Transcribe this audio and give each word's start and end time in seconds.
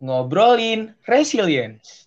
ngobrolin 0.00 0.92
resilience. 1.08 2.06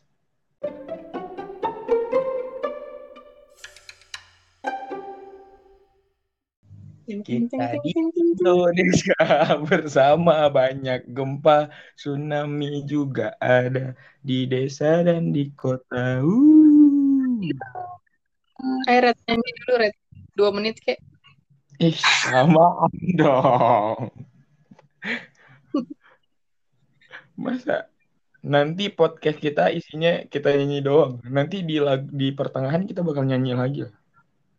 Kita 7.10 7.82
di 7.82 7.90
Indonesia 7.98 9.18
bersama 9.70 10.46
banyak 10.54 11.10
gempa, 11.10 11.74
tsunami 11.98 12.86
juga 12.86 13.34
ada 13.42 13.98
di 14.22 14.46
desa 14.46 15.02
dan 15.02 15.34
di 15.34 15.50
kota. 15.58 16.22
Uh. 16.22 17.42
Ayo 18.86 19.10
Red, 19.10 19.18
nyanyi 19.26 19.52
dulu 19.58 19.74
Red. 19.82 19.96
Dua 20.38 20.50
menit 20.54 20.78
kek. 20.86 21.02
Ih, 21.82 21.98
sama 21.98 22.86
dong. 23.20 24.29
Masa 27.40 27.88
nanti 28.44 28.88
podcast 28.92 29.40
kita 29.40 29.72
isinya 29.72 30.28
kita 30.28 30.52
nyanyi 30.56 30.84
doang. 30.84 31.24
Nanti 31.28 31.64
di 31.64 31.80
di 32.12 32.28
pertengahan 32.36 32.84
kita 32.84 33.00
bakal 33.00 33.24
nyanyi 33.24 33.56
lagi. 33.56 33.84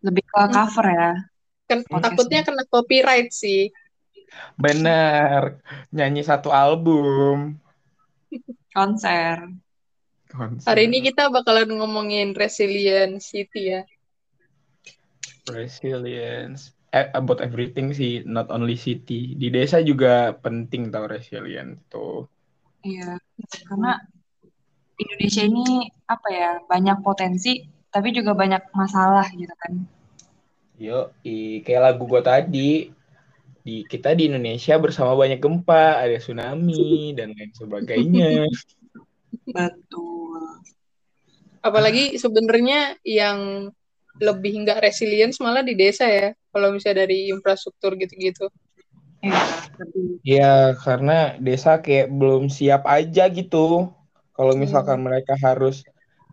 Lebih 0.01 0.25
ke 0.25 0.33
cover 0.49 0.87
ya. 0.89 1.13
Kan 1.69 1.85
takutnya 1.87 2.41
kena 2.41 2.65
copyright 2.65 3.29
sih. 3.33 3.69
Bener. 4.57 5.61
Nyanyi 5.93 6.25
satu 6.25 6.49
album. 6.49 7.61
Konser. 8.73 9.51
Konser. 10.31 10.67
Hari 10.71 10.87
ini 10.87 11.03
kita 11.05 11.29
bakalan 11.29 11.69
ngomongin 11.79 12.33
resilience 12.33 13.35
city 13.35 13.77
ya. 13.77 13.83
Resilience. 15.51 16.73
Eh, 16.91 17.07
about 17.15 17.39
everything 17.39 17.95
sih, 17.95 18.27
not 18.27 18.51
only 18.51 18.75
city. 18.75 19.39
Di 19.39 19.47
desa 19.51 19.79
juga 19.79 20.35
penting 20.35 20.91
tau 20.91 21.07
resilience 21.07 21.79
tuh. 21.87 22.27
Iya, 22.81 23.21
karena 23.69 24.01
Indonesia 24.97 25.43
ini 25.45 25.89
apa 26.09 26.29
ya, 26.33 26.51
banyak 26.65 26.99
potensi, 27.05 27.65
tapi 27.93 28.13
juga 28.13 28.33
banyak 28.33 28.73
masalah 28.73 29.29
gitu 29.33 29.53
kan. 29.57 29.73
Yo, 30.81 31.13
i, 31.25 31.61
kayak 31.61 31.93
lagu 31.93 32.09
gue 32.09 32.23
tadi, 32.25 32.73
di 33.61 33.85
kita 33.85 34.17
di 34.17 34.33
Indonesia 34.33 34.81
bersama 34.81 35.13
banyak 35.13 35.37
gempa, 35.37 36.01
ada 36.01 36.17
tsunami 36.17 37.13
dan 37.13 37.37
lain 37.37 37.53
sebagainya. 37.53 38.49
Betul. 39.57 40.43
Apalagi 41.61 42.17
sebenarnya 42.17 42.97
yang 43.05 43.69
lebih 44.17 44.65
nggak 44.65 44.81
resilience 44.81 45.37
malah 45.45 45.61
di 45.61 45.77
desa 45.77 46.09
ya, 46.09 46.33
kalau 46.53 46.73
misalnya 46.73 47.05
dari 47.05 47.29
infrastruktur 47.29 47.97
gitu-gitu. 48.01 48.49
Iya, 49.21 49.43
ya, 50.25 50.55
karena 50.81 51.37
desa 51.37 51.85
kayak 51.85 52.09
belum 52.09 52.49
siap 52.49 52.89
aja 52.89 53.29
gitu. 53.29 53.93
Kalau 54.33 54.55
misalkan 54.57 55.05
hmm. 55.05 55.07
mereka 55.07 55.37
harus 55.37 55.85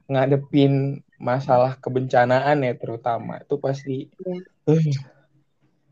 ngadepin 0.07 1.03
masalah 1.19 1.75
kebencanaan 1.75 2.63
ya 2.63 2.73
terutama 2.77 3.41
itu 3.41 3.57
pasti 3.57 4.07
ya. 4.23 4.37
uh, 4.69 4.83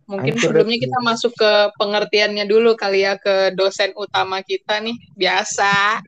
mungkin 0.05 0.37
sebelumnya 0.37 0.77
kita 0.77 0.99
masuk 1.01 1.33
ke 1.33 1.51
pengertiannya 1.81 2.45
dulu 2.45 2.77
kali 2.77 3.03
ya 3.03 3.19
ke 3.19 3.51
dosen 3.57 3.91
utama 3.97 4.39
kita 4.45 4.79
nih. 4.79 4.95
Biasa. 5.17 5.99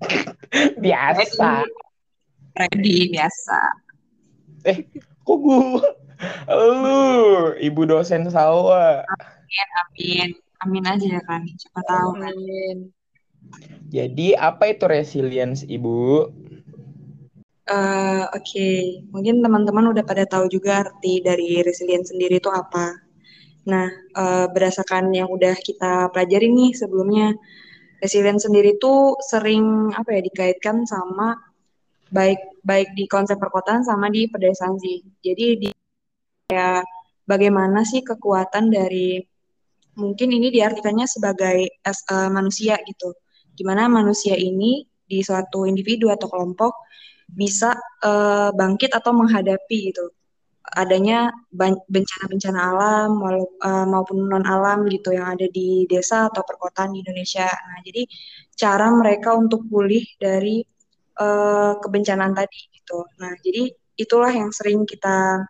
Biasa. 0.84 1.62
Ready 2.54 3.10
biasa. 3.10 3.60
Eh 4.62 4.86
kok 5.26 5.38
gua? 5.42 5.82
Lu 6.46 7.02
ibu 7.58 7.82
dosen 7.82 8.30
sawah 8.30 9.02
amin 9.44 9.68
amin 9.80 10.28
amin 10.64 10.84
aja 10.88 11.06
ya 11.18 11.22
kan 11.24 11.42
siapa 11.60 11.80
tahu 11.84 12.10
kan 12.18 12.36
jadi 13.92 14.28
apa 14.40 14.72
itu 14.72 14.84
resilience 14.88 15.62
ibu 15.68 16.32
Uh, 17.64 18.28
Oke, 18.36 18.44
okay. 18.52 18.80
mungkin 19.08 19.40
teman-teman 19.40 19.88
udah 19.88 20.04
pada 20.04 20.28
tahu 20.28 20.52
juga 20.52 20.84
arti 20.84 21.24
dari 21.24 21.64
resilience 21.64 22.12
sendiri 22.12 22.36
itu 22.36 22.52
apa. 22.52 22.92
Nah, 23.64 23.88
uh, 24.12 24.52
berdasarkan 24.52 25.08
yang 25.16 25.32
udah 25.32 25.56
kita 25.56 26.12
pelajari 26.12 26.52
nih 26.52 26.76
sebelumnya, 26.76 27.32
resilience 28.04 28.44
sendiri 28.44 28.76
itu 28.76 29.16
sering 29.24 29.88
apa 29.96 30.12
ya 30.12 30.20
dikaitkan 30.20 30.84
sama 30.84 31.40
baik 32.12 32.60
baik 32.68 32.92
di 32.92 33.08
konsep 33.08 33.40
perkotaan 33.40 33.80
sama 33.80 34.12
di 34.12 34.28
pedesaan 34.28 34.76
sih. 34.76 35.00
Jadi 35.24 35.46
di 35.64 35.68
ya 36.52 36.84
bagaimana 37.24 37.80
sih 37.88 38.04
kekuatan 38.04 38.68
dari 38.68 39.24
mungkin 39.98 40.28
ini 40.34 40.48
diartikannya 40.54 41.06
sebagai 41.08 41.80
as, 41.86 42.02
uh, 42.10 42.30
manusia 42.30 42.78
gitu. 42.86 43.14
Gimana 43.54 43.86
manusia 43.86 44.34
ini 44.34 44.86
di 45.04 45.20
suatu 45.22 45.64
individu 45.68 46.10
atau 46.10 46.26
kelompok 46.30 46.72
bisa 47.30 47.74
uh, 48.04 48.50
bangkit 48.52 48.92
atau 48.92 49.12
menghadapi 49.16 49.78
gitu 49.92 50.06
adanya 50.72 51.28
bencana-bencana 51.92 52.60
alam 52.72 53.10
uh, 53.20 53.84
maupun 53.84 54.24
non 54.24 54.44
alam 54.48 54.88
gitu 54.88 55.12
yang 55.12 55.36
ada 55.36 55.44
di 55.52 55.84
desa 55.84 56.32
atau 56.32 56.40
perkotaan 56.40 56.96
di 56.96 57.04
Indonesia. 57.04 57.44
Nah, 57.44 57.78
jadi 57.84 58.08
cara 58.56 58.88
mereka 58.96 59.36
untuk 59.36 59.68
pulih 59.68 60.02
dari 60.16 60.64
uh, 61.20 61.76
kebencanaan 61.84 62.32
tadi 62.32 62.60
gitu. 62.72 63.04
Nah, 63.20 63.36
jadi 63.44 63.70
itulah 64.00 64.32
yang 64.32 64.48
sering 64.50 64.88
kita 64.88 65.44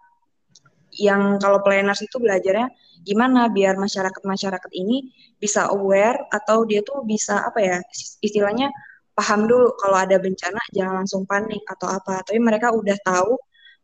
yang 0.99 1.43
kalau 1.43 1.61
planners 1.61 2.03
itu 2.03 2.17
belajarnya 2.23 2.71
gimana 3.05 3.53
biar 3.53 3.77
masyarakat-masyarakat 3.77 4.71
ini 4.73 5.13
bisa 5.37 5.69
aware 5.69 6.25
atau 6.33 6.65
dia 6.65 6.81
tuh 6.81 7.05
bisa 7.05 7.45
apa 7.45 7.61
ya 7.61 7.77
istilahnya 8.25 8.73
paham 9.15 9.47
dulu 9.47 9.79
kalau 9.79 9.97
ada 9.99 10.19
bencana 10.19 10.59
jangan 10.75 11.05
langsung 11.05 11.23
panik 11.25 11.63
atau 11.71 11.89
apa. 11.89 12.21
Tapi 12.27 12.39
mereka 12.43 12.75
udah 12.75 12.99
tahu 13.01 13.39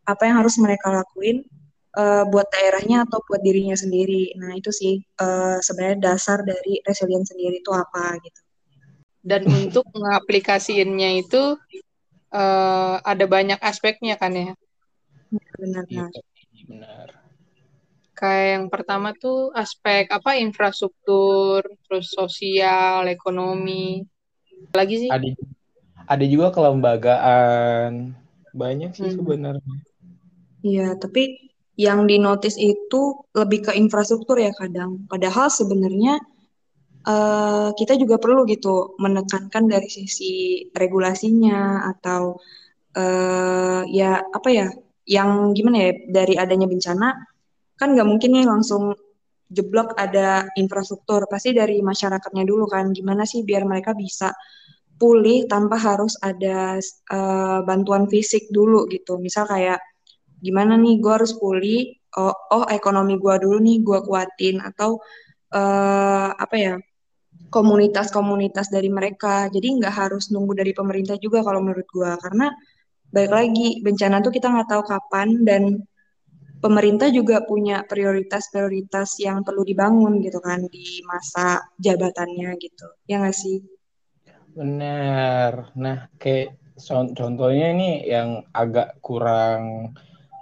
apa 0.05 0.23
yang 0.27 0.43
harus 0.43 0.59
mereka 0.59 0.91
lakuin 0.91 1.47
uh, 1.95 2.27
buat 2.27 2.51
daerahnya 2.51 3.07
atau 3.07 3.23
buat 3.25 3.41
dirinya 3.41 3.79
sendiri. 3.79 4.35
Nah 4.37 4.59
itu 4.59 4.75
sih 4.75 4.99
uh, 5.23 5.63
sebenarnya 5.63 5.99
dasar 6.13 6.43
dari 6.43 6.83
resilience 6.83 7.31
sendiri 7.31 7.63
itu 7.63 7.71
apa 7.71 8.19
gitu. 8.27 8.41
Dan 9.21 9.47
untuk 9.47 9.87
mengaplikasiinnya 9.95 11.21
itu 11.23 11.55
uh, 12.35 12.95
ada 13.05 13.25
banyak 13.31 13.61
aspeknya 13.63 14.19
kan 14.19 14.35
ya? 14.35 14.53
Benar 15.31 15.85
benar 15.87 16.11
benar. 16.71 17.09
Kayak 18.15 18.47
yang 18.55 18.67
pertama 18.71 19.11
tuh 19.17 19.51
aspek 19.57 20.07
apa 20.13 20.39
infrastruktur 20.39 21.65
terus 21.89 22.13
sosial 22.15 23.09
ekonomi. 23.11 24.05
Lagi 24.71 25.07
sih. 25.07 25.11
Ada 25.11 25.35
ada 26.07 26.25
juga 26.29 26.55
kelembagaan. 26.55 28.15
Banyak 28.55 28.95
sih 28.95 29.11
hmm. 29.11 29.17
sebenarnya. 29.19 29.77
Iya 30.61 30.89
tapi 31.01 31.51
yang 31.81 32.05
dinotis 32.05 32.61
itu 32.61 33.25
lebih 33.33 33.71
ke 33.71 33.73
infrastruktur 33.73 34.37
ya 34.37 34.53
kadang. 34.53 35.09
Padahal 35.09 35.49
sebenarnya 35.49 36.21
uh, 37.09 37.73
kita 37.73 37.97
juga 37.97 38.21
perlu 38.21 38.45
gitu 38.45 39.01
menekankan 39.01 39.65
dari 39.65 39.89
sisi 39.89 40.67
regulasinya 40.77 41.89
atau 41.97 42.37
uh, 43.01 43.83
ya 43.89 44.21
apa 44.29 44.49
ya 44.53 44.69
yang 45.11 45.51
gimana 45.59 45.91
ya 45.91 45.93
dari 46.07 46.35
adanya 46.39 46.71
bencana 46.71 47.11
kan 47.75 47.99
nggak 47.99 48.07
mungkin 48.07 48.31
nih 48.31 48.47
langsung 48.47 48.95
jeblok 49.51 49.99
ada 49.99 50.47
infrastruktur. 50.55 51.27
Pasti 51.27 51.51
dari 51.51 51.83
masyarakatnya 51.83 52.47
dulu 52.47 52.71
kan 52.71 52.95
gimana 52.95 53.27
sih 53.27 53.43
biar 53.43 53.67
mereka 53.67 53.93
bisa 53.99 54.31
pulih 55.01 55.51
tanpa 55.51 55.75
harus 55.81 56.15
ada 56.23 56.79
uh, 57.11 57.61
bantuan 57.67 58.07
fisik 58.07 58.47
dulu 58.55 58.87
gitu. 58.87 59.19
Misal 59.19 59.51
kayak 59.51 59.83
gimana 60.39 60.79
nih 60.79 61.03
gue 61.03 61.13
harus 61.13 61.35
pulih 61.35 61.91
oh, 62.17 62.33
oh 62.55 62.65
ekonomi 62.71 63.19
gue 63.19 63.35
dulu 63.43 63.59
nih 63.59 63.83
gue 63.83 63.99
kuatin 64.07 64.63
atau 64.63 65.03
uh, 65.53 66.31
apa 66.33 66.57
ya 66.57 66.75
komunitas-komunitas 67.51 68.71
dari 68.71 68.87
mereka. 68.93 69.51
Jadi 69.51 69.83
nggak 69.83 69.95
harus 70.07 70.31
nunggu 70.31 70.55
dari 70.55 70.71
pemerintah 70.71 71.19
juga 71.19 71.43
kalau 71.43 71.59
menurut 71.65 71.89
gue 71.91 72.11
karena 72.23 72.55
baik 73.11 73.31
lagi 73.35 73.69
bencana 73.83 74.23
tuh 74.23 74.31
kita 74.31 74.47
nggak 74.47 74.69
tahu 74.71 74.83
kapan 74.87 75.29
dan 75.43 75.63
pemerintah 76.61 77.09
juga 77.11 77.43
punya 77.43 77.83
prioritas-prioritas 77.89 79.19
yang 79.19 79.43
perlu 79.43 79.65
dibangun 79.67 80.21
gitu 80.23 80.39
kan 80.39 80.63
di 80.69 81.03
masa 81.03 81.65
jabatannya 81.81 82.55
gitu. 82.61 82.87
Ya 83.11 83.19
nggak 83.19 83.35
sih? 83.35 83.65
Benar. 84.55 85.73
Nah, 85.75 86.07
kayak 86.21 86.55
contohnya 87.17 87.67
ini 87.73 87.91
yang 88.07 88.45
agak 88.53 89.01
kurang 89.01 89.95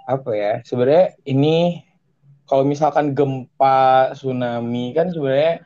apa 0.05 0.31
ya? 0.35 0.53
Sebenarnya 0.61 1.15
ini 1.25 1.81
kalau 2.49 2.65
misalkan 2.65 3.13
gempa, 3.13 4.13
tsunami 4.17 4.91
kan 4.97 5.13
sebenarnya 5.13 5.61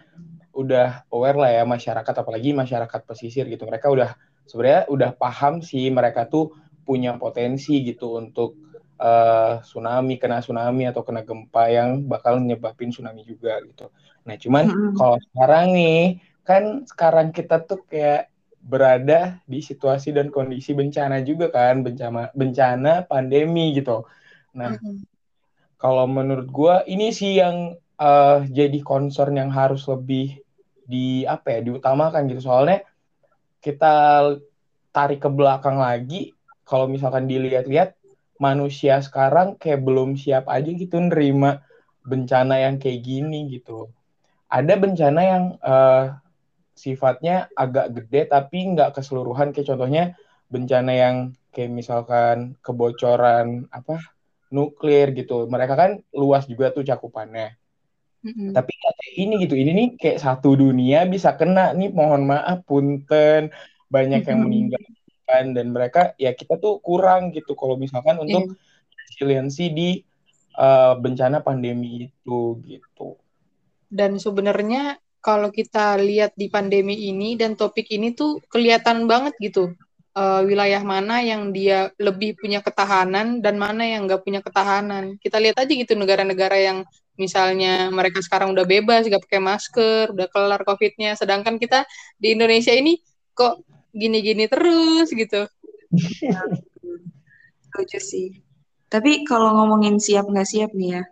udah 0.54 1.10
aware 1.10 1.40
lah 1.40 1.52
ya 1.52 1.64
masyarakat 1.66 2.14
apalagi 2.14 2.54
masyarakat 2.54 3.02
pesisir 3.08 3.50
gitu. 3.50 3.66
Mereka 3.66 3.90
udah 3.90 4.14
sebenarnya 4.46 4.86
udah 4.92 5.10
paham 5.16 5.64
sih 5.64 5.88
mereka 5.90 6.28
tuh 6.30 6.52
punya 6.84 7.16
potensi 7.18 7.82
gitu 7.84 8.20
untuk 8.20 8.60
uh, 9.00 9.64
tsunami 9.64 10.20
kena 10.22 10.44
tsunami 10.44 10.88
atau 10.88 11.02
kena 11.02 11.24
gempa 11.24 11.72
yang 11.72 12.06
bakal 12.06 12.38
nyebabin 12.38 12.92
tsunami 12.92 13.24
juga 13.24 13.60
gitu. 13.66 13.90
Nah 14.28 14.36
cuman 14.38 14.64
mm 14.68 14.76
-hmm. 14.76 14.94
kalau 15.00 15.18
sekarang 15.32 15.66
nih 15.74 16.02
kan 16.44 16.64
sekarang 16.86 17.28
kita 17.32 17.64
tuh 17.64 17.82
kayak 17.88 18.30
berada 18.64 19.44
di 19.44 19.60
situasi 19.60 20.16
dan 20.16 20.32
kondisi 20.32 20.72
bencana 20.72 21.20
juga 21.20 21.52
kan, 21.52 21.84
bencana 21.84 22.32
bencana 22.32 23.04
pandemi 23.04 23.76
gitu. 23.76 24.08
Nah, 24.56 24.80
mm-hmm. 24.80 25.04
kalau 25.76 26.08
menurut 26.08 26.48
gue 26.48 26.76
ini 26.88 27.12
sih 27.12 27.44
yang 27.44 27.76
uh, 28.00 28.48
jadi 28.48 28.80
concern 28.80 29.36
yang 29.36 29.52
harus 29.52 29.84
lebih 29.92 30.40
di 30.84 31.24
apa 31.24 31.60
ya 31.60 31.60
diutamakan 31.64 32.28
gitu 32.28 32.52
soalnya 32.52 32.84
kita 33.64 33.96
tarik 34.92 35.24
ke 35.24 35.30
belakang 35.32 35.80
lagi 35.80 36.33
kalau 36.64 36.88
misalkan 36.88 37.28
dilihat-lihat 37.28 38.00
manusia 38.42 39.00
sekarang 39.00 39.56
kayak 39.56 39.84
belum 39.84 40.20
siap 40.20 40.50
aja 40.50 40.68
gitu 40.68 41.00
nerima 41.00 41.64
bencana 42.04 42.60
yang 42.60 42.76
kayak 42.80 43.00
gini 43.04 43.48
gitu. 43.52 43.88
Ada 44.52 44.76
bencana 44.76 45.22
yang 45.24 45.44
uh, 45.64 46.20
sifatnya 46.76 47.48
agak 47.56 47.96
gede 47.96 48.28
tapi 48.30 48.76
nggak 48.76 49.00
keseluruhan. 49.00 49.56
Kayak 49.56 49.74
contohnya 49.74 50.04
bencana 50.52 50.92
yang 50.92 51.16
kayak 51.56 51.72
misalkan 51.72 52.60
kebocoran 52.60 53.66
apa 53.72 54.04
nuklir 54.52 55.16
gitu. 55.16 55.48
Mereka 55.48 55.74
kan 55.74 55.92
luas 56.14 56.46
juga 56.46 56.74
tuh 56.74 56.86
cakupannya. 56.86 57.56
Mm-hmm. 58.24 58.56
tapi 58.56 58.72
kayak 58.72 59.14
ini 59.20 59.34
gitu. 59.44 59.56
Ini 59.60 59.72
nih 59.76 59.88
kayak 60.00 60.20
satu 60.24 60.56
dunia 60.56 61.04
bisa 61.04 61.36
kena 61.36 61.76
nih. 61.76 61.92
Mohon 61.92 62.24
maaf 62.32 62.64
punten. 62.64 63.52
Banyak 63.92 64.24
yang 64.26 64.40
meninggal 64.48 64.80
kan 65.24 65.56
dan 65.56 65.72
mereka 65.72 66.12
ya 66.20 66.36
kita 66.36 66.60
tuh 66.60 66.84
kurang 66.84 67.32
gitu 67.32 67.56
kalau 67.56 67.80
misalkan 67.80 68.20
untuk 68.20 68.52
yeah. 68.52 69.08
resiliensi 69.08 69.66
di 69.72 69.90
uh, 70.60 70.96
bencana 71.00 71.40
pandemi 71.40 72.12
itu 72.12 72.60
gitu 72.68 73.16
dan 73.88 74.20
sebenarnya 74.20 75.00
kalau 75.24 75.50
kita 75.50 75.96
lihat 76.02 76.36
di 76.36 76.52
pandemi 76.52 77.08
ini 77.08 77.40
dan 77.40 77.56
topik 77.56 77.88
ini 77.94 78.12
tuh 78.12 78.44
kelihatan 78.52 79.08
banget 79.08 79.32
gitu 79.40 79.72
uh, 80.18 80.42
wilayah 80.46 80.82
mana 80.82 81.22
yang 81.22 81.52
dia 81.52 81.92
lebih 81.98 82.38
punya 82.38 82.62
ketahanan 82.62 83.42
dan 83.42 83.58
mana 83.58 83.84
yang 83.84 84.06
nggak 84.06 84.22
punya 84.24 84.42
ketahanan. 84.42 85.18
Kita 85.20 85.42
lihat 85.42 85.62
aja 85.62 85.74
gitu 85.74 85.94
negara-negara 85.98 86.58
yang 86.58 86.78
misalnya 87.18 87.94
mereka 87.94 88.22
sekarang 88.22 88.54
udah 88.54 88.66
bebas, 88.66 89.06
nggak 89.06 89.24
pakai 89.30 89.42
masker, 89.42 90.06
udah 90.14 90.28
kelar 90.30 90.62
COVID-nya, 90.66 91.14
sedangkan 91.18 91.62
kita 91.62 91.86
di 92.18 92.34
Indonesia 92.34 92.74
ini 92.74 92.98
kok 93.34 93.62
gini-gini 93.94 94.50
terus 94.50 95.08
gitu. 95.14 95.46
Setuju 97.70 98.00
sih. 98.02 98.42
Tapi 98.90 99.26
kalau 99.26 99.54
ngomongin 99.58 100.02
siap 100.02 100.30
nggak 100.30 100.50
siap 100.50 100.74
nih 100.74 101.00
ya, 101.00 101.04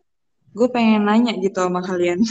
gue 0.53 0.67
pengen 0.69 1.05
nanya 1.05 1.33
gitu 1.37 1.61
sama 1.61 1.81
kalian. 1.81 2.21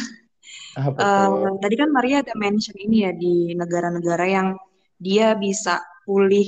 Uh, 0.78 1.58
tadi 1.58 1.74
kan 1.74 1.90
Maria 1.90 2.22
ada 2.22 2.34
mention 2.38 2.78
ini 2.78 3.02
ya 3.02 3.10
di 3.10 3.58
negara-negara 3.58 4.22
yang 4.30 4.54
dia 5.02 5.34
bisa 5.34 5.82
pulih 6.06 6.46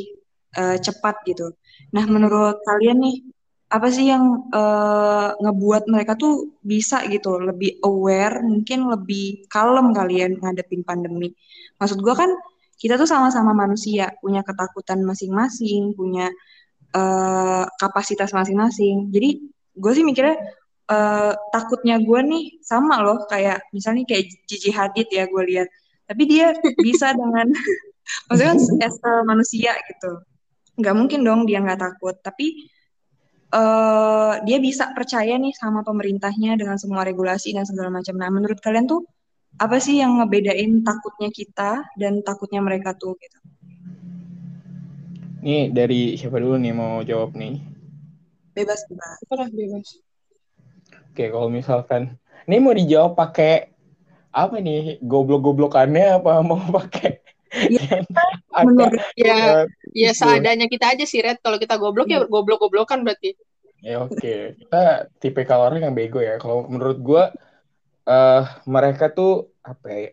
uh, 0.55 0.79
cepat 0.79 1.27
gitu. 1.27 1.51
Nah, 1.91 2.07
menurut 2.07 2.63
kalian 2.63 3.03
nih, 3.03 3.17
apa 3.73 3.89
sih 3.91 4.13
yang 4.13 4.47
uh, 4.53 5.35
ngebuat 5.43 5.91
mereka 5.91 6.15
tuh 6.15 6.55
bisa 6.63 7.03
gitu, 7.11 7.43
lebih 7.43 7.83
aware, 7.83 8.45
mungkin 8.47 8.87
lebih 8.87 9.51
kalem 9.51 9.91
kalian 9.91 10.39
ngadepin 10.39 10.87
pandemi. 10.87 11.35
Maksud 11.83 11.99
gue 11.99 12.15
kan, 12.15 12.31
kita 12.83 12.99
tuh 12.99 13.07
sama-sama 13.07 13.55
manusia, 13.55 14.11
punya 14.19 14.43
ketakutan 14.43 15.07
masing-masing, 15.07 15.95
punya 15.95 16.27
uh, 16.99 17.63
kapasitas 17.79 18.35
masing-masing. 18.35 19.15
Jadi, 19.15 19.39
gue 19.79 19.93
sih 19.95 20.03
mikirnya, 20.03 20.35
uh, 20.91 21.33
takutnya 21.55 22.03
gue 22.03 22.21
nih 22.27 22.45
sama 22.59 22.99
loh 22.99 23.23
kayak 23.31 23.71
misalnya 23.71 24.03
kayak 24.03 24.35
Gigi 24.51 24.75
Hadid 24.75 25.07
ya 25.15 25.31
gue 25.31 25.43
lihat. 25.47 25.71
Tapi 26.11 26.23
dia 26.27 26.51
bisa 26.83 27.15
dengan 27.21 27.47
maksudnya 28.27 28.55
as 28.83 28.97
manusia 29.23 29.79
gitu. 29.87 30.19
Nggak 30.83 30.95
mungkin 30.99 31.21
dong 31.23 31.41
dia 31.47 31.63
nggak 31.63 31.79
takut. 31.79 32.19
Tapi 32.19 32.67
uh, 33.55 34.43
dia 34.43 34.59
bisa 34.59 34.91
percaya 34.91 35.39
nih 35.39 35.55
sama 35.55 35.87
pemerintahnya 35.87 36.59
dengan 36.59 36.77
semua 36.83 37.07
regulasi 37.07 37.55
dan 37.55 37.63
segala 37.63 37.95
macam. 37.95 38.19
Nah 38.19 38.27
menurut 38.33 38.59
kalian 38.59 38.91
tuh 38.91 39.07
apa 39.61 39.77
sih 39.81 40.01
yang 40.01 40.21
ngebedain 40.21 40.81
takutnya 40.87 41.29
kita 41.29 41.85
dan 41.99 42.25
takutnya 42.25 42.61
mereka 42.65 42.97
tuh 42.97 43.17
gitu 43.21 43.43
Nih 45.43 45.75
dari 45.75 46.15
siapa 46.15 46.39
dulu 46.39 46.55
nih 46.55 46.71
mau 46.71 47.03
jawab 47.03 47.35
nih? 47.35 47.59
Bebas 48.55 48.87
bebas. 48.87 49.51
bebas. 49.51 49.89
Oke, 51.11 51.35
kalau 51.35 51.51
misalkan 51.51 52.15
ini 52.47 52.63
mau 52.63 52.71
dijawab 52.71 53.19
pakai 53.19 53.75
apa 54.33 54.63
nih 54.63 55.03
goblok-goblokannya 55.05 56.23
apa 56.23 56.41
mau 56.41 56.57
pakai 56.81 57.21
ya, 57.77 58.01
menurut 58.65 58.97
ya 59.13 59.69
ya 59.93 60.11
seadanya 60.17 60.73
kita 60.73 60.97
aja 60.97 61.05
sih 61.05 61.21
Red 61.21 61.45
kalau 61.45 61.61
kita 61.61 61.77
goblok 61.77 62.09
ya 62.09 62.25
hmm. 62.25 62.33
goblok-goblokan 62.33 63.05
berarti 63.05 63.37
ya 63.85 64.01
oke 64.01 64.17
okay. 64.17 64.57
kita 64.57 65.13
tipe 65.21 65.45
orang 65.53 65.85
yang 65.85 65.93
bego 65.93 66.25
ya 66.25 66.41
kalau 66.41 66.65
menurut 66.65 66.97
gue 67.05 67.25
uh, 68.07 68.43
mereka 68.67 69.13
tuh 69.13 69.53
apa 69.63 69.87
ya 69.91 70.09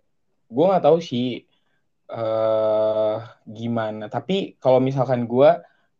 gue 0.49 0.65
nggak 0.65 0.85
tahu 0.85 0.97
sih 1.01 1.45
uh, 2.09 3.21
gimana 3.45 4.09
tapi 4.09 4.57
kalau 4.57 4.81
misalkan 4.81 5.29
gue 5.29 5.49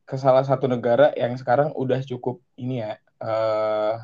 ke 0.10 0.18
salah 0.18 0.42
satu 0.42 0.66
negara 0.66 1.14
yang 1.14 1.38
sekarang 1.38 1.70
udah 1.78 2.02
cukup 2.02 2.42
ini 2.58 2.82
ya 2.82 2.98
uh, 3.22 4.02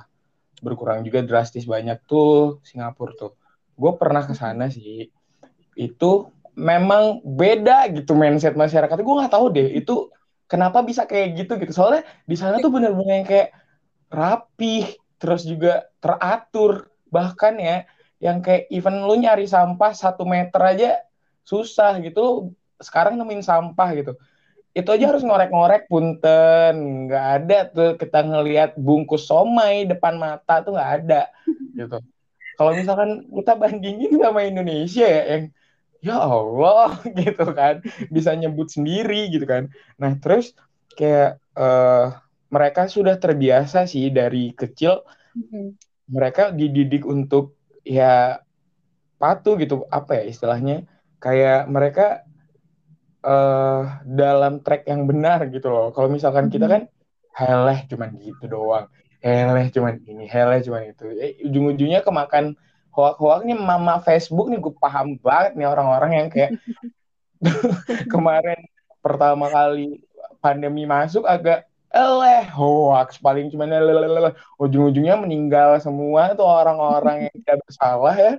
berkurang 0.62 1.04
juga 1.04 1.24
drastis 1.26 1.68
banyak 1.68 2.02
tuh 2.08 2.64
Singapura 2.64 3.14
tuh. 3.18 3.32
Gue 3.76 3.92
pernah 4.00 4.24
ke 4.24 4.34
sana 4.38 4.72
sih. 4.72 5.10
Itu 5.76 6.32
memang 6.56 7.20
beda 7.26 7.92
gitu 7.92 8.16
mindset 8.16 8.56
masyarakat. 8.56 8.96
Gue 8.96 9.16
nggak 9.20 9.34
tahu 9.34 9.46
deh 9.52 9.68
itu 9.76 10.10
kenapa 10.48 10.86
bisa 10.86 11.04
kayak 11.04 11.36
gitu 11.44 11.60
gitu. 11.60 11.74
Soalnya 11.76 12.08
di 12.24 12.36
sana 12.40 12.62
tuh 12.64 12.72
bener-bener 12.72 13.26
yang 13.26 13.28
kayak 13.28 13.50
rapi, 14.08 14.96
terus 15.20 15.44
juga 15.44 15.90
teratur. 16.00 16.88
Bahkan 17.16 17.54
ya 17.64 17.88
yang 18.20 18.44
kayak 18.44 18.68
even 18.68 19.08
lu 19.08 19.16
nyari 19.16 19.48
sampah 19.48 19.96
satu 19.96 20.28
meter 20.28 20.60
aja 20.60 20.92
susah 21.48 21.96
gitu. 22.04 22.52
Sekarang 22.84 23.16
nemuin 23.16 23.40
sampah 23.40 23.90
gitu. 23.96 24.14
Itu 24.76 24.92
aja 24.92 25.16
harus 25.16 25.24
ngorek-ngorek 25.24 25.88
punten. 25.88 27.08
Nggak 27.08 27.26
ada 27.40 27.58
tuh 27.72 27.92
kita 27.96 28.20
ngelihat 28.28 28.76
bungkus 28.76 29.32
somai 29.32 29.88
depan 29.88 30.20
mata 30.20 30.60
tuh 30.60 30.76
nggak 30.76 30.92
ada 31.00 31.32
gitu. 31.72 32.04
Kalau 32.56 32.72
misalkan 32.76 33.32
kita 33.32 33.56
bandingin 33.56 34.20
sama 34.20 34.44
Indonesia 34.44 35.08
ya 35.08 35.24
yang 35.32 35.44
ya 36.04 36.18
Allah 36.20 37.00
gitu 37.24 37.46
kan. 37.56 37.80
Bisa 38.12 38.36
nyebut 38.36 38.68
sendiri 38.68 39.32
gitu 39.32 39.48
kan. 39.48 39.72
Nah 39.96 40.20
terus 40.20 40.52
kayak 41.00 41.40
uh, 41.56 42.16
mereka 42.50 42.88
sudah 42.88 43.20
terbiasa 43.20 43.84
sih 43.90 44.08
dari 44.14 44.56
kecil 44.56 45.04
mm-hmm. 45.36 45.68
Mereka 46.06 46.54
dididik 46.54 47.04
untuk 47.06 47.58
ya 47.82 48.42
patuh 49.18 49.58
gitu 49.58 49.86
apa 49.90 50.22
ya 50.22 50.24
istilahnya 50.30 50.86
kayak 51.18 51.66
mereka 51.66 52.26
uh, 53.26 54.02
dalam 54.06 54.62
track 54.62 54.86
yang 54.86 55.10
benar 55.10 55.50
gitu 55.50 55.68
loh. 55.68 55.90
Kalau 55.90 56.08
misalkan 56.08 56.54
kita 56.54 56.70
mm-hmm. 56.70 56.86
kan 56.86 56.94
heleh 57.36 57.80
cuman 57.90 58.10
gitu 58.22 58.46
doang. 58.46 58.88
Heleh 59.26 59.74
cuman 59.74 59.98
ini, 60.06 60.30
heleh 60.30 60.62
cuman 60.62 60.94
itu. 60.94 61.06
Eh, 61.18 61.42
ujung-ujungnya 61.50 62.06
kemakan 62.06 62.54
hoak-hoaknya 62.94 63.58
mama 63.58 64.00
Facebook 64.00 64.48
nih 64.48 64.62
gue 64.62 64.74
paham 64.78 65.18
banget 65.20 65.58
nih 65.58 65.68
orang-orang 65.68 66.12
yang 66.14 66.28
kayak 66.30 66.56
kemarin 68.14 68.60
pertama 69.04 69.52
kali 69.52 70.02
pandemi 70.40 70.88
masuk 70.88 71.26
agak 71.28 71.68
eleh 71.96 72.44
hoax 72.52 73.24
paling 73.24 73.48
cuman 73.48 73.72
ujung-ujungnya 74.60 75.16
meninggal 75.16 75.80
semua 75.80 76.36
tuh 76.36 76.44
orang-orang 76.44 77.32
yang 77.32 77.36
tidak 77.40 77.58
bersalah 77.64 78.16
ya. 78.20 78.34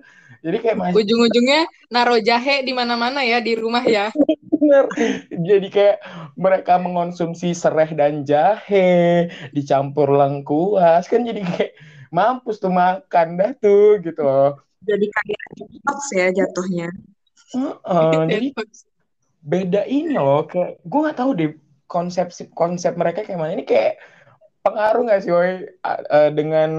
Jadi 0.44 0.56
kayak 0.62 0.76
masih 0.76 0.94
ujung-ujungnya 1.00 1.60
naruh 1.88 2.20
jahe 2.20 2.62
di 2.62 2.76
mana-mana 2.76 3.24
ya 3.24 3.40
di 3.40 3.56
rumah 3.56 3.82
ya. 3.82 4.12
Bener. 4.52 4.84
Jadi 5.32 5.68
kayak 5.72 5.98
mereka 6.36 6.76
mengonsumsi 6.76 7.56
serai 7.56 7.90
dan 7.96 8.22
jahe 8.22 9.32
dicampur 9.50 10.06
lengkuas 10.06 11.08
kan 11.08 11.24
jadi 11.24 11.40
kayak 11.42 11.72
mampus 12.14 12.62
tuh 12.62 12.70
makan 12.70 13.40
dah 13.40 13.50
tuh 13.58 13.98
gitu 14.04 14.20
loh. 14.22 14.60
Jadi 14.86 15.06
kayak 15.10 15.40
detox 15.58 16.00
ya 16.14 16.26
jatuhnya. 16.30 16.88
Uh, 17.54 17.74
uh, 17.82 18.26
jadi 18.28 18.52
beda 19.46 19.82
ini 19.86 20.18
loh 20.18 20.46
kayak 20.46 20.82
gue 20.82 21.00
nggak 21.00 21.18
tahu 21.18 21.30
deh 21.38 21.50
konsep 21.86 22.34
konsep 22.52 22.98
mereka 22.98 23.22
kayak 23.22 23.38
mana 23.38 23.54
ini 23.54 23.64
kayak 23.64 24.02
pengaruh 24.66 25.06
nggak 25.06 25.20
sih 25.22 25.30
woy 25.30 25.62
uh, 25.86 26.30
dengan 26.34 26.70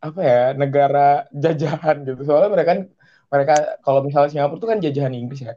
apa 0.00 0.20
ya 0.24 0.42
negara 0.56 1.28
jajahan 1.36 2.08
gitu. 2.08 2.24
Soalnya 2.24 2.50
mereka 2.50 2.68
kan 2.72 2.80
mereka 3.28 3.54
kalau 3.84 4.00
misalnya 4.00 4.32
Singapura 4.32 4.60
tuh 4.60 4.70
kan 4.72 4.78
jajahan 4.80 5.12
Inggris 5.12 5.44
ya. 5.44 5.54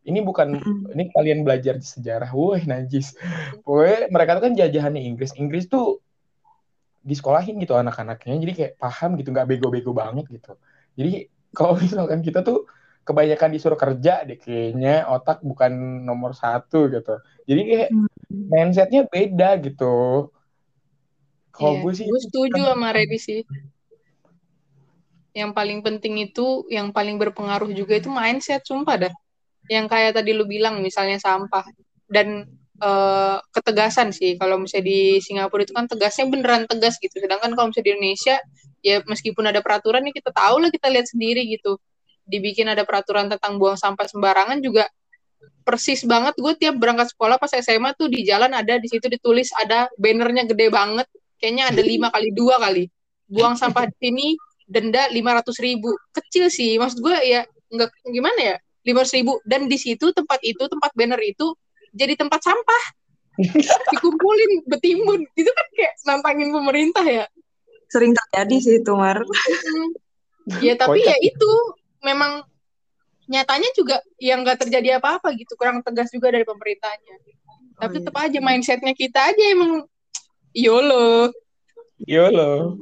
Ini 0.00 0.20
bukan 0.24 0.60
mm. 0.60 0.96
ini 0.96 1.04
kalian 1.12 1.40
belajar 1.44 1.80
sejarah. 1.80 2.28
Wah 2.32 2.60
najis. 2.60 3.16
Pokoknya 3.64 4.12
mereka 4.12 4.30
tuh 4.36 4.44
kan 4.48 4.54
jajahannya 4.56 5.02
Inggris. 5.04 5.32
Inggris 5.36 5.64
tuh 5.68 6.04
disekolahin 7.00 7.56
gitu 7.56 7.72
anak-anaknya. 7.72 8.36
Jadi 8.36 8.52
kayak 8.52 8.72
paham 8.76 9.16
gitu 9.16 9.32
nggak 9.32 9.48
bego-bego 9.48 9.96
banget 9.96 10.28
gitu. 10.28 10.60
Jadi 10.96 11.28
kalau 11.56 11.80
misalkan 11.80 12.20
kita 12.20 12.44
tuh 12.44 12.68
kebanyakan 13.00 13.50
disuruh 13.56 13.80
kerja 13.80 14.22
deh 14.28 14.36
kayaknya 14.36 15.08
otak 15.08 15.40
bukan 15.40 15.72
nomor 16.04 16.36
satu 16.36 16.92
gitu. 16.92 17.16
Jadi 17.48 17.62
kayak 17.64 17.88
hmm. 17.96 18.19
Mindsetnya 18.30 19.10
beda 19.10 19.58
gitu. 19.58 20.30
Kalau 21.50 21.74
iya, 21.76 21.82
gue 21.82 21.92
sih 21.98 22.06
gue 22.06 22.20
setuju 22.22 22.60
sama 22.62 22.94
Reddy 22.94 23.18
sih. 23.18 23.40
Yang 25.34 25.50
paling 25.52 25.78
penting 25.82 26.14
itu 26.30 26.64
yang 26.70 26.94
paling 26.94 27.18
berpengaruh 27.18 27.70
juga 27.74 27.98
itu 27.98 28.08
mindset 28.08 28.62
sumpah 28.62 28.96
dah. 29.10 29.14
Yang 29.66 29.86
kayak 29.90 30.12
tadi 30.16 30.30
lu 30.30 30.46
bilang 30.46 30.78
misalnya 30.78 31.18
sampah. 31.18 31.66
Dan 32.10 32.46
uh, 32.80 33.38
ketegasan 33.50 34.14
sih. 34.14 34.38
Kalau 34.38 34.62
misalnya 34.62 34.86
di 34.86 35.00
Singapura 35.18 35.66
itu 35.66 35.74
kan 35.74 35.90
tegasnya 35.90 36.30
beneran 36.30 36.64
tegas 36.70 36.96
gitu. 37.02 37.18
Sedangkan 37.18 37.54
kalau 37.58 37.70
misalnya 37.70 37.86
di 37.86 37.92
Indonesia 37.98 38.36
ya 38.80 38.96
meskipun 39.04 39.44
ada 39.44 39.60
peraturan 39.60 40.06
ya 40.08 40.12
kita 40.16 40.32
tahu 40.32 40.56
lah 40.64 40.70
kita 40.70 40.86
lihat 40.86 41.06
sendiri 41.10 41.46
gitu. 41.50 41.78
Dibikin 42.30 42.70
ada 42.70 42.86
peraturan 42.86 43.26
tentang 43.26 43.58
buang 43.58 43.74
sampah 43.74 44.06
sembarangan 44.06 44.62
juga 44.62 44.86
persis 45.64 46.02
banget. 46.02 46.34
Gue 46.36 46.56
tiap 46.58 46.76
berangkat 46.76 47.14
sekolah 47.14 47.38
pas 47.38 47.52
SMA 47.52 47.94
tuh 47.94 48.10
di 48.10 48.26
jalan 48.26 48.50
ada 48.50 48.76
di 48.80 48.88
situ 48.90 49.06
ditulis 49.06 49.54
ada 49.56 49.86
bannernya 49.96 50.48
gede 50.48 50.66
banget. 50.72 51.06
Kayaknya 51.40 51.64
ada 51.72 51.82
lima 51.82 52.08
kali 52.12 52.28
dua 52.34 52.60
kali. 52.60 52.84
Buang 53.30 53.54
sampah 53.54 53.86
di 53.86 53.96
sini 53.96 54.26
denda 54.66 55.08
lima 55.08 55.38
ratus 55.38 55.62
ribu. 55.62 55.94
Kecil 56.12 56.50
sih. 56.50 56.76
Maksud 56.76 56.98
gue 57.00 57.16
ya 57.24 57.46
nggak 57.70 57.90
gimana 58.10 58.40
ya? 58.40 58.56
lima 58.84 59.04
ratus 59.04 59.14
ribu. 59.16 59.38
Dan 59.44 59.68
di 59.68 59.76
situ 59.76 60.10
tempat 60.12 60.40
itu 60.42 60.60
tempat 60.66 60.90
banner 60.96 61.20
itu 61.22 61.54
jadi 61.94 62.18
tempat 62.18 62.40
sampah. 62.42 62.84
Dikumpulin 63.94 64.66
betimbun. 64.68 65.20
Itu 65.38 65.50
kan 65.54 65.66
kayak 65.76 65.94
nantangin 66.04 66.50
pemerintah 66.52 67.04
ya. 67.06 67.24
Sering 67.90 68.14
terjadi 68.14 68.56
sih 68.60 68.74
itu 68.82 68.92
mar. 68.94 69.22
Ya 70.60 70.74
tapi 70.74 71.04
ya 71.04 71.16
itu. 71.22 71.52
Memang 72.00 72.48
nyatanya 73.30 73.70
juga 73.78 74.02
yang 74.18 74.42
nggak 74.42 74.66
terjadi 74.66 74.98
apa-apa 74.98 75.30
gitu 75.38 75.54
kurang 75.54 75.86
tegas 75.86 76.10
juga 76.10 76.34
dari 76.34 76.42
pemerintahnya. 76.42 77.14
Tapi 77.78 77.96
oh, 77.96 78.02
tetap 78.02 78.14
iya. 78.18 78.26
aja 78.26 78.38
mindsetnya 78.42 78.92
kita 78.98 79.30
aja 79.30 79.44
emang 79.54 79.86
yolo. 80.50 81.30
Yolo. 82.02 82.76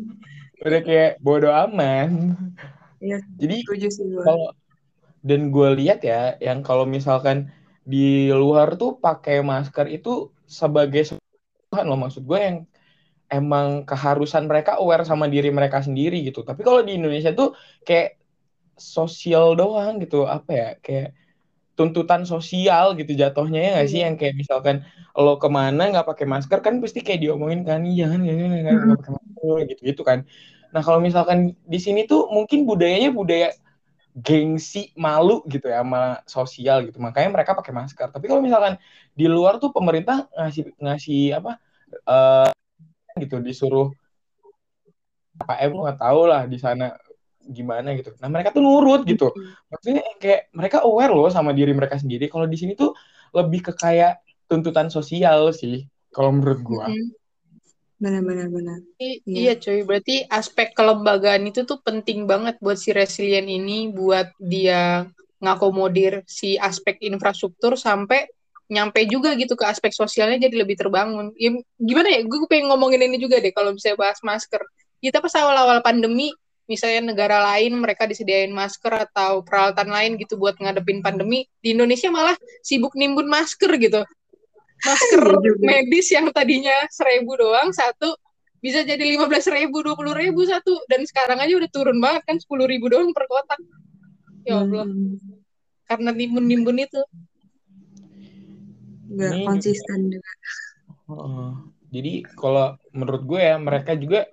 Udah 0.65 0.81
kayak 0.81 1.21
bodoh 1.21 1.53
aman. 1.53 2.35
Iya 2.99 3.23
jadi 3.37 3.63
kalau 4.25 4.51
dan 5.23 5.53
gue 5.53 5.69
lihat 5.85 6.01
ya 6.03 6.35
yang 6.43 6.65
kalau 6.65 6.89
misalkan 6.89 7.53
di 7.87 8.33
luar 8.33 8.75
tuh 8.75 8.99
pakai 8.99 9.45
masker 9.45 9.87
itu 9.93 10.33
sebagai 10.49 11.15
Tuhan 11.69 11.87
loh 11.87 12.01
maksud 12.01 12.25
gue 12.25 12.41
yang 12.41 12.59
emang 13.29 13.85
keharusan 13.85 14.49
mereka 14.49 14.81
aware 14.81 15.05
sama 15.05 15.29
diri 15.29 15.53
mereka 15.53 15.85
sendiri 15.85 16.25
gitu. 16.25 16.43
Tapi 16.43 16.65
kalau 16.65 16.81
di 16.81 16.97
Indonesia 16.97 17.31
tuh 17.37 17.53
kayak 17.85 18.18
sosial 18.81 19.59
doang 19.59 20.01
gitu 20.03 20.25
apa 20.25 20.51
ya 20.51 20.69
kayak 20.81 21.09
tuntutan 21.79 22.27
sosial 22.27 22.99
gitu 22.99 23.15
jatuhnya 23.15 23.61
ya 23.63 23.71
nggak 23.79 23.87
sih? 23.87 23.99
Iya. 24.03 24.05
yang 24.11 24.15
kayak 24.19 24.35
misalkan 24.35 24.77
lo 25.15 25.39
ke 25.39 25.47
mana 25.47 25.95
nggak 25.95 26.07
pakai 26.11 26.27
masker 26.27 26.59
kan 26.59 26.83
pasti 26.83 27.07
kayak 27.07 27.23
diomongin 27.23 27.63
kan 27.63 27.87
jangan 27.87 28.27
jangan 28.27 28.49
nggak 28.51 28.99
pakai 28.99 29.13
masker 29.15 29.59
gitu 29.71 29.81
gitu 29.95 30.03
kan. 30.03 30.19
Nah 30.75 30.83
kalau 30.83 30.99
misalkan 30.99 31.55
di 31.63 31.79
sini 31.79 32.11
tuh 32.11 32.27
mungkin 32.35 32.67
budayanya 32.67 33.15
budaya 33.15 33.55
gengsi 34.19 34.91
malu 34.99 35.47
gitu 35.47 35.71
ya 35.71 35.87
sama 35.87 36.19
sosial 36.27 36.83
gitu. 36.91 36.99
Makanya 36.99 37.31
mereka 37.31 37.55
pakai 37.55 37.71
masker. 37.71 38.11
Tapi 38.11 38.27
kalau 38.27 38.43
misalkan 38.43 38.75
di 39.15 39.31
luar 39.31 39.63
tuh 39.63 39.71
pemerintah 39.71 40.27
ngasih 40.35 40.75
ngasih 40.83 41.39
apa 41.39 41.63
uh, 42.11 42.51
gitu 43.23 43.39
disuruh 43.39 43.95
apa 45.39 45.63
em 45.63 45.71
nggak 45.71 45.99
tahu 46.03 46.21
lah 46.27 46.43
di 46.51 46.59
sana 46.59 46.99
gimana 47.49 47.97
gitu. 47.97 48.13
Nah 48.21 48.29
mereka 48.29 48.53
tuh 48.53 48.63
nurut 48.63 49.03
gitu. 49.09 49.33
Maksudnya 49.73 50.05
kayak 50.21 50.53
mereka 50.53 50.85
aware 50.85 51.13
loh 51.13 51.33
sama 51.33 51.57
diri 51.57 51.73
mereka 51.73 51.97
sendiri. 51.97 52.29
Kalau 52.29 52.45
di 52.45 52.57
sini 52.61 52.77
tuh 52.77 52.93
lebih 53.33 53.65
ke 53.65 53.73
kayak 53.75 54.21
tuntutan 54.47 54.93
sosial 54.93 55.51
sih. 55.57 55.89
Kalau 56.13 56.33
menurut 56.33 56.61
gua. 56.61 56.87
Benar-benar 57.99 58.47
benar. 58.49 58.79
I 59.03 59.19
iya. 59.27 59.53
iya 59.53 59.53
cuy, 59.59 59.83
berarti 59.83 60.23
aspek 60.31 60.71
kelembagaan 60.73 61.51
itu 61.51 61.67
tuh 61.67 61.83
penting 61.83 62.31
banget 62.31 62.55
buat 62.63 62.79
si 62.79 62.95
resilient 62.95 63.51
ini 63.51 63.91
buat 63.91 64.31
dia 64.39 65.11
ngakomodir 65.43 66.23
si 66.27 66.55
aspek 66.59 67.03
infrastruktur 67.03 67.75
sampai 67.75 68.31
nyampe 68.69 69.01
juga 69.09 69.33
gitu 69.35 69.57
ke 69.57 69.65
aspek 69.65 69.91
sosialnya 69.91 70.47
jadi 70.47 70.63
lebih 70.63 70.77
terbangun. 70.79 71.33
Ya, 71.35 71.57
gimana 71.81 72.09
ya? 72.13 72.21
Gue 72.23 72.45
pengen 72.47 72.71
ngomongin 72.71 73.03
ini 73.03 73.17
juga 73.19 73.41
deh 73.41 73.51
kalau 73.51 73.75
misalnya 73.75 73.99
bahas 73.99 74.21
masker. 74.23 74.61
Kita 75.01 75.19
pas 75.19 75.35
awal-awal 75.35 75.81
pandemi 75.83 76.31
misalnya 76.69 77.17
negara 77.17 77.41
lain 77.41 77.81
mereka 77.81 78.05
disediain 78.05 78.53
masker 78.53 79.09
atau 79.09 79.41
peralatan 79.41 79.89
lain 79.89 80.21
gitu 80.21 80.37
buat 80.37 80.55
ngadepin 80.61 81.01
pandemi 81.01 81.49
di 81.65 81.73
Indonesia 81.73 82.13
malah 82.13 82.37
sibuk 82.61 82.93
nimbun 82.93 83.25
masker 83.25 83.73
gitu. 83.81 84.05
Masker 84.85 85.23
medis 85.65 86.13
yang 86.13 86.29
tadinya 86.31 86.87
seribu 86.93 87.35
doang 87.41 87.73
satu 87.73 88.15
bisa 88.61 88.85
jadi 88.85 89.01
lima 89.01 89.27
belas 89.27 89.49
ribu 89.49 89.81
dua 89.83 89.97
puluh 89.97 90.13
ribu 90.13 90.45
satu. 90.45 90.77
Dan 90.87 91.09
sekarang 91.09 91.41
aja 91.41 91.57
udah 91.57 91.71
turun 91.73 91.99
banget 91.99 92.23
kan 92.29 92.37
sepuluh 92.37 92.69
ribu 92.69 92.93
doang 92.93 93.11
per 93.17 93.25
kotak. 93.27 93.59
Ya 94.47 94.63
allah. 94.63 94.85
Hmm. 94.85 95.19
karena 95.89 96.13
nimbun 96.13 96.45
nimbun 96.45 96.77
itu. 96.85 97.01
Nggak 99.09 99.33
konsisten 99.49 100.13
juga. 100.13 100.31
Uh, 101.09 101.73
jadi 101.89 102.21
kalau 102.37 102.77
menurut 102.93 103.25
gue 103.25 103.41
ya 103.41 103.57
mereka 103.57 103.97
juga 103.97 104.29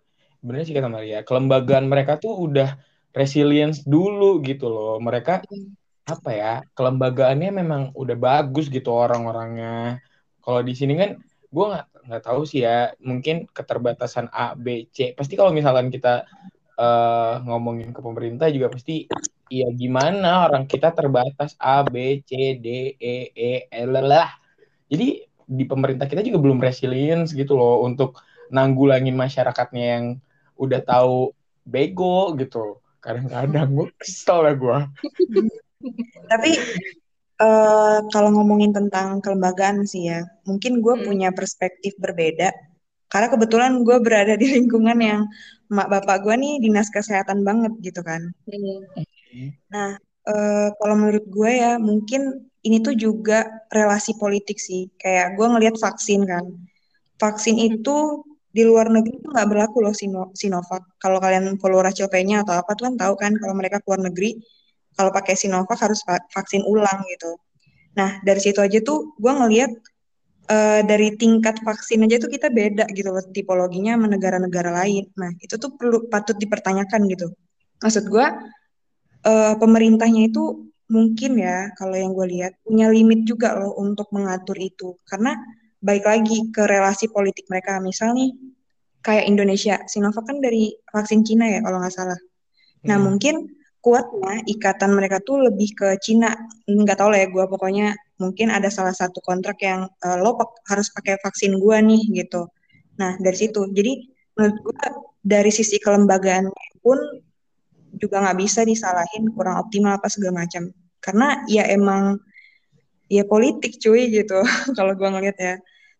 bener 0.46 0.62
sih 0.62 0.78
kata 0.78 0.88
Maria 0.94 1.26
kelembagaan 1.26 1.90
mereka 1.90 2.22
tuh 2.22 2.38
udah 2.38 2.78
resilience 3.18 3.82
dulu 3.82 4.44
gitu 4.46 4.70
loh. 4.70 5.02
Mereka 5.02 5.42
apa 6.06 6.30
ya 6.30 6.54
kelembagaannya 6.78 7.50
memang 7.50 7.82
udah 7.98 8.14
bagus 8.14 8.70
gitu 8.70 8.94
orang-orangnya. 8.94 9.98
Kalau 10.46 10.62
di 10.62 10.78
sini 10.78 10.94
kan 10.94 11.18
gue 11.50 11.66
nggak 11.66 11.88
nggak 12.06 12.24
tahu 12.28 12.46
sih 12.46 12.62
ya 12.62 12.94
mungkin 13.02 13.50
keterbatasan 13.50 14.30
A 14.30 14.54
B 14.54 14.86
C. 14.94 15.18
Pasti 15.18 15.34
kalau 15.34 15.50
misalkan 15.50 15.90
kita 15.90 16.30
uh, 16.78 17.42
ngomongin 17.48 17.90
ke 17.90 18.04
pemerintah 18.06 18.52
juga 18.54 18.70
pasti 18.70 19.10
iya 19.50 19.70
gimana 19.74 20.46
orang 20.46 20.70
kita 20.70 20.94
terbatas 20.94 21.58
A 21.58 21.82
B 21.82 22.22
C 22.22 22.62
D 22.62 22.94
E 23.00 23.34
E 23.34 23.52
L 23.74 23.98
lah. 23.98 24.30
Jadi 24.86 25.26
di 25.46 25.64
pemerintah 25.66 26.06
kita 26.06 26.22
juga 26.22 26.38
belum 26.42 26.62
resilience 26.62 27.34
gitu 27.34 27.58
loh 27.58 27.82
untuk 27.82 28.22
nanggulangin 28.54 29.18
masyarakatnya 29.18 29.86
yang 29.98 30.06
udah 30.60 30.82
tahu 30.84 31.32
bego 31.64 32.36
gitu. 32.40 32.80
Kadang-kadang 33.04 33.70
gue 33.76 33.88
kesel 34.02 34.40
lah 34.42 34.56
gue 34.58 34.78
tapi 36.32 36.52
uh, 37.42 38.00
kalau 38.10 38.30
ngomongin 38.34 38.74
tentang 38.74 39.22
kelembagaan 39.22 39.86
sih 39.86 40.10
ya 40.10 40.26
mungkin 40.48 40.82
gue 40.82 40.96
hmm. 40.98 41.06
punya 41.06 41.30
perspektif 41.32 41.96
berbeda. 42.00 42.52
Karena 43.06 43.28
kebetulan 43.32 43.86
gue 43.86 43.98
berada 44.02 44.34
di 44.36 44.50
lingkungan 44.58 44.98
yang 45.00 45.22
mak 45.72 45.90
bapak 45.90 46.26
gue 46.26 46.36
nih 46.36 46.54
dinas 46.62 46.90
kesehatan 46.90 47.46
banget 47.46 47.74
gitu 47.82 48.02
kan. 48.02 48.22
Hmm. 48.46 49.52
nah 49.68 50.00
uh, 50.32 50.72
kalau 50.80 50.96
menurut 50.96 51.26
gue 51.28 51.52
ya 51.52 51.76
mungkin 51.76 52.48
ini 52.66 52.82
tuh 52.82 52.98
juga 52.98 53.46
relasi 53.70 54.18
politik 54.18 54.58
sih. 54.58 54.90
Kayak 54.98 55.38
gue 55.38 55.48
ngelihat 55.48 55.78
vaksin 55.78 56.26
kan. 56.26 56.46
Vaksin 57.22 57.62
itu 57.62 58.26
di 58.56 58.64
luar 58.64 58.88
negeri 58.88 59.20
itu 59.20 59.28
nggak 59.28 59.48
berlaku 59.52 59.84
loh 59.84 59.92
Sino, 59.92 60.32
Sinovac. 60.32 60.96
Kalau 60.96 61.20
kalian 61.20 61.60
follow 61.60 61.84
Rachel 61.84 62.08
P-nya 62.08 62.48
atau 62.48 62.56
apa 62.56 62.72
tuh 62.72 62.88
kan 62.88 62.96
tahu 62.96 63.14
kan 63.20 63.36
kalau 63.36 63.52
mereka 63.52 63.84
keluar 63.84 64.00
negeri 64.00 64.40
kalau 64.96 65.12
pakai 65.12 65.36
Sinovac 65.36 65.76
harus 65.76 66.00
vaksin 66.32 66.64
ulang 66.64 67.04
gitu. 67.12 67.36
Nah 68.00 68.24
dari 68.24 68.40
situ 68.40 68.64
aja 68.64 68.80
tuh 68.80 69.12
gue 69.20 69.28
ngelihat 69.28 69.72
uh, 70.48 70.82
dari 70.88 71.20
tingkat 71.20 71.60
vaksin 71.68 72.08
aja 72.08 72.16
tuh 72.16 72.32
kita 72.32 72.48
beda 72.48 72.88
gitu 72.96 73.12
loh 73.12 73.28
tipologinya 73.36 74.00
sama 74.00 74.08
negara-negara 74.08 74.72
lain. 74.72 75.12
Nah 75.20 75.36
itu 75.44 75.60
tuh 75.60 75.76
perlu 75.76 76.08
patut 76.08 76.40
dipertanyakan 76.40 77.12
gitu. 77.12 77.28
Maksud 77.84 78.08
gue 78.08 78.26
uh, 79.28 79.54
pemerintahnya 79.60 80.32
itu 80.32 80.72
mungkin 80.88 81.44
ya 81.44 81.76
kalau 81.76 82.00
yang 82.00 82.16
gue 82.16 82.28
lihat 82.40 82.56
punya 82.64 82.88
limit 82.88 83.28
juga 83.28 83.52
loh 83.58 83.76
untuk 83.76 84.08
mengatur 84.16 84.56
itu 84.56 84.96
karena 85.04 85.36
baik 85.86 86.04
lagi 86.10 86.50
ke 86.50 86.66
relasi 86.66 87.06
politik 87.14 87.46
mereka. 87.46 87.78
Misal 87.78 88.18
nih, 88.18 88.34
kayak 89.06 89.30
Indonesia, 89.30 89.78
Sinovac 89.86 90.26
kan 90.26 90.42
dari 90.42 90.74
vaksin 90.90 91.22
Cina 91.22 91.46
ya 91.46 91.62
kalau 91.62 91.78
nggak 91.78 91.94
salah. 91.94 92.18
Nah 92.90 92.98
hmm. 92.98 93.06
mungkin 93.06 93.36
kuatnya 93.86 94.42
ikatan 94.50 94.98
mereka 94.98 95.22
tuh 95.22 95.46
lebih 95.46 95.78
ke 95.78 95.88
Cina. 96.02 96.34
Nggak 96.66 96.98
tahu 96.98 97.14
lah 97.14 97.22
ya 97.22 97.28
gue 97.30 97.46
pokoknya 97.46 97.94
mungkin 98.18 98.50
ada 98.50 98.74
salah 98.74 98.98
satu 98.98 99.22
kontrak 99.22 99.62
yang 99.62 99.86
uh, 99.86 100.18
lo 100.18 100.34
harus 100.66 100.90
pakai 100.90 101.22
vaksin 101.22 101.62
gue 101.62 101.78
nih 101.86 102.02
gitu. 102.26 102.50
Nah 102.98 103.14
dari 103.22 103.38
situ, 103.38 103.70
jadi 103.70 103.94
menurut 104.34 104.58
gue 104.66 104.78
dari 105.22 105.54
sisi 105.54 105.78
kelembagaan 105.78 106.50
pun 106.82 106.98
juga 107.96 108.26
nggak 108.26 108.38
bisa 108.42 108.66
disalahin 108.66 109.30
kurang 109.38 109.62
optimal 109.62 110.02
apa 110.02 110.10
segala 110.10 110.50
macam. 110.50 110.74
Karena 110.98 111.46
ya 111.46 111.70
emang 111.70 112.18
ya 113.06 113.22
politik 113.30 113.78
cuy 113.78 114.10
gitu 114.10 114.42
kalau 114.78 114.98
gue 114.98 115.10
ngeliat 115.14 115.38
ya. 115.38 115.56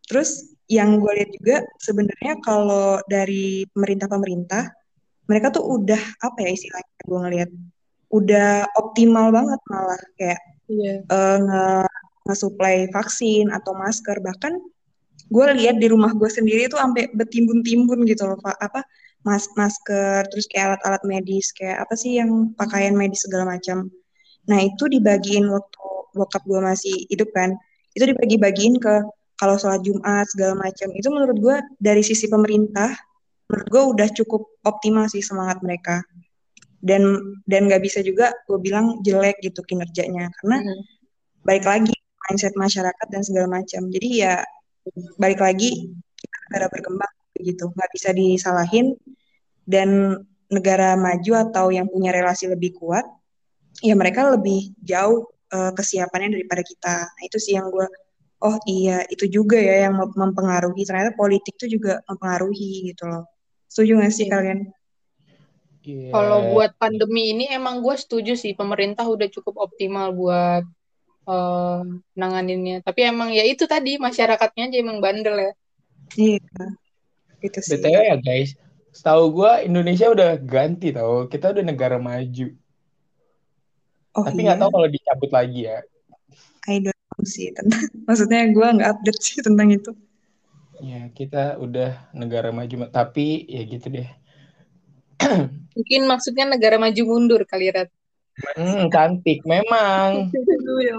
Terus 0.06 0.54
yang 0.66 0.98
gue 0.98 1.12
lihat 1.14 1.30
juga 1.34 1.58
sebenarnya 1.78 2.42
kalau 2.42 2.98
dari 3.06 3.70
pemerintah-pemerintah 3.74 4.74
mereka 5.30 5.54
tuh 5.54 5.66
udah 5.82 6.02
apa 6.22 6.38
ya 6.42 6.50
istilahnya 6.54 7.02
gue 7.06 7.20
ngelihat 7.22 7.50
udah 8.14 8.50
optimal 8.78 9.34
banget 9.34 9.62
malah 9.70 10.02
kayak 10.18 10.42
Iya. 10.66 11.06
uh, 11.14 11.38
nge 11.46 11.66
nge-supply 12.26 12.90
vaksin 12.90 13.54
atau 13.54 13.78
masker. 13.78 14.18
Bahkan 14.18 14.54
gue 15.30 15.46
lihat 15.62 15.78
di 15.78 15.88
rumah 15.90 16.14
gue 16.14 16.30
sendiri 16.30 16.66
tuh 16.70 16.82
sampai 16.82 17.10
bertimbun-timbun 17.14 18.06
gitu 18.10 18.26
loh 18.26 18.38
pak. 18.42 18.58
Apa 18.58 18.82
mas 19.26 19.50
masker 19.58 20.26
terus 20.30 20.46
kayak 20.50 20.78
alat-alat 20.78 21.02
medis 21.06 21.50
kayak 21.54 21.82
apa 21.86 21.94
sih 21.98 22.22
yang 22.22 22.54
pakaian 22.58 22.94
medis 22.98 23.26
segala 23.26 23.58
macam. 23.58 23.90
Nah 24.50 24.60
itu 24.62 24.86
dibagiin 24.90 25.46
waktu 25.50 25.82
bokap 26.18 26.44
gue 26.46 26.62
masih 26.62 26.96
hidup 27.12 27.30
kan 27.36 27.54
itu 27.96 28.06
dibagi-bagiin 28.12 28.80
ke 28.80 28.94
kalau 29.36 29.56
sholat 29.60 29.82
Jumat 29.84 30.26
segala 30.32 30.56
macam. 30.56 30.88
Itu 30.96 31.08
menurut 31.12 31.38
gue 31.40 31.58
dari 31.80 32.02
sisi 32.02 32.28
pemerintah 32.32 32.92
menurut 33.46 33.68
gue 33.70 33.84
udah 33.94 34.08
cukup 34.16 34.42
optimal 34.66 35.06
sih 35.12 35.22
semangat 35.22 35.62
mereka. 35.62 36.02
Dan 36.80 37.36
dan 37.50 37.66
nggak 37.70 37.82
bisa 37.82 38.00
juga 38.06 38.32
gue 38.46 38.58
bilang 38.62 39.02
jelek 39.04 39.42
gitu 39.44 39.62
kinerjanya. 39.66 40.32
Karena 40.42 40.64
hmm. 40.64 40.82
balik 41.44 41.66
lagi 41.68 41.96
mindset 42.28 42.56
masyarakat 42.58 43.08
dan 43.12 43.22
segala 43.22 43.62
macam. 43.62 43.88
Jadi 43.92 44.10
ya 44.24 44.42
balik 45.20 45.42
lagi 45.42 45.92
kita 45.94 46.36
negara 46.50 46.66
berkembang 46.72 47.14
gitu. 47.42 47.72
Nggak 47.74 47.90
bisa 47.94 48.10
disalahin. 48.16 48.96
Dan 49.66 50.14
negara 50.46 50.94
maju 50.94 51.50
atau 51.50 51.74
yang 51.74 51.90
punya 51.90 52.14
relasi 52.14 52.46
lebih 52.46 52.78
kuat 52.78 53.02
ya 53.82 53.98
mereka 53.98 54.30
lebih 54.30 54.72
jauh 54.80 55.28
uh, 55.52 55.72
kesiapannya 55.76 56.40
daripada 56.40 56.62
kita. 56.64 56.96
Nah 57.10 57.24
itu 57.26 57.38
sih 57.42 57.58
yang 57.58 57.68
gue 57.68 57.88
oh 58.46 58.58
iya 58.70 59.02
itu 59.10 59.26
juga 59.26 59.58
ya 59.58 59.90
yang 59.90 59.98
mempengaruhi 59.98 60.86
ternyata 60.86 61.18
politik 61.18 61.58
itu 61.58 61.82
juga 61.82 62.06
mempengaruhi 62.06 62.94
gitu 62.94 63.10
loh 63.10 63.26
setuju 63.66 64.06
gak 64.06 64.14
sih 64.14 64.30
yeah. 64.30 64.34
kalian 64.34 64.60
Yeah. 65.86 66.10
Kalau 66.10 66.50
buat 66.50 66.74
pandemi 66.82 67.30
ini 67.30 67.46
emang 67.54 67.86
gue 67.86 67.94
setuju 67.94 68.34
sih 68.34 68.58
pemerintah 68.58 69.06
udah 69.06 69.30
cukup 69.30 69.70
optimal 69.70 70.18
buat 70.18 70.66
uh, 71.30 71.86
nanganinnya. 72.18 72.82
Tapi 72.82 73.06
emang 73.06 73.30
ya 73.30 73.46
itu 73.46 73.70
tadi 73.70 74.02
masyarakatnya 74.02 74.74
aja 74.74 74.78
emang 74.82 74.98
bandel 74.98 75.38
ya. 75.38 75.52
Iya. 76.18 76.42
Itu 77.38 77.60
sih. 77.62 77.78
BTW 77.78 78.02
ya 78.02 78.18
guys, 78.18 78.58
setahu 78.98 79.30
gue 79.30 79.52
Indonesia 79.70 80.10
udah 80.10 80.42
ganti 80.42 80.90
tau. 80.90 81.30
Kita 81.30 81.54
udah 81.54 81.62
negara 81.62 82.02
maju. 82.02 82.50
Oh, 84.18 84.26
Tapi 84.26 84.42
nggak 84.42 84.58
iya? 84.58 84.64
tahu 84.66 84.72
kalau 84.74 84.90
dicabut 84.90 85.30
lagi 85.30 85.70
ya. 85.70 85.86
I 86.66 86.82
don't 86.82 86.95
sih 87.28 87.52
tentang. 87.52 87.84
Maksudnya 88.08 88.48
gue 88.54 88.68
nggak 88.80 88.90
update 88.96 89.22
sih 89.22 89.38
tentang 89.42 89.74
itu. 89.74 89.92
Ya 90.84 91.08
kita 91.12 91.56
udah 91.60 92.12
negara 92.12 92.52
maju, 92.52 92.92
tapi 92.92 93.48
ya 93.48 93.64
gitu 93.64 93.88
deh 93.96 94.10
Mungkin 95.76 96.02
maksudnya 96.08 96.46
negara 96.48 96.76
maju 96.80 97.02
mundur 97.04 97.42
kali 97.48 97.72
Rat. 97.72 97.92
Hmm, 98.56 98.92
cantik 98.92 99.44
memang. 99.48 100.32
ya 100.88 100.98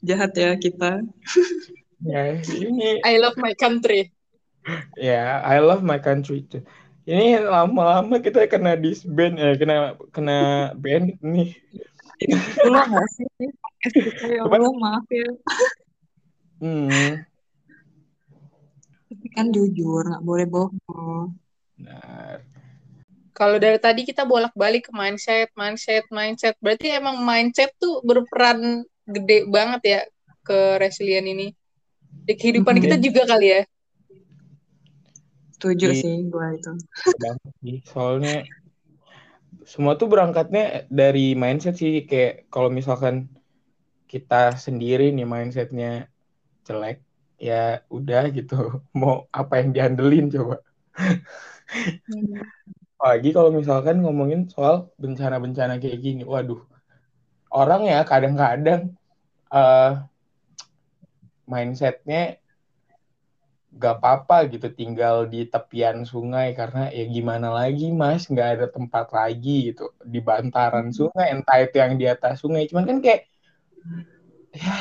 Jahat 0.00 0.32
ya 0.32 0.56
kita. 0.56 1.02
ya, 2.00 2.40
ini 2.40 3.04
I 3.04 3.20
love 3.20 3.36
my 3.36 3.52
country. 3.58 4.08
Ya, 4.96 5.04
yeah, 5.12 5.28
I 5.44 5.60
love 5.60 5.84
my 5.84 6.00
country 6.00 6.44
too. 6.48 6.64
Ini 7.08 7.42
lama-lama 7.42 8.20
kita 8.20 8.46
kena 8.46 8.76
disband 8.76 9.36
ya, 9.40 9.56
kena 9.56 9.76
kena 10.14 10.38
band 10.76 11.16
nih. 11.20 11.56
Enggak 12.20 12.86
nggak 12.92 13.08
sih? 13.16 13.28
Ya 14.28 14.44
Allah, 14.44 14.72
maaf 14.76 15.06
ya. 15.08 15.30
Hmm. 16.60 17.24
Tapi 19.08 19.26
kan 19.32 19.48
jujur, 19.48 20.04
nggak 20.04 20.24
boleh 20.24 20.46
bohong. 20.46 21.32
Benar. 21.80 22.44
Kalau 23.32 23.56
dari 23.56 23.80
tadi 23.80 24.04
kita 24.04 24.28
bolak-balik 24.28 24.88
ke 24.88 24.92
mindset, 24.92 25.48
mindset, 25.56 26.04
mindset. 26.12 26.52
Berarti 26.60 26.92
emang 26.92 27.24
mindset 27.24 27.72
tuh 27.80 28.04
berperan 28.04 28.84
gede 29.08 29.48
banget 29.48 29.80
ya 29.82 30.00
ke 30.44 30.76
resilient 30.76 31.24
ini. 31.24 31.48
Di 32.28 32.36
kehidupan 32.36 32.76
hmm. 32.76 32.84
kita 32.84 32.96
juga 33.00 33.24
kali 33.24 33.48
ya. 33.48 33.62
Setuju 35.56 35.86
Di, 35.92 36.00
sih 36.04 36.14
gue 36.28 36.46
itu. 36.52 36.72
Soalnya 37.88 38.44
semua 39.70 39.94
tuh 39.94 40.10
berangkatnya 40.10 40.90
dari 40.90 41.38
mindset 41.38 41.78
sih. 41.78 42.02
Kayak 42.10 42.50
kalau 42.50 42.74
misalkan 42.74 43.30
kita 44.10 44.58
sendiri 44.58 45.14
nih 45.14 45.26
mindsetnya 45.28 46.10
jelek, 46.66 46.98
ya 47.38 47.86
udah 47.86 48.22
gitu. 48.34 48.54
Mau 49.00 49.30
apa 49.30 49.62
yang 49.62 49.70
diandelin 49.70 50.26
coba. 50.34 50.56
Hmm 52.10 52.42
lagi 53.00 53.32
kalau 53.32 53.48
misalkan 53.48 54.04
ngomongin 54.04 54.44
soal 54.52 54.92
bencana-bencana 55.00 55.80
kayak 55.80 55.98
gini, 56.04 56.22
waduh, 56.22 56.60
orang 57.48 57.88
ya 57.88 58.04
kadang-kadang 58.04 58.92
uh, 59.48 60.04
mindsetnya 61.48 62.36
gak 63.70 64.02
apa-apa 64.02 64.50
gitu 64.50 64.66
tinggal 64.74 65.30
di 65.30 65.46
tepian 65.46 66.02
sungai 66.02 66.52
karena 66.58 66.90
ya 66.90 67.06
gimana 67.06 67.54
lagi 67.54 67.94
mas 67.94 68.26
nggak 68.26 68.48
ada 68.58 68.66
tempat 68.66 69.14
lagi 69.14 69.70
gitu 69.70 69.94
di 70.02 70.18
bantaran 70.18 70.90
hmm. 70.90 70.96
sungai 70.96 71.26
entah 71.30 71.58
itu 71.62 71.76
yang 71.78 71.94
di 71.94 72.06
atas 72.10 72.42
sungai 72.42 72.66
cuman 72.66 72.84
kan 72.84 72.98
kayak 72.98 73.30
ya 74.50 74.74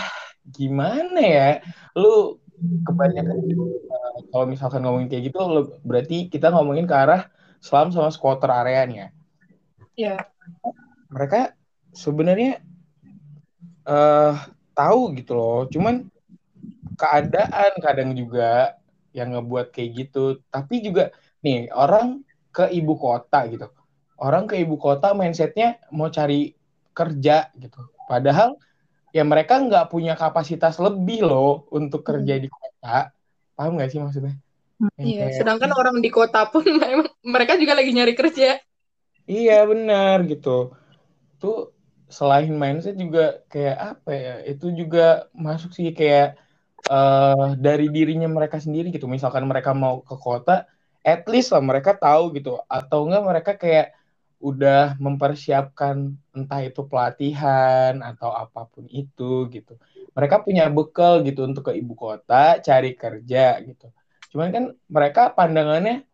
gimana 0.50 1.22
ya 1.22 1.50
lu 1.94 2.42
kebanyakan 2.82 3.38
uh, 3.46 4.18
kalau 4.34 4.46
misalkan 4.50 4.82
ngomongin 4.82 5.08
kayak 5.08 5.30
gitu 5.30 5.38
berarti 5.86 6.28
kita 6.34 6.50
ngomongin 6.50 6.90
ke 6.90 6.96
arah 6.98 7.30
Selam 7.60 7.92
sama 7.92 8.08
squatter 8.10 8.48
areanya. 8.48 9.12
Iya. 10.00 10.32
Mereka 11.12 11.52
sebenarnya 11.92 12.64
uh, 13.84 14.34
tahu 14.72 15.12
gitu 15.20 15.36
loh, 15.36 15.68
cuman 15.68 16.08
keadaan 16.96 17.72
kadang 17.84 18.16
juga 18.16 18.79
yang 19.16 19.36
ngebuat 19.36 19.74
kayak 19.74 19.90
gitu. 20.06 20.42
Tapi 20.50 20.82
juga 20.86 21.14
nih 21.42 21.72
orang 21.74 22.22
ke 22.50 22.70
ibu 22.74 22.98
kota 22.98 23.46
gitu. 23.48 23.68
Orang 24.20 24.50
ke 24.52 24.60
ibu 24.60 24.76
kota 24.76 25.16
mindsetnya 25.16 25.80
mau 25.96 26.12
cari 26.12 26.52
kerja 26.92 27.50
gitu. 27.56 27.80
Padahal 28.10 28.60
ya 29.16 29.24
mereka 29.26 29.58
nggak 29.58 29.90
punya 29.90 30.14
kapasitas 30.14 30.78
lebih 30.78 31.26
loh 31.26 31.70
untuk 31.72 32.04
kerja 32.04 32.36
hmm. 32.38 32.44
di 32.44 32.50
kota. 32.52 33.14
Paham 33.56 33.80
nggak 33.80 33.90
sih 33.92 34.00
maksudnya? 34.00 34.36
Iya, 34.96 35.28
kayak, 35.28 35.36
sedangkan 35.44 35.72
orang 35.76 36.00
di 36.00 36.08
kota 36.08 36.48
pun 36.48 36.64
mereka 37.36 37.60
juga 37.60 37.76
lagi 37.76 37.92
nyari 37.92 38.16
kerja. 38.16 38.60
Iya, 39.28 39.68
benar 39.68 40.24
gitu. 40.26 40.74
Tuh 41.38 41.76
selain 42.08 42.50
mindset 42.50 42.96
juga 42.96 43.44
kayak 43.52 43.78
apa 44.00 44.12
ya? 44.16 44.36
Itu 44.48 44.72
juga 44.72 45.28
masuk 45.36 45.76
sih 45.76 45.92
kayak 45.92 46.40
uh, 46.88 47.58
dari 47.60 47.92
dirinya 47.92 48.30
mereka 48.32 48.62
sendiri 48.62 48.94
gitu. 48.94 49.10
Misalkan 49.12 49.44
mereka 49.50 49.76
mau 49.76 50.00
ke 50.06 50.16
kota, 50.16 50.70
at 51.04 51.28
least 51.28 51.52
lah 51.52 51.60
mereka 51.60 51.98
tahu 51.98 52.32
gitu. 52.38 52.62
Atau 52.72 53.10
enggak 53.10 53.24
mereka 53.26 53.52
kayak 53.60 53.88
udah 54.40 54.96
mempersiapkan 55.04 56.16
entah 56.32 56.62
itu 56.64 56.88
pelatihan 56.88 58.00
atau 58.00 58.32
apa 58.32 58.64
pun 58.72 58.88
itu 58.88 59.52
gitu. 59.52 59.76
Mereka 60.16 60.48
punya 60.48 60.72
bekal 60.72 61.28
gitu 61.28 61.44
untuk 61.44 61.72
ke 61.72 61.76
ibu 61.76 61.92
kota 61.98 62.64
cari 62.64 62.96
kerja 62.96 63.60
gitu 63.64 63.92
cuman 64.30 64.48
kan 64.54 64.64
mereka 64.88 65.34
pandangannya 65.34 66.06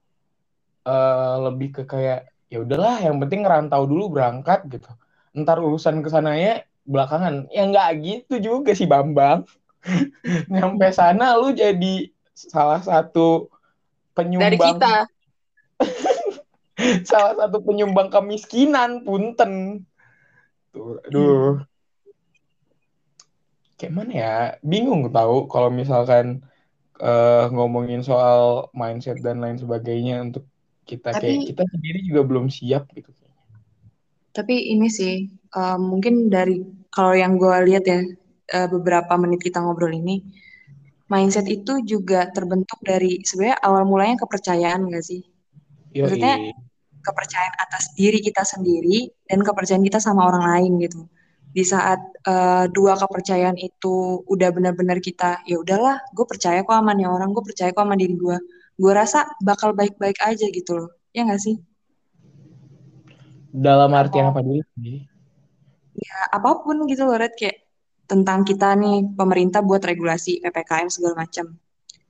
uh, 0.87 1.51
lebih 1.51 1.75
ke 1.75 1.83
kayak 1.83 2.31
ya 2.47 2.63
udahlah 2.63 2.99
yang 3.03 3.19
penting 3.19 3.43
ngerantau 3.43 3.83
dulu 3.83 4.15
berangkat 4.15 4.63
gitu 4.71 4.87
ntar 5.35 5.59
urusan 5.59 5.99
ke 5.99 6.07
sananya 6.07 6.63
belakangan 6.87 7.51
ya 7.51 7.67
nggak 7.67 7.89
gitu 7.99 8.35
juga 8.39 8.71
sih 8.71 8.87
Bambang 8.87 9.43
nyampe 10.53 10.89
sana 10.91 11.37
lu 11.37 11.53
jadi 11.53 12.09
salah 12.35 12.81
satu 12.83 13.49
penyumbang 14.15 14.45
dari 14.51 14.57
kita. 14.59 14.95
Salah 17.07 17.33
satu 17.39 17.63
penyumbang 17.63 18.11
kemiskinan 18.11 19.07
punten. 19.07 19.83
Tuh 20.75 20.99
aduh. 21.07 21.63
Kayak 23.79 23.93
mana 23.95 24.11
ya? 24.11 24.35
Bingung 24.59 25.07
tahu 25.11 25.47
kalau 25.47 25.71
misalkan 25.71 26.43
uh, 26.99 27.47
ngomongin 27.51 28.03
soal 28.03 28.71
mindset 28.75 29.19
dan 29.23 29.39
lain 29.39 29.55
sebagainya 29.55 30.19
untuk 30.19 30.43
kita. 30.83 31.15
Tapi, 31.15 31.23
kayak 31.23 31.55
kita 31.55 31.63
sendiri 31.71 31.99
juga 32.03 32.21
belum 32.27 32.51
siap 32.51 32.91
gitu. 32.91 33.11
Tapi 34.35 34.75
ini 34.75 34.91
sih 34.91 35.31
uh, 35.55 35.79
mungkin 35.79 36.27
dari 36.27 36.59
kalau 36.91 37.15
yang 37.15 37.39
gue 37.39 37.55
lihat 37.71 37.87
ya 37.87 38.03
uh, 38.53 38.67
beberapa 38.69 39.13
menit 39.17 39.41
kita 39.41 39.61
ngobrol 39.61 39.93
ini 39.93 40.21
mindset 41.09 41.45
itu 41.45 41.85
juga 41.85 42.29
terbentuk 42.33 42.81
dari 42.81 43.21
sebenarnya 43.21 43.61
awal 43.61 43.85
mulanya 43.85 44.25
kepercayaan 44.25 44.89
gak 44.89 45.05
sih? 45.05 45.21
Yoi. 45.93 46.01
Maksudnya 46.01 46.35
kepercayaan 47.05 47.55
atas 47.61 47.93
diri 47.93 48.17
kita 48.17 48.41
sendiri 48.41 49.05
dan 49.29 49.45
kepercayaan 49.45 49.85
kita 49.85 50.01
sama 50.01 50.25
orang 50.25 50.43
lain 50.49 50.81
gitu 50.81 51.05
di 51.55 51.63
saat 51.63 52.01
uh, 52.27 52.67
dua 52.67 52.99
kepercayaan 52.99 53.55
itu 53.55 54.25
udah 54.27 54.49
benar-benar 54.51 54.99
kita 54.99 55.39
ya 55.47 55.61
udahlah 55.61 56.01
gue 56.11 56.25
percaya 56.27 56.65
kok 56.65 56.73
aman 56.73 56.99
ya 56.99 57.07
orang 57.07 57.31
gue 57.31 57.45
percaya 57.45 57.71
kok 57.71 57.85
aman 57.85 57.95
diri 57.95 58.17
gue 58.17 58.37
gue 58.75 58.91
rasa 58.91 59.23
bakal 59.39 59.71
baik-baik 59.71 60.19
aja 60.19 60.51
gitu 60.51 60.83
loh 60.83 60.89
ya 61.15 61.23
nggak 61.23 61.39
sih 61.39 61.55
dalam 63.55 63.91
artian 63.95 64.35
apa 64.35 64.43
dulu 64.43 64.59
sih? 64.75 65.07
Ya, 65.95 66.19
apa 66.35 66.59
pun 66.59 66.83
gitu 66.91 67.07
loh, 67.07 67.15
Red. 67.15 67.39
Kayak 67.39 67.63
tentang 68.05 68.45
kita 68.45 68.77
nih, 68.77 69.17
pemerintah 69.17 69.65
buat 69.65 69.81
regulasi 69.81 70.41
PPKM 70.41 70.89
segala 70.89 71.25
macam. 71.25 71.57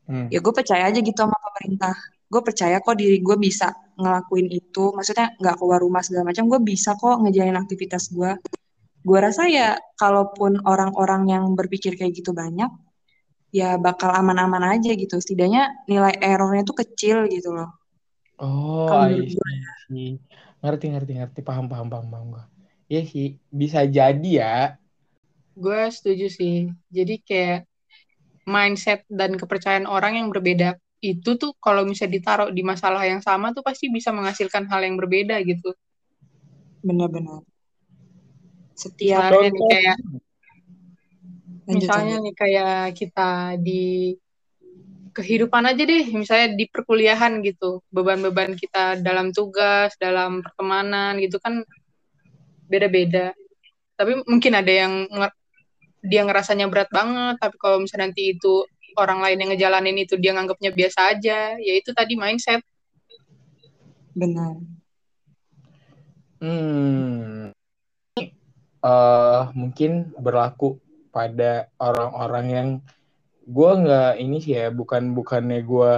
Hmm. 0.05 0.27
Ya 0.29 0.39
gue 0.43 0.53
percaya 0.53 0.86
aja 0.86 0.99
gitu 1.01 1.17
sama 1.17 1.36
pemerintah. 1.39 1.95
Gue 2.29 2.41
percaya 2.43 2.77
kok 2.84 2.95
diri 2.99 3.23
gue 3.23 3.38
bisa 3.39 3.73
ngelakuin 3.97 4.51
itu. 4.51 4.91
Maksudnya 4.93 5.34
nggak 5.39 5.55
keluar 5.58 5.79
rumah 5.81 6.03
segala 6.05 6.29
macam, 6.29 6.45
gue 6.51 6.62
bisa 6.62 6.93
kok 6.99 7.15
ngejalanin 7.25 7.58
aktivitas 7.58 8.12
gue. 8.13 8.31
Gue 9.05 9.19
rasa 9.21 9.45
ya, 9.49 9.77
kalaupun 9.97 10.65
orang-orang 10.65 11.29
yang 11.29 11.43
berpikir 11.53 11.93
kayak 11.93 12.17
gitu 12.17 12.34
banyak, 12.34 12.69
ya 13.53 13.77
bakal 13.77 14.12
aman-aman 14.12 14.77
aja 14.77 14.91
gitu. 14.93 15.15
Setidaknya 15.17 15.86
nilai 15.86 16.17
errornya 16.19 16.65
tuh 16.65 16.77
kecil 16.81 17.29
gitu 17.29 17.53
loh. 17.53 17.69
Oh. 18.41 18.89
Ngerti, 20.65 20.86
ngerti, 20.89 21.13
ngerti. 21.21 21.39
Paham, 21.45 21.69
paham, 21.69 21.88
paham, 21.88 22.08
paham 22.10 22.25
gue. 22.34 22.43
Iya 22.86 23.01
sih, 23.05 23.27
bisa 23.49 23.86
jadi 23.86 24.29
ya. 24.29 24.55
Gue 25.56 25.88
setuju 25.88 26.28
sih. 26.28 26.68
Jadi 26.91 27.15
kayak 27.24 27.65
mindset 28.46 29.08
dan 29.10 29.39
kepercayaan 29.39 29.89
orang 29.89 30.22
yang 30.22 30.30
berbeda 30.30 30.78
itu 31.02 31.38
tuh 31.38 31.54
kalau 31.62 31.86
misalnya 31.86 32.18
ditaruh 32.18 32.50
di 32.50 32.62
masalah 32.65 33.04
yang 33.06 33.22
sama 33.22 33.54
tuh 33.54 33.62
pasti 33.62 33.89
bisa 33.89 34.10
menghasilkan 34.10 34.65
hal 34.70 34.82
yang 34.86 34.98
berbeda 34.98 35.38
gitu. 35.46 35.74
Benar-benar. 36.82 37.46
Setiap 38.76 39.32
Misalnya 39.32 39.50
nih 39.54 39.65
kayak 39.70 39.98
lanjut 41.65 41.82
misalnya 41.82 42.15
lanjut. 42.18 42.26
nih 42.26 42.34
kayak 42.38 42.78
kita 42.94 43.30
di 43.58 43.86
kehidupan 45.15 45.63
aja 45.63 45.84
deh, 45.88 46.12
misalnya 46.12 46.60
di 46.60 46.68
perkuliahan 46.68 47.39
gitu, 47.39 47.80
beban-beban 47.88 48.60
kita 48.60 49.00
dalam 49.00 49.32
tugas, 49.32 49.96
dalam 49.96 50.44
pertemanan 50.44 51.15
gitu 51.24 51.39
kan 51.39 51.63
beda-beda. 52.68 53.32
Tapi 53.96 54.28
mungkin 54.28 54.54
ada 54.60 54.74
yang 54.76 55.08
dia 56.06 56.22
ngerasanya 56.26 56.70
berat 56.70 56.89
banget, 56.94 57.36
tapi 57.41 57.56
kalau 57.58 57.82
misalnya 57.82 58.10
nanti 58.13 58.38
itu 58.38 58.65
orang 58.96 59.20
lain 59.20 59.38
yang 59.41 59.50
ngejalanin 59.52 59.98
itu 60.00 60.15
dia 60.15 60.32
nganggapnya 60.32 60.72
biasa 60.72 61.00
aja, 61.18 61.60
ya 61.60 61.74
itu 61.76 61.91
tadi 61.91 62.15
mindset. 62.15 62.63
Benar. 64.15 64.56
Hmm, 66.39 67.52
eh 68.86 69.44
mungkin 69.58 70.13
berlaku 70.15 70.80
pada 71.12 71.72
orang-orang 71.82 72.46
yang 72.52 72.70
gue 73.46 73.72
nggak 73.82 74.12
ini 74.20 74.38
sih 74.39 74.56
ya, 74.56 74.72
bukan 74.72 75.12
bukannya 75.12 75.60
gue 75.63 75.94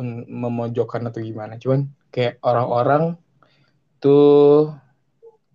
un- 0.00 0.26
memojokkan 0.28 1.04
atau 1.08 1.20
gimana, 1.20 1.60
cuman 1.60 1.86
kayak 2.10 2.40
orang-orang 2.42 3.18
tuh 3.98 4.74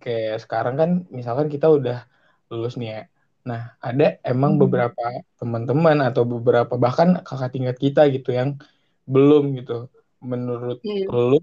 kayak 0.00 0.40
sekarang 0.44 0.74
kan, 0.80 0.90
misalkan 1.12 1.50
kita 1.52 1.68
udah 1.68 2.04
lulus 2.50 2.74
nih 2.78 2.88
ya. 2.90 3.02
Nah, 3.48 3.72
ada 3.80 4.20
emang 4.24 4.56
Hmm. 4.56 4.60
beberapa 4.62 5.04
teman-teman 5.40 5.96
atau 6.04 6.22
beberapa 6.28 6.74
bahkan 6.76 7.20
kakak 7.24 7.50
tingkat 7.56 7.76
kita 7.80 8.00
gitu 8.12 8.30
yang 8.36 8.60
belum 9.08 9.56
gitu. 9.58 9.88
Menurut 10.20 10.84
Iya. 10.84 11.08
lu, 11.08 11.38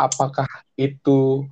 apakah 0.00 0.48
itu 0.80 1.44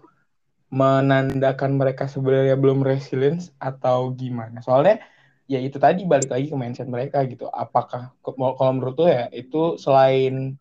menandakan 0.69 1.81
mereka 1.81 2.05
sebenarnya 2.09 2.57
belum 2.57 2.81
resilience 2.85 3.53
atau 3.61 4.13
gimana? 4.13 4.61
Soalnya 4.65 5.01
ya 5.49 5.59
itu 5.61 5.77
tadi 5.81 6.05
balik 6.05 6.29
lagi 6.33 6.47
ke 6.53 6.57
mindset 6.57 6.89
mereka 6.89 7.25
gitu. 7.29 7.49
Apakah 7.49 8.13
kalau 8.25 8.73
menurut 8.77 8.97
lu 9.01 9.09
ya 9.09 9.29
itu 9.33 9.77
selain 9.81 10.57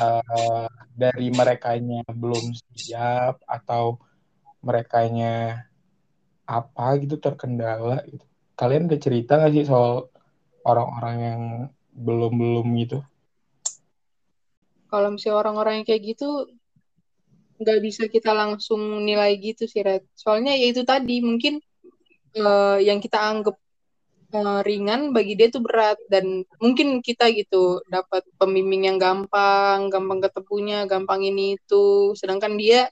eh, 0.00 0.68
dari 0.96 1.26
merekanya 1.32 2.04
belum 2.12 2.52
siap 2.56 3.40
atau 3.48 4.00
merekanya 4.64 5.64
apa 6.44 6.98
gitu 7.02 7.16
terkendala 7.24 8.02
gitu. 8.10 8.29
Kalian 8.60 8.92
udah 8.92 9.00
cerita 9.00 9.40
gak 9.40 9.56
sih 9.56 9.64
soal 9.64 10.12
orang-orang 10.68 11.16
yang 11.16 11.42
belum-belum 11.96 12.66
gitu? 12.76 13.00
Kalau 14.92 15.08
misalnya 15.16 15.40
orang-orang 15.40 15.80
yang 15.80 15.86
kayak 15.88 16.02
gitu 16.12 16.50
nggak 17.60 17.80
bisa 17.84 18.02
kita 18.08 18.32
langsung 18.32 19.04
nilai 19.04 19.36
gitu 19.40 19.64
sih, 19.64 19.80
Red. 19.80 20.04
Soalnya 20.16 20.56
ya 20.56 20.72
itu 20.72 20.82
tadi 20.84 21.24
mungkin 21.24 21.60
eh, 22.36 22.78
yang 22.84 22.98
kita 23.00 23.16
anggap 23.20 23.56
eh, 24.34 24.60
ringan 24.64 25.12
bagi 25.16 25.36
dia 25.36 25.48
tuh 25.52 25.62
berat 25.62 26.00
dan 26.08 26.42
mungkin 26.58 27.04
kita 27.04 27.28
gitu 27.32 27.84
dapat 27.88 28.24
pembimbing 28.40 28.88
yang 28.92 28.98
gampang, 29.00 29.92
gampang 29.92 30.20
ketemunya, 30.24 30.84
gampang 30.84 31.20
ini 31.24 31.56
itu. 31.60 32.16
Sedangkan 32.16 32.56
dia 32.56 32.88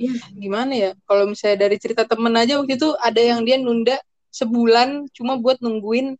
ya 0.00 0.14
gimana 0.36 0.72
ya? 0.72 0.90
Kalau 1.04 1.28
misalnya 1.28 1.68
dari 1.68 1.76
cerita 1.76 2.08
temen 2.08 2.32
aja 2.32 2.56
waktu 2.56 2.80
itu 2.80 2.96
ada 2.96 3.20
yang 3.20 3.44
dia 3.44 3.60
nunda 3.60 4.00
sebulan 4.30 5.10
cuma 5.14 5.36
buat 5.36 5.58
nungguin 5.58 6.14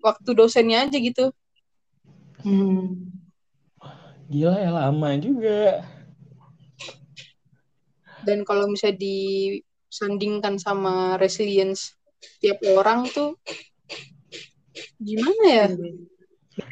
waktu 0.00 0.30
dosennya 0.32 0.86
aja 0.86 0.98
gitu. 0.98 1.34
Hmm. 2.46 3.10
Gila 4.26 4.58
ya 4.58 4.70
lama 4.74 5.08
juga. 5.18 5.86
Dan 8.26 8.42
kalau 8.42 8.66
misalnya 8.66 8.98
disandingkan 8.98 10.58
sama 10.58 11.14
resilience 11.18 11.94
tiap 12.42 12.58
orang 12.74 13.06
tuh 13.10 13.38
gimana 14.98 15.44
ya? 15.46 15.66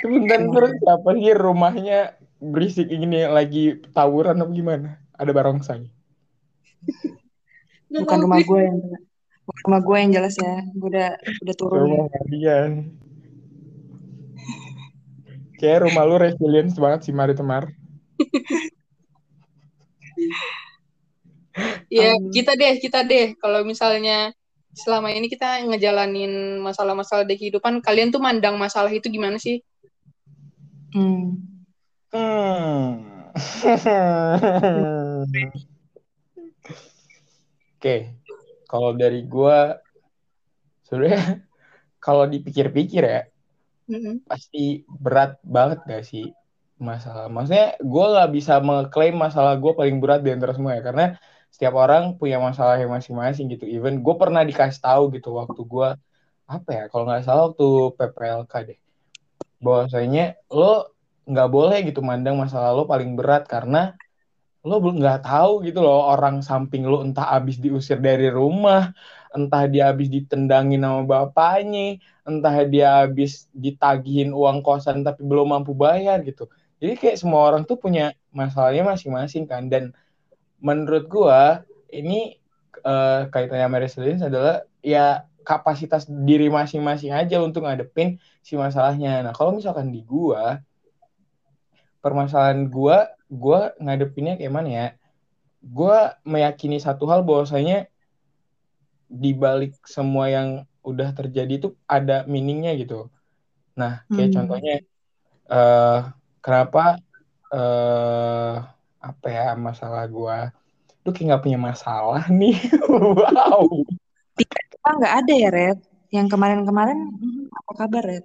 Bentar, 0.02 0.50
bentar, 0.50 0.64
siapa 0.80 1.11
sih 1.14 1.35
rumahnya 1.37 1.98
berisik 2.42 2.88
ini 2.90 3.28
lagi 3.30 3.78
tawuran 3.94 4.42
apa 4.42 4.50
gimana? 4.50 4.88
Ada 5.14 5.30
barongsai. 5.30 5.87
Bukan 7.94 8.18
rumah 8.26 8.42
gue. 8.42 8.46
gue 8.50 8.61
yang 8.66 8.78
bukan 9.44 9.62
rumah 9.68 9.80
gue 9.85 9.96
yang 10.00 10.12
jelas 10.12 10.35
ya. 10.40 10.57
Gue 10.72 10.88
udah 10.92 11.11
udah 11.44 11.54
turun 11.57 11.78
ya. 11.78 11.85
Rumah 11.85 12.09
kalian. 12.11 12.70
Kayak 15.61 15.78
rumah 15.88 16.04
lu 16.04 16.16
resilience 16.18 16.76
banget 16.76 17.09
sih 17.09 17.14
Mari 17.14 17.33
Temar. 17.37 17.70
Ya, 21.87 22.18
Um, 22.18 22.35
kita 22.35 22.59
deh, 22.59 22.74
kita 22.83 23.07
deh. 23.07 23.38
Kalau 23.38 23.62
misalnya 23.62 24.35
selama 24.74 25.14
ini 25.14 25.30
kita 25.30 25.62
ngejalanin 25.62 26.59
masalah-masalah 26.59 27.22
di 27.22 27.38
kehidupan, 27.38 27.78
kalian 27.78 28.11
tuh 28.11 28.18
mandang 28.18 28.59
masalah 28.59 28.90
itu 28.90 29.07
gimana 29.07 29.38
sih? 29.38 29.62
hmm. 30.90 31.38
Hmm. 32.11 33.02
Oke, 37.78 38.14
kalau 38.70 38.90
dari 38.96 39.20
gua 39.27 39.79
sebenarnya 40.87 41.20
kalau 42.05 42.24
dipikir-pikir 42.29 43.03
ya 43.05 43.20
Mm-mm. 43.88 44.24
pasti 44.24 44.85
berat 44.88 45.37
banget 45.44 45.79
gak 45.85 46.05
sih 46.05 46.27
masalah. 46.81 47.31
Maksudnya 47.31 47.79
gue 47.81 48.05
nggak 48.12 48.31
bisa 48.35 48.59
mengklaim 48.59 49.14
masalah 49.14 49.55
gue 49.62 49.72
paling 49.79 49.96
berat 50.03 50.20
di 50.27 50.31
antara 50.35 50.53
semua 50.57 50.74
ya 50.77 50.83
karena 50.83 51.05
setiap 51.55 51.74
orang 51.79 52.18
punya 52.18 52.37
masalah 52.42 52.77
yang 52.83 52.90
masing-masing 52.90 53.46
gitu. 53.55 53.64
Even 53.68 54.03
gue 54.03 54.14
pernah 54.18 54.42
dikasih 54.42 54.81
tahu 54.83 55.03
gitu 55.14 55.29
waktu 55.38 55.61
gue 55.62 55.88
apa 56.44 56.70
ya 56.77 56.83
kalau 56.92 57.05
nggak 57.09 57.24
salah 57.24 57.42
waktu 57.48 57.66
PPLK 57.96 58.53
deh 58.68 58.79
bahwasanya 59.64 60.37
lo 60.53 60.92
nggak 61.24 61.48
boleh 61.48 61.79
gitu 61.88 62.05
mandang 62.05 62.37
masalah 62.37 62.77
lo 62.77 62.85
paling 62.85 63.16
berat 63.16 63.48
karena 63.48 63.96
lo 64.64 64.81
belum 64.81 64.96
nggak 65.03 65.20
tahu 65.29 65.50
gitu 65.68 65.79
loh 65.85 66.09
orang 66.12 66.40
samping 66.40 66.88
lo 66.88 67.05
entah 67.05 67.29
abis 67.37 67.61
diusir 67.61 68.00
dari 68.00 68.33
rumah, 68.33 68.96
entah 69.37 69.68
dia 69.68 69.92
abis 69.92 70.09
ditendangin 70.09 70.81
sama 70.81 71.03
bapaknya, 71.05 72.00
entah 72.24 72.57
dia 72.64 73.05
habis 73.05 73.44
ditagihin 73.53 74.33
uang 74.33 74.64
kosan 74.64 75.05
tapi 75.05 75.20
belum 75.20 75.53
mampu 75.53 75.77
bayar 75.77 76.24
gitu. 76.24 76.48
Jadi 76.81 76.92
kayak 77.00 77.16
semua 77.20 77.40
orang 77.48 77.62
tuh 77.68 77.77
punya 77.77 78.16
masalahnya 78.33 78.83
masing-masing 78.88 79.44
kan. 79.44 79.68
Dan 79.68 79.92
menurut 80.64 81.05
gua 81.12 81.64
ini 81.92 82.40
eh, 82.81 83.20
kaitannya 83.29 83.66
sama 83.68 83.79
resilience 83.85 84.22
adalah 84.24 84.64
ya 84.81 85.29
kapasitas 85.44 86.09
diri 86.09 86.48
masing-masing 86.48 87.12
aja 87.12 87.37
untuk 87.44 87.68
ngadepin 87.68 88.16
si 88.40 88.57
masalahnya. 88.57 89.20
Nah 89.29 89.33
kalau 89.37 89.53
misalkan 89.53 89.92
di 89.92 90.00
gua 90.00 90.64
permasalahan 92.05 92.69
gua 92.69 93.09
gua 93.33 93.73
ngadepinnya 93.81 94.37
kayak 94.37 94.53
mana 94.53 94.69
ya? 94.69 94.88
Gua 95.64 96.21
meyakini 96.29 96.77
satu 96.77 97.09
hal 97.09 97.25
bahwasanya 97.25 97.88
di 99.09 99.33
balik 99.33 99.81
semua 99.88 100.29
yang 100.29 100.69
udah 100.85 101.17
terjadi 101.17 101.57
itu 101.57 101.73
ada 101.88 102.29
meaningnya 102.29 102.77
gitu. 102.77 103.09
Nah, 103.81 104.05
kayak 104.12 104.29
Hmm. 104.29 104.37
contohnya 104.37 104.75
eh 105.49 106.01
kenapa 106.45 107.01
eh 107.49 108.55
apa 109.01 109.27
ya 109.29 109.57
masalah 109.57 110.05
gua 110.09 110.53
lu 111.05 111.12
kayak 111.12 111.37
nggak 111.37 111.43
punya 111.45 111.59
masalah 111.61 112.25
nih. 112.40 112.57
wow. 112.88 113.69
Tiba-tiba 114.35 114.88
nggak 115.01 115.14
ada 115.25 115.35
ya, 115.37 115.49
Red. 115.53 115.79
Yang 116.11 116.27
kemarin-kemarin 116.33 116.99
hmm, 117.12 117.45
apa 117.53 117.73
kabar, 117.77 118.03
Red? 118.03 118.25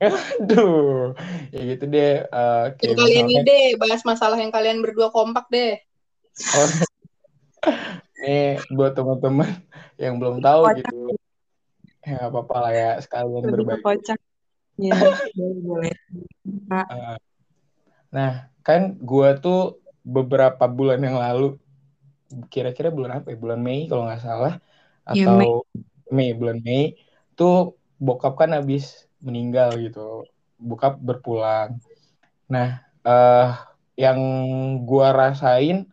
Aduh. 0.00 1.12
Ya 1.52 1.60
gitu 1.76 1.84
deh 1.92 2.24
eh, 2.24 2.64
Yang 2.80 2.80
kayak 2.80 2.96
kali 2.96 3.12
ini 3.12 3.34
misalkan 3.36 3.44
deh, 3.44 3.66
bahas 3.76 4.02
masalah 4.08 4.38
yang 4.40 4.52
kalian 4.52 4.78
berdua 4.80 5.12
kompak 5.12 5.44
deh. 5.52 5.76
oh, 6.56 6.68
Nih 8.24 8.60
buat 8.72 8.92
teman-teman 8.96 9.48
yang 10.00 10.16
belum 10.16 10.40
tahu 10.40 10.62
kocak. 10.72 10.78
gitu. 10.80 10.98
Ya 12.00 12.16
apa-apa 12.32 12.56
lah 12.64 12.72
ya 12.72 12.90
sekalian 13.04 13.44
Lebih 13.44 13.52
berbagi. 13.68 13.84
Kocak. 13.84 14.18
Ya, 14.80 14.92
boleh 15.36 15.60
boleh. 15.60 15.92
Nah, 18.10 18.32
kan 18.64 18.96
gua 19.04 19.36
tuh 19.36 19.76
beberapa 20.00 20.64
bulan 20.64 21.00
yang 21.04 21.20
lalu 21.20 21.60
kira-kira 22.48 22.88
bulan 22.88 23.20
apa 23.20 23.32
ya? 23.32 23.36
Bulan 23.36 23.60
Mei 23.60 23.84
kalau 23.84 24.08
nggak 24.08 24.24
salah 24.24 24.56
iya, 25.12 25.28
atau 25.28 25.36
ya, 25.36 25.40
Mei. 25.44 25.52
Mei 26.08 26.30
bulan 26.32 26.58
Mei 26.64 26.96
tuh 27.36 27.76
bokap 28.00 28.40
kan 28.40 28.56
habis 28.56 29.09
meninggal 29.20 29.76
gitu. 29.80 30.24
Bokap 30.60 31.00
berpulang. 31.00 31.80
Nah, 32.50 32.84
uh, 33.04 33.56
yang 33.96 34.20
gua 34.84 35.12
rasain 35.12 35.88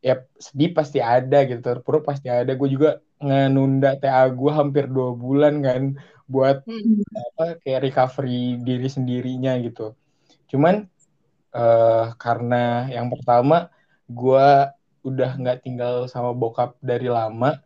ya 0.00 0.24
sedih 0.40 0.72
pasti 0.72 0.98
ada 0.98 1.44
gitu 1.44 1.60
terpuruk 1.60 2.08
pasti 2.08 2.32
ada 2.32 2.56
gue 2.56 2.68
juga 2.72 3.04
ngenunda 3.20 4.00
TA 4.00 4.24
gue 4.32 4.48
hampir 4.48 4.88
dua 4.88 5.12
bulan 5.12 5.60
kan 5.60 6.00
buat 6.24 6.64
hmm. 6.64 7.04
apa 7.36 7.60
kayak 7.60 7.84
recovery 7.84 8.56
diri 8.64 8.88
sendirinya 8.88 9.60
gitu 9.60 9.92
cuman 10.48 10.88
uh, 11.52 12.16
karena 12.16 12.88
yang 12.88 13.12
pertama 13.12 13.68
gue 14.08 14.48
udah 15.04 15.30
nggak 15.36 15.68
tinggal 15.68 16.08
sama 16.08 16.32
bokap 16.32 16.80
dari 16.80 17.12
lama 17.12 17.60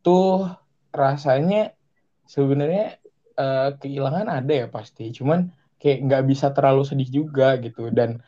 tuh 0.00 0.48
rasanya 0.96 1.76
sebenarnya 2.24 2.96
uh, 3.38 3.74
kehilangan 3.78 4.26
ada 4.30 4.52
ya 4.64 4.66
pasti 4.70 5.10
cuman 5.14 5.50
kayak 5.78 5.98
nggak 6.06 6.24
bisa 6.30 6.50
terlalu 6.54 6.82
sedih 6.86 7.10
juga 7.10 7.58
gitu 7.60 7.92
dan 7.92 8.22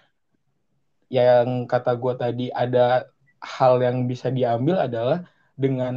yang 1.08 1.70
kata 1.70 1.94
gue 1.94 2.14
tadi 2.18 2.46
ada 2.50 3.06
hal 3.38 3.78
yang 3.78 4.10
bisa 4.10 4.28
diambil 4.28 4.82
adalah 4.82 5.22
dengan 5.54 5.96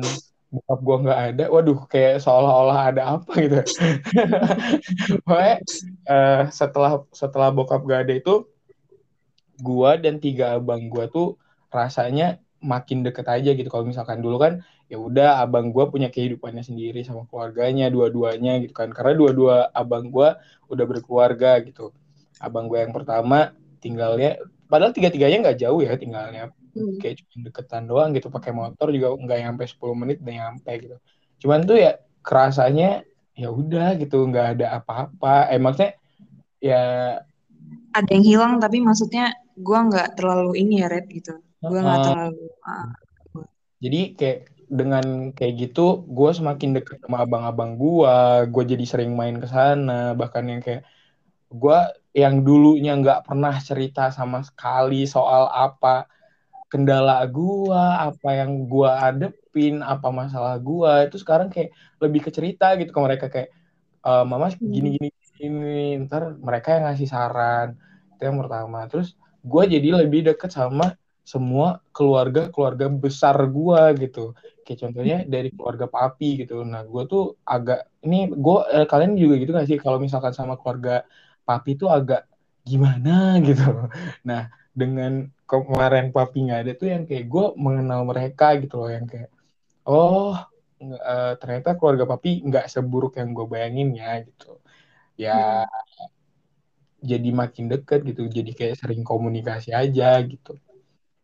bokap 0.50 0.80
gue 0.82 0.98
nggak 1.06 1.22
ada, 1.34 1.46
waduh 1.54 1.80
kayak 1.86 2.22
seolah-olah 2.26 2.80
ada 2.90 3.02
apa 3.18 3.32
gitu. 3.38 3.62
Pokoknya 5.26 5.56
uh, 6.10 6.44
setelah 6.50 7.06
setelah 7.14 7.50
bokap 7.54 7.86
gak 7.86 8.10
ada 8.10 8.14
itu, 8.18 8.50
gue 9.62 9.92
dan 10.02 10.18
tiga 10.18 10.58
abang 10.58 10.90
gue 10.90 11.06
tuh 11.14 11.38
rasanya 11.70 12.42
makin 12.60 13.04
deket 13.04 13.26
aja 13.28 13.52
gitu. 13.56 13.68
Kalau 13.72 13.88
misalkan 13.88 14.20
dulu 14.24 14.38
kan 14.40 14.54
ya 14.92 14.98
udah 14.98 15.44
abang 15.44 15.72
gue 15.72 15.86
punya 15.88 16.10
kehidupannya 16.12 16.66
sendiri 16.66 17.02
sama 17.04 17.26
keluarganya 17.28 17.88
dua-duanya 17.92 18.60
gitu 18.64 18.74
kan. 18.76 18.92
Karena 18.92 19.16
dua-dua 19.16 19.72
abang 19.72 20.12
gue 20.12 20.30
udah 20.72 20.86
berkeluarga 20.86 21.60
gitu. 21.64 21.96
Abang 22.40 22.72
gue 22.72 22.80
yang 22.80 22.96
pertama 22.96 23.52
tinggalnya 23.80 24.40
padahal 24.70 24.94
tiga-tiganya 24.94 25.50
nggak 25.50 25.60
jauh 25.66 25.82
ya 25.82 25.98
tinggalnya 25.98 26.54
hmm. 26.78 27.02
kayak 27.02 27.26
cuma 27.26 27.50
deketan 27.50 27.90
doang 27.90 28.14
gitu 28.14 28.30
pakai 28.30 28.54
motor 28.54 28.94
juga 28.94 29.18
nggak 29.18 29.40
nyampe 29.42 29.64
10 29.66 30.02
menit 30.02 30.18
udah 30.22 30.36
nyampe 30.36 30.72
gitu 30.78 30.96
cuman 31.42 31.66
tuh 31.66 31.78
ya 31.82 31.92
kerasanya 32.22 33.02
ya 33.34 33.50
udah 33.50 33.98
gitu 33.98 34.28
nggak 34.30 34.60
ada 34.60 34.84
apa-apa 34.84 35.50
eh 35.50 35.58
maksudnya 35.58 35.92
ya 36.62 36.84
ada 37.96 38.10
yang 38.12 38.26
hilang 38.26 38.54
tapi 38.62 38.84
maksudnya 38.84 39.34
gue 39.58 39.80
nggak 39.80 40.20
terlalu 40.20 40.62
ini 40.62 40.86
ya 40.86 40.88
red 40.92 41.08
gitu 41.10 41.40
gue 41.60 41.80
nggak 41.80 42.00
uh, 42.00 42.06
terlalu 42.08 42.44
uh, 42.64 42.88
jadi 43.80 44.02
kayak 44.16 44.40
dengan 44.70 45.34
kayak 45.34 45.54
gitu 45.66 46.06
gue 46.06 46.30
semakin 46.30 46.78
deket 46.78 47.02
sama 47.02 47.26
abang-abang 47.26 47.74
gue 47.76 48.16
gue 48.54 48.64
jadi 48.70 48.86
sering 48.86 49.18
main 49.18 49.42
ke 49.42 49.48
sana. 49.50 50.14
Bahkan 50.14 50.44
yang 50.46 50.62
kayak 50.62 50.86
gue 51.50 51.80
yang 52.14 52.46
dulunya 52.46 52.94
nggak 52.94 53.26
pernah 53.26 53.58
cerita 53.58 54.14
sama 54.14 54.46
sekali 54.46 55.10
soal 55.10 55.50
apa 55.50 56.06
kendala 56.70 57.26
gue 57.26 57.82
apa 57.82 58.30
yang 58.38 58.70
gue 58.70 58.86
adepin 58.86 59.82
apa 59.82 60.14
masalah 60.14 60.62
gue 60.62 61.10
itu 61.10 61.18
sekarang 61.18 61.50
kayak 61.50 61.74
lebih 61.98 62.30
ke 62.30 62.30
cerita 62.30 62.78
gitu 62.78 62.94
ke 62.94 63.02
mereka 63.02 63.26
kayak 63.34 63.50
e, 64.06 64.12
mama 64.30 64.54
hmm. 64.54 64.70
gini 64.70 64.90
gini 65.02 65.10
gini 65.40 65.98
ntar 66.06 66.36
mereka 66.38 66.78
yang 66.78 66.92
ngasih 66.92 67.10
saran. 67.10 67.80
Itu 68.16 68.28
yang 68.28 68.38
pertama. 68.38 68.86
Terus 68.92 69.16
gue 69.42 69.64
jadi 69.66 70.04
lebih 70.06 70.30
deket 70.30 70.52
sama 70.54 70.94
semua 71.30 71.86
keluarga 71.94 72.50
keluarga 72.50 72.90
besar 72.90 73.38
gue 73.46 73.82
gitu 74.02 74.34
kayak 74.66 74.80
contohnya 74.82 75.18
dari 75.30 75.54
keluarga 75.54 75.86
papi 75.86 76.42
gitu 76.42 76.66
nah 76.66 76.82
gue 76.82 77.04
tuh 77.06 77.38
agak 77.46 77.86
ini 78.02 78.34
gue 78.34 78.58
eh, 78.74 78.88
kalian 78.90 79.14
juga 79.14 79.36
gitu 79.38 79.52
gak 79.54 79.70
sih 79.70 79.78
kalau 79.78 80.02
misalkan 80.02 80.34
sama 80.34 80.58
keluarga 80.58 81.06
papi 81.46 81.78
tuh 81.78 81.90
agak 81.90 82.30
gimana 82.70 83.34
gitu. 83.48 83.90
Nah, 84.22 84.54
dengan 84.70 85.26
kemarin 85.50 86.14
papi 86.14 86.46
nggak 86.46 86.62
ada 86.62 86.74
tuh 86.78 86.88
yang 86.94 87.04
kayak 87.10 87.26
gue 87.26 87.46
mengenal 87.58 88.06
mereka 88.06 88.54
gitu 88.62 88.86
loh 88.86 88.92
yang 88.94 89.10
kayak 89.10 89.34
oh 89.90 90.38
uh, 90.86 91.34
ternyata 91.42 91.74
keluarga 91.74 92.06
papi 92.06 92.46
nggak 92.46 92.70
seburuk 92.70 93.18
yang 93.18 93.34
gue 93.34 93.46
bayangin 93.50 93.90
ya 93.98 94.22
gitu. 94.22 94.62
Ya 95.18 95.66
hmm. 95.66 96.10
jadi 97.02 97.30
makin 97.34 97.66
deket 97.74 98.06
gitu, 98.06 98.30
jadi 98.30 98.52
kayak 98.54 98.76
sering 98.78 99.02
komunikasi 99.02 99.74
aja 99.74 100.22
gitu. 100.22 100.54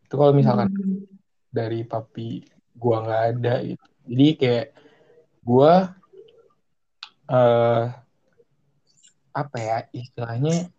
Itu 0.05 0.13
kalau 0.21 0.33
misalkan 0.37 0.69
hmm. 0.69 1.09
dari 1.49 1.81
papi 1.81 2.45
gue 2.77 2.95
nggak 3.01 3.23
ada 3.35 3.55
gitu. 3.65 3.85
Jadi 4.05 4.27
kayak 4.37 4.67
gue 5.45 5.73
uh, 7.33 7.83
apa 9.35 9.57
ya 9.59 9.77
istilahnya 9.91 10.69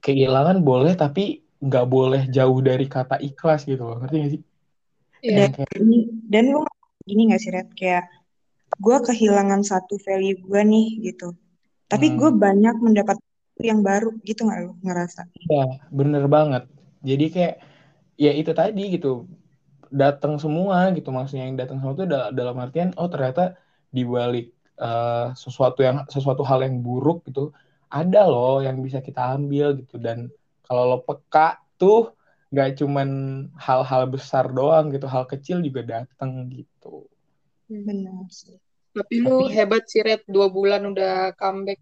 kehilangan 0.00 0.62
boleh 0.62 0.94
tapi 0.96 1.44
nggak 1.60 1.86
boleh 1.88 2.22
jauh 2.32 2.58
dari 2.64 2.88
kata 2.88 3.20
ikhlas 3.20 3.68
gitu 3.68 3.84
loh 3.84 4.00
ngerti 4.00 4.16
gak 4.16 4.32
sih? 4.32 4.42
Iya. 5.20 5.36
Dan, 5.36 5.50
kayak... 5.56 5.70
dan 6.32 6.44
lu 6.56 6.60
gini 7.04 7.32
gak 7.32 7.40
sih 7.44 7.52
Red 7.52 7.68
kayak 7.76 8.08
gue 8.80 8.96
kehilangan 9.04 9.60
satu 9.60 10.00
value 10.00 10.40
gue 10.40 10.60
nih 10.64 10.88
gitu 11.12 11.36
tapi 11.90 12.12
hmm. 12.12 12.16
gue 12.16 12.30
banyak 12.32 12.76
mendapat 12.80 13.18
yang 13.60 13.84
baru 13.84 14.16
gitu 14.24 14.48
nggak 14.48 14.60
lu 14.64 14.72
ngerasa? 14.80 15.28
Iya 15.36 15.84
bener 15.92 16.24
banget 16.32 16.64
jadi 17.04 17.26
kayak 17.28 17.56
ya 18.20 18.32
itu 18.36 18.52
tadi 18.52 19.00
gitu. 19.00 19.24
Datang 19.90 20.36
semua 20.36 20.92
gitu 20.92 21.08
maksudnya 21.10 21.48
yang 21.48 21.56
datang 21.56 21.80
semua 21.80 21.96
itu 21.96 22.06
dalam 22.12 22.56
artian 22.60 22.92
oh 23.00 23.08
ternyata 23.08 23.58
di 23.90 24.06
balik 24.06 24.52
uh, 24.78 25.32
sesuatu 25.34 25.82
yang 25.82 26.06
sesuatu 26.06 26.46
hal 26.46 26.62
yang 26.62 26.78
buruk 26.78 27.26
gitu 27.26 27.50
ada 27.90 28.22
loh 28.30 28.62
yang 28.62 28.78
bisa 28.84 29.02
kita 29.02 29.34
ambil 29.34 29.74
gitu. 29.82 29.98
Dan 29.98 30.30
kalau 30.62 30.94
lo 30.94 30.98
peka 31.02 31.58
tuh 31.74 32.14
nggak 32.54 32.78
cuman 32.82 33.08
hal-hal 33.58 34.06
besar 34.06 34.50
doang 34.50 34.94
gitu 34.94 35.10
hal 35.10 35.26
kecil 35.26 35.58
juga 35.58 35.82
datang 35.82 36.46
gitu. 36.54 37.10
Benar 37.66 38.30
sih. 38.30 38.58
Tapi, 38.90 39.22
lu 39.22 39.46
hebat 39.46 39.86
sih 39.86 40.02
Red. 40.02 40.26
Dua 40.26 40.50
bulan 40.50 40.82
udah 40.86 41.34
comeback 41.38 41.78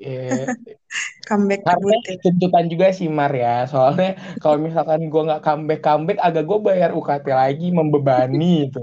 Yeah. 0.00 0.56
comeback 1.28 1.60
Karena 1.62 1.96
tuntutan 2.24 2.66
juga 2.72 2.88
sih 2.90 3.06
Mar 3.12 3.30
ya. 3.36 3.68
Soalnya 3.68 4.16
kalau 4.40 4.56
misalkan 4.56 5.12
gue 5.12 5.22
nggak 5.28 5.44
comeback 5.44 5.80
comeback 5.84 6.18
agak 6.18 6.44
gue 6.48 6.58
bayar 6.64 6.90
UKT 6.96 7.26
lagi 7.28 7.68
membebani 7.68 8.72
itu. 8.72 8.80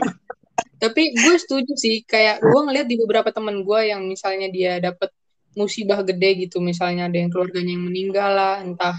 Tapi 0.82 1.02
gue 1.14 1.36
setuju 1.38 1.76
sih 1.76 2.02
kayak 2.02 2.42
gue 2.42 2.60
ngeliat 2.64 2.88
di 2.88 2.96
beberapa 2.98 3.30
temen 3.30 3.62
gue 3.62 3.80
yang 3.92 4.02
misalnya 4.08 4.48
dia 4.48 4.80
dapet 4.80 5.12
musibah 5.52 6.00
gede 6.00 6.48
gitu. 6.48 6.58
Misalnya 6.64 7.12
ada 7.12 7.20
yang 7.20 7.28
keluarganya 7.28 7.76
yang 7.76 7.84
meninggal 7.86 8.30
lah 8.32 8.56
entah 8.64 8.96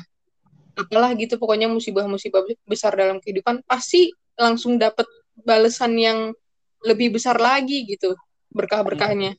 apalah 0.77 1.17
gitu. 1.17 1.41
Pokoknya 1.41 1.65
musibah-musibah 1.67 2.45
besar 2.69 2.93
dalam 2.93 3.17
kehidupan 3.17 3.65
pasti 3.65 4.13
langsung 4.37 4.77
dapet 4.77 5.09
balasan 5.41 5.97
yang 5.97 6.19
lebih 6.85 7.15
besar 7.17 7.41
lagi 7.41 7.89
gitu 7.89 8.13
berkah-berkahnya 8.53 9.33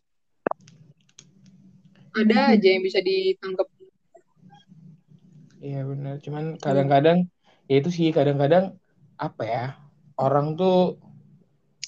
ada 2.14 2.36
hmm. 2.46 2.52
aja 2.54 2.68
yang 2.70 2.82
bisa 2.86 2.98
ditangkap 3.02 3.66
iya 5.64 5.80
benar. 5.80 6.20
Cuman 6.20 6.60
kadang-kadang 6.60 7.24
ya 7.64 7.80
itu 7.80 7.88
sih 7.88 8.12
kadang-kadang 8.12 8.76
apa 9.16 9.42
ya 9.48 9.64
orang 10.20 10.60
tuh 10.60 11.00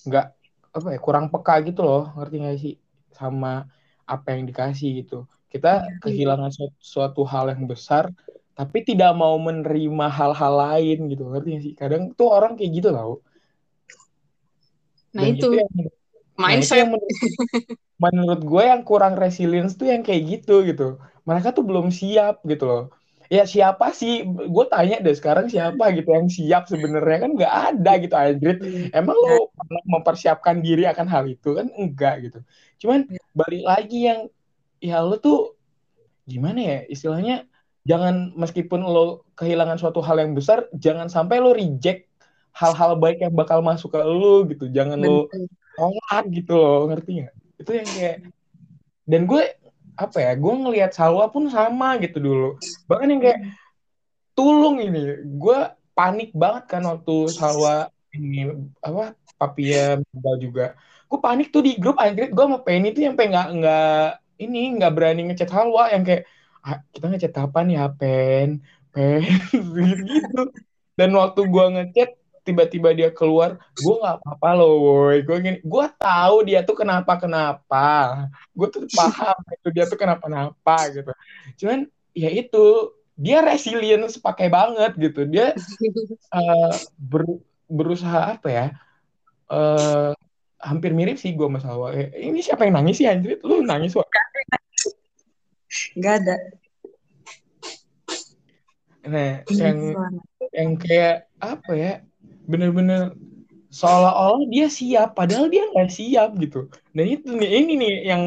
nggak 0.09 0.27
apa 0.73 0.89
ya 0.97 0.99
kurang 1.01 1.29
peka 1.29 1.61
gitu 1.69 1.85
loh 1.85 2.09
ngerti 2.17 2.35
gak 2.41 2.57
sih 2.57 2.75
sama 3.13 3.69
apa 4.09 4.27
yang 4.33 4.49
dikasih 4.49 5.05
gitu. 5.05 5.29
Kita 5.53 5.85
iya. 5.85 6.01
kehilangan 6.01 6.51
suatu, 6.53 6.77
suatu 6.81 7.23
hal 7.29 7.53
yang 7.53 7.69
besar 7.69 8.09
tapi 8.57 8.81
tidak 8.89 9.13
mau 9.13 9.37
menerima 9.37 10.07
hal-hal 10.09 10.53
lain 10.57 11.13
gitu 11.13 11.29
ngerti 11.29 11.49
gak 11.53 11.63
sih? 11.65 11.75
Kadang 11.77 12.17
tuh 12.17 12.33
orang 12.33 12.57
kayak 12.57 12.73
gitu 12.73 12.89
tau. 12.89 13.21
Nah 15.13 15.29
Dan 15.29 15.37
itu, 15.37 15.49
itu 15.53 15.61
yang, 15.61 15.71
mindset 16.37 16.41
nah, 16.41 16.57
itu 16.57 16.75
yang 16.81 16.89
menurut, 16.93 17.13
menurut 17.97 18.45
gue 18.45 18.63
yang 18.65 18.85
kurang 18.85 19.17
resilience 19.17 19.77
tuh 19.77 19.89
yang 19.89 20.05
kayak 20.05 20.23
gitu 20.29 20.65
gitu. 20.69 21.01
Mereka 21.25 21.57
tuh 21.57 21.65
belum 21.65 21.89
siap 21.89 22.45
gitu 22.45 22.65
loh. 22.69 22.85
Ya 23.27 23.43
siapa 23.43 23.91
sih? 23.91 24.23
Gue 24.27 24.65
tanya 24.71 25.03
deh 25.03 25.17
sekarang 25.17 25.51
siapa 25.51 25.91
gitu 25.97 26.15
yang 26.15 26.31
siap 26.31 26.71
sebenarnya? 26.71 27.27
Kan 27.27 27.33
nggak 27.35 27.55
ada 27.73 27.93
gitu 27.99 28.15
Adrit 28.15 28.59
emang 28.95 29.17
lo 29.19 29.51
mempersiapkan 29.89 30.63
diri 30.63 30.87
akan 30.87 31.07
hal 31.11 31.25
itu? 31.27 31.59
Kan 31.59 31.73
enggak 31.75 32.31
gitu. 32.31 32.39
Cuman 32.85 33.11
balik 33.35 33.65
lagi 33.67 34.07
yang 34.07 34.21
ya 34.79 35.03
lo 35.03 35.19
tuh 35.19 35.59
gimana 36.29 36.61
ya 36.63 36.79
istilahnya? 36.87 37.49
Jangan 37.87 38.35
meskipun 38.35 38.83
lo 38.83 39.27
kehilangan 39.39 39.79
suatu 39.79 40.03
hal 40.03 40.19
yang 40.19 40.35
besar 40.35 40.67
jangan 40.75 41.07
sampai 41.07 41.39
lo 41.39 41.55
reject 41.55 42.11
hal-hal 42.51 42.99
baik 42.99 43.23
yang 43.23 43.35
bakal 43.35 43.59
masuk 43.63 43.95
ke 43.95 44.01
lo 44.05 44.47
gitu. 44.47 44.71
Jangan 44.71 45.03
lo 45.03 45.27
tolak 45.75 46.25
gitu 46.31 46.55
lo 46.55 46.87
ngerti 46.93 47.27
nggak 47.27 47.46
itu 47.57 47.71
yang 47.73 47.89
kayak 47.89 48.17
dan 49.07 49.23
gue 49.25 49.43
apa 49.97 50.19
ya 50.21 50.33
gue 50.37 50.55
ngelihat 50.55 50.93
Salwa 50.93 51.29
pun 51.33 51.49
sama 51.49 51.97
gitu 52.03 52.21
dulu. 52.21 52.49
Bahkan 52.89 53.09
yang 53.09 53.23
kayak 53.23 53.41
tulung 54.37 54.77
ini 54.83 55.25
gue 55.25 55.59
panik 55.97 56.31
banget 56.37 56.65
kan 56.69 56.83
waktu 56.85 57.33
Salwa 57.33 57.89
ini 58.13 58.53
apa 58.85 59.17
Papia 59.37 60.01
meninggal 60.01 60.37
juga. 60.41 60.67
Gue 61.07 61.19
panik 61.23 61.49
tuh 61.53 61.63
di 61.65 61.77
grup 61.81 61.97
akhirnya 61.97 62.29
gue 62.33 62.45
sama 62.45 62.61
Penny 62.61 62.93
tuh 62.93 63.03
yang 63.09 63.15
pengen 63.17 63.33
nggak 63.37 63.49
nggak 63.61 64.07
ini 64.37 64.61
nggak 64.77 64.93
berani 64.93 65.21
ngechat 65.33 65.49
Halwa 65.49 65.89
yang 65.89 66.05
kayak 66.05 66.29
ah, 66.61 66.81
kita 66.93 67.07
ngechat 67.09 67.33
kapan 67.33 67.67
ya 67.73 67.85
Pen? 67.89 68.61
Pen? 68.93 69.25
Gitu 69.77 70.43
dan 70.97 71.13
waktu 71.13 71.41
gue 71.45 71.65
ngechat 71.77 72.11
tiba-tiba 72.47 72.95
dia 72.95 73.11
keluar 73.11 73.59
gue 73.75 73.95
nggak 73.99 74.23
apa-apa 74.23 74.49
loh 74.55 74.75
woi. 74.79 75.27
Gue 75.27 75.37
gini 75.43 75.59
gue 75.61 75.87
tahu 75.99 76.47
dia 76.47 76.63
tuh 76.63 76.79
kenapa 76.79 77.19
kenapa 77.19 77.87
gue 78.55 78.69
tuh 78.71 78.87
paham 78.95 79.35
itu 79.59 79.69
dia 79.75 79.85
tuh 79.91 79.99
kenapa 79.99 80.31
kenapa 80.31 80.77
gitu. 80.95 81.13
Cuman 81.59 81.91
ya 82.15 82.31
itu 82.31 82.95
dia 83.19 83.43
resilient 83.43 84.07
sepakai 84.07 84.47
banget 84.47 84.95
gitu. 84.95 85.27
Dia 85.27 85.53
uh, 86.31 86.75
ber, 87.11 87.27
berusaha 87.67 88.39
apa 88.39 88.49
ya 88.49 88.67
uh, 89.51 90.15
hampir 90.63 90.95
mirip 90.95 91.19
sih 91.19 91.35
gue 91.35 91.49
masalah 91.51 91.91
eh, 91.93 92.15
ini 92.23 92.39
siapa 92.41 92.63
yang 92.63 92.79
nangis 92.79 93.03
sih 93.03 93.11
anjir? 93.11 93.43
Lu 93.43 93.67
nangis 93.67 93.99
wak? 93.99 94.07
Nggak 95.99 96.15
ada 96.23 96.37
nah 99.07 99.47
yang 99.55 99.79
yang 100.51 100.71
kayak 100.75 101.31
apa 101.39 101.73
ya 101.79 101.93
bener-bener 102.47 103.13
seolah-olah 103.71 104.47
dia 104.49 104.71
siap 104.71 105.19
padahal 105.19 105.51
dia 105.53 105.67
nggak 105.75 105.91
siap 105.91 106.39
gitu 106.41 106.71
dan 106.95 107.07
itu 107.07 107.29
nih 107.29 107.51
ini 107.63 107.73
nih 107.77 107.95
yang 108.15 108.23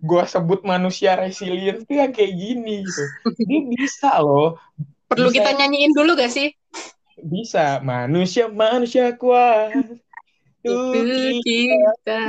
gue 0.00 0.22
sebut 0.24 0.62
manusia 0.62 1.18
resilient 1.18 1.84
tuh 1.84 1.98
yang 1.98 2.14
kayak 2.14 2.32
gini 2.32 2.86
gitu 2.86 3.04
dia 3.44 3.60
bisa 3.66 4.10
loh 4.22 4.56
perlu 5.10 5.28
bisa, 5.28 5.42
kita 5.42 5.50
nyanyiin 5.58 5.92
dulu 5.92 6.14
gak 6.14 6.32
sih 6.32 6.54
bisa 7.20 7.82
manusia 7.82 8.46
manusia 8.46 9.12
kuat 9.18 9.74
itu 10.66 11.30
kita. 11.46 12.20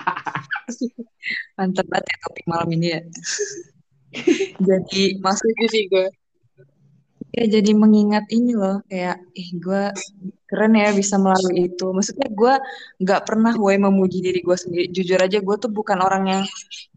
Mantap 1.58 1.86
banget 1.90 2.06
ya 2.06 2.16
topik 2.24 2.46
malam 2.46 2.68
ini 2.72 2.86
ya. 2.94 3.00
jadi 4.68 5.02
maksudnya 5.20 5.66
sih 5.70 5.84
gue. 5.90 6.08
Ya 7.30 7.44
jadi 7.46 7.70
mengingat 7.78 8.26
ini 8.34 8.58
loh 8.58 8.82
kayak 8.90 9.22
ih 9.38 9.50
gue 9.62 9.82
keren 10.50 10.74
ya 10.74 10.90
bisa 10.90 11.14
melalui 11.14 11.70
itu. 11.70 11.86
Maksudnya 11.94 12.28
gue 12.30 12.54
nggak 13.06 13.22
pernah 13.22 13.54
gue 13.54 13.72
memuji 13.78 14.18
diri 14.18 14.42
gue 14.42 14.56
sendiri. 14.58 14.90
Jujur 14.90 15.18
aja 15.22 15.38
gue 15.38 15.56
tuh 15.62 15.70
bukan 15.70 15.98
orang 16.02 16.24
yang 16.26 16.42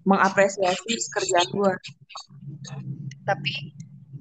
mengapresiasi 0.10 0.93
kerjaan 1.13 1.50
gue. 1.54 1.74
Tapi 3.24 3.54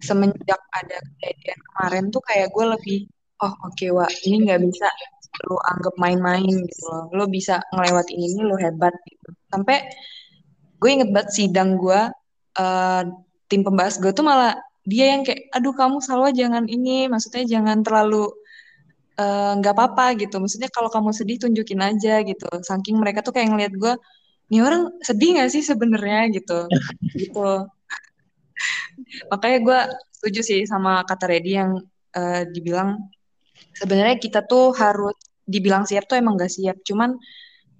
semenjak 0.02 0.60
ada 0.74 0.98
kejadian 1.16 1.60
kemarin 1.72 2.04
tuh 2.10 2.22
kayak 2.26 2.50
gue 2.50 2.64
lebih 2.74 2.98
oh 3.42 3.54
oke 3.66 3.74
okay, 3.78 3.90
wah 3.94 4.10
ini 4.26 4.50
nggak 4.50 4.60
bisa 4.66 4.90
lo 5.48 5.56
anggap 5.64 5.94
main-main 5.96 6.44
gitu 6.44 6.82
loh 6.90 7.04
lo 7.14 7.24
bisa 7.30 7.62
ngelewatin 7.72 8.18
ini 8.18 8.40
lo 8.44 8.58
hebat 8.58 8.92
gitu 9.06 9.30
sampai 9.48 9.78
gue 10.82 10.90
inget 10.90 11.10
banget 11.14 11.30
sidang 11.30 11.78
gue 11.78 12.00
uh, 12.58 13.02
tim 13.46 13.62
pembahas 13.62 14.02
gue 14.02 14.10
tuh 14.10 14.26
malah 14.26 14.58
dia 14.82 15.14
yang 15.14 15.22
kayak 15.22 15.46
aduh 15.54 15.74
kamu 15.74 16.02
selalu 16.02 16.34
jangan 16.34 16.64
ini 16.66 17.06
maksudnya 17.06 17.46
jangan 17.46 17.86
terlalu 17.86 18.34
eh, 19.14 19.52
nggak 19.58 19.74
uh, 19.74 19.76
apa-apa 19.78 20.18
gitu. 20.18 20.42
Maksudnya 20.42 20.70
kalau 20.74 20.90
kamu 20.90 21.10
sedih 21.14 21.38
tunjukin 21.38 21.80
aja 21.82 22.22
gitu. 22.26 22.48
Saking 22.66 22.98
mereka 22.98 23.22
tuh 23.22 23.34
kayak 23.34 23.54
ngeliat 23.54 23.74
gue 23.78 23.94
nih 24.52 24.60
orang 24.60 24.92
sedih 25.00 25.40
gak 25.40 25.50
sih 25.54 25.62
sebenarnya? 25.64 26.28
gitu. 26.34 26.66
Gitu. 27.20 27.50
Makanya 29.32 29.58
gue 29.66 29.80
setuju 30.14 30.40
sih 30.44 30.60
sama 30.68 31.02
kata 31.08 31.24
Redi 31.26 31.58
yang 31.58 31.82
uh, 32.14 32.42
dibilang 32.46 33.10
sebenarnya 33.74 34.16
kita 34.22 34.44
tuh 34.46 34.70
harus 34.76 35.16
dibilang 35.42 35.82
siap 35.88 36.06
tuh 36.10 36.18
emang 36.20 36.36
gak 36.38 36.52
siap. 36.52 36.76
Cuman 36.84 37.16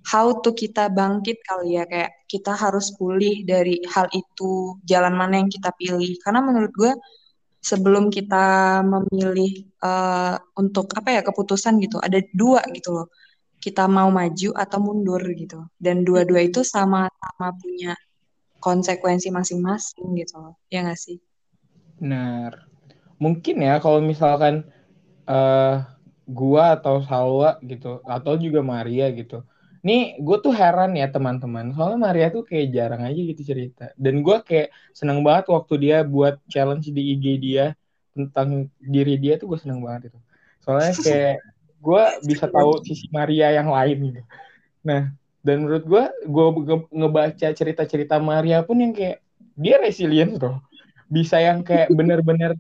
how 0.07 0.35
to 0.43 0.51
kita 0.53 0.91
bangkit 0.91 1.39
kali 1.47 1.79
ya 1.79 1.87
kayak 1.87 2.27
kita 2.27 2.53
harus 2.57 2.91
pulih 2.99 3.47
dari 3.47 3.79
hal 3.87 4.11
itu 4.11 4.77
jalan 4.83 5.15
mana 5.15 5.43
yang 5.43 5.51
kita 5.51 5.71
pilih. 5.79 6.19
Karena 6.23 6.43
menurut 6.43 6.73
gue 6.75 6.93
sebelum 7.63 8.11
kita 8.11 8.81
memilih 8.83 9.71
uh, 9.85 10.37
untuk 10.59 10.91
apa 10.99 11.15
ya 11.15 11.23
keputusan 11.23 11.79
gitu 11.79 12.03
ada 12.03 12.19
dua 12.35 12.67
gitu 12.75 12.91
loh. 12.93 13.09
Kita 13.63 13.87
mau 13.87 14.11
maju 14.11 14.51
atau 14.59 14.79
mundur 14.83 15.23
gitu. 15.39 15.71
Dan 15.79 16.03
dua-dua 16.03 16.43
itu 16.43 16.67
sama-sama 16.67 17.55
punya 17.63 17.95
konsekuensi 18.59 19.31
masing-masing 19.31 20.19
gitu 20.19 20.35
loh. 20.39 20.55
Ya 20.67 20.83
gak 20.83 20.99
sih? 20.99 21.23
Benar. 22.03 22.67
Mungkin 23.23 23.63
ya 23.63 23.79
kalau 23.79 24.03
misalkan 24.03 24.67
uh, 25.31 25.87
gua 26.27 26.75
atau 26.75 27.07
Salwa 27.07 27.63
gitu 27.63 28.03
atau 28.03 28.35
juga 28.35 28.67
Maria 28.67 29.07
gitu. 29.15 29.47
Nih 29.83 30.15
gue 30.23 30.37
tuh 30.39 30.55
heran 30.55 30.95
ya 30.95 31.11
teman-teman. 31.11 31.75
Soalnya 31.75 31.99
Maria 31.99 32.27
tuh 32.31 32.47
kayak 32.47 32.71
jarang 32.71 33.03
aja 33.03 33.19
gitu 33.19 33.43
cerita. 33.43 33.91
Dan 33.99 34.23
gue 34.23 34.39
kayak 34.47 34.71
seneng 34.95 35.27
banget 35.27 35.51
waktu 35.51 35.75
dia 35.83 35.97
buat 36.07 36.39
challenge 36.47 36.91
di 36.95 37.19
IG 37.19 37.27
dia 37.43 37.75
tentang 38.15 38.71
diri 38.79 39.19
dia 39.19 39.37
tuh 39.37 39.55
gue 39.55 39.59
seneng 39.59 39.83
banget 39.83 40.15
itu. 40.15 40.19
Soalnya 40.63 40.95
kayak 41.07 41.37
gue 41.83 42.03
bisa 42.31 42.47
tahu 42.47 42.79
sisi 42.87 43.11
Maria 43.11 43.51
yang 43.51 43.69
lain 43.69 43.99
gitu. 44.15 44.23
Nah 44.87 45.11
dan 45.43 45.67
menurut 45.67 45.85
gue 45.85 46.05
gue 46.31 46.47
ngebaca 46.95 47.49
cerita-cerita 47.51 48.23
Maria 48.23 48.63
pun 48.63 48.79
yang 48.79 48.95
kayak 48.95 49.19
dia 49.59 49.77
resilient 49.83 50.39
tuh 50.39 50.57
bisa 51.11 51.43
yang 51.43 51.67
kayak 51.67 51.91
bener-bener 51.99 52.55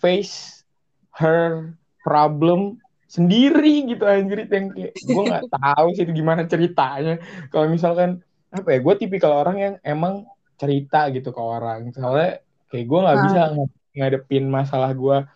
face 0.00 0.64
her 1.12 1.76
problem 2.00 2.80
sendiri 3.10 3.90
gitu 3.90 4.06
anjir 4.06 4.46
yang 4.46 4.70
kayak 4.70 4.94
gue 4.94 5.22
nggak 5.26 5.50
tahu 5.50 5.86
sih 5.98 6.06
gimana 6.14 6.46
ceritanya. 6.46 7.18
Kalau 7.50 7.66
misalkan 7.66 8.22
apa 8.54 8.68
ya 8.70 8.78
gue 8.78 8.94
tipikal 9.02 9.42
orang 9.42 9.56
yang 9.58 9.74
emang 9.82 10.30
cerita 10.54 11.10
gitu 11.10 11.34
ke 11.34 11.42
orang. 11.42 11.90
Soalnya 11.90 12.38
kayak 12.70 12.86
gue 12.86 12.98
nggak 13.02 13.18
bisa 13.26 13.40
ng 13.50 13.70
ngadepin 13.98 14.46
masalah 14.46 14.94
gue 14.94 15.26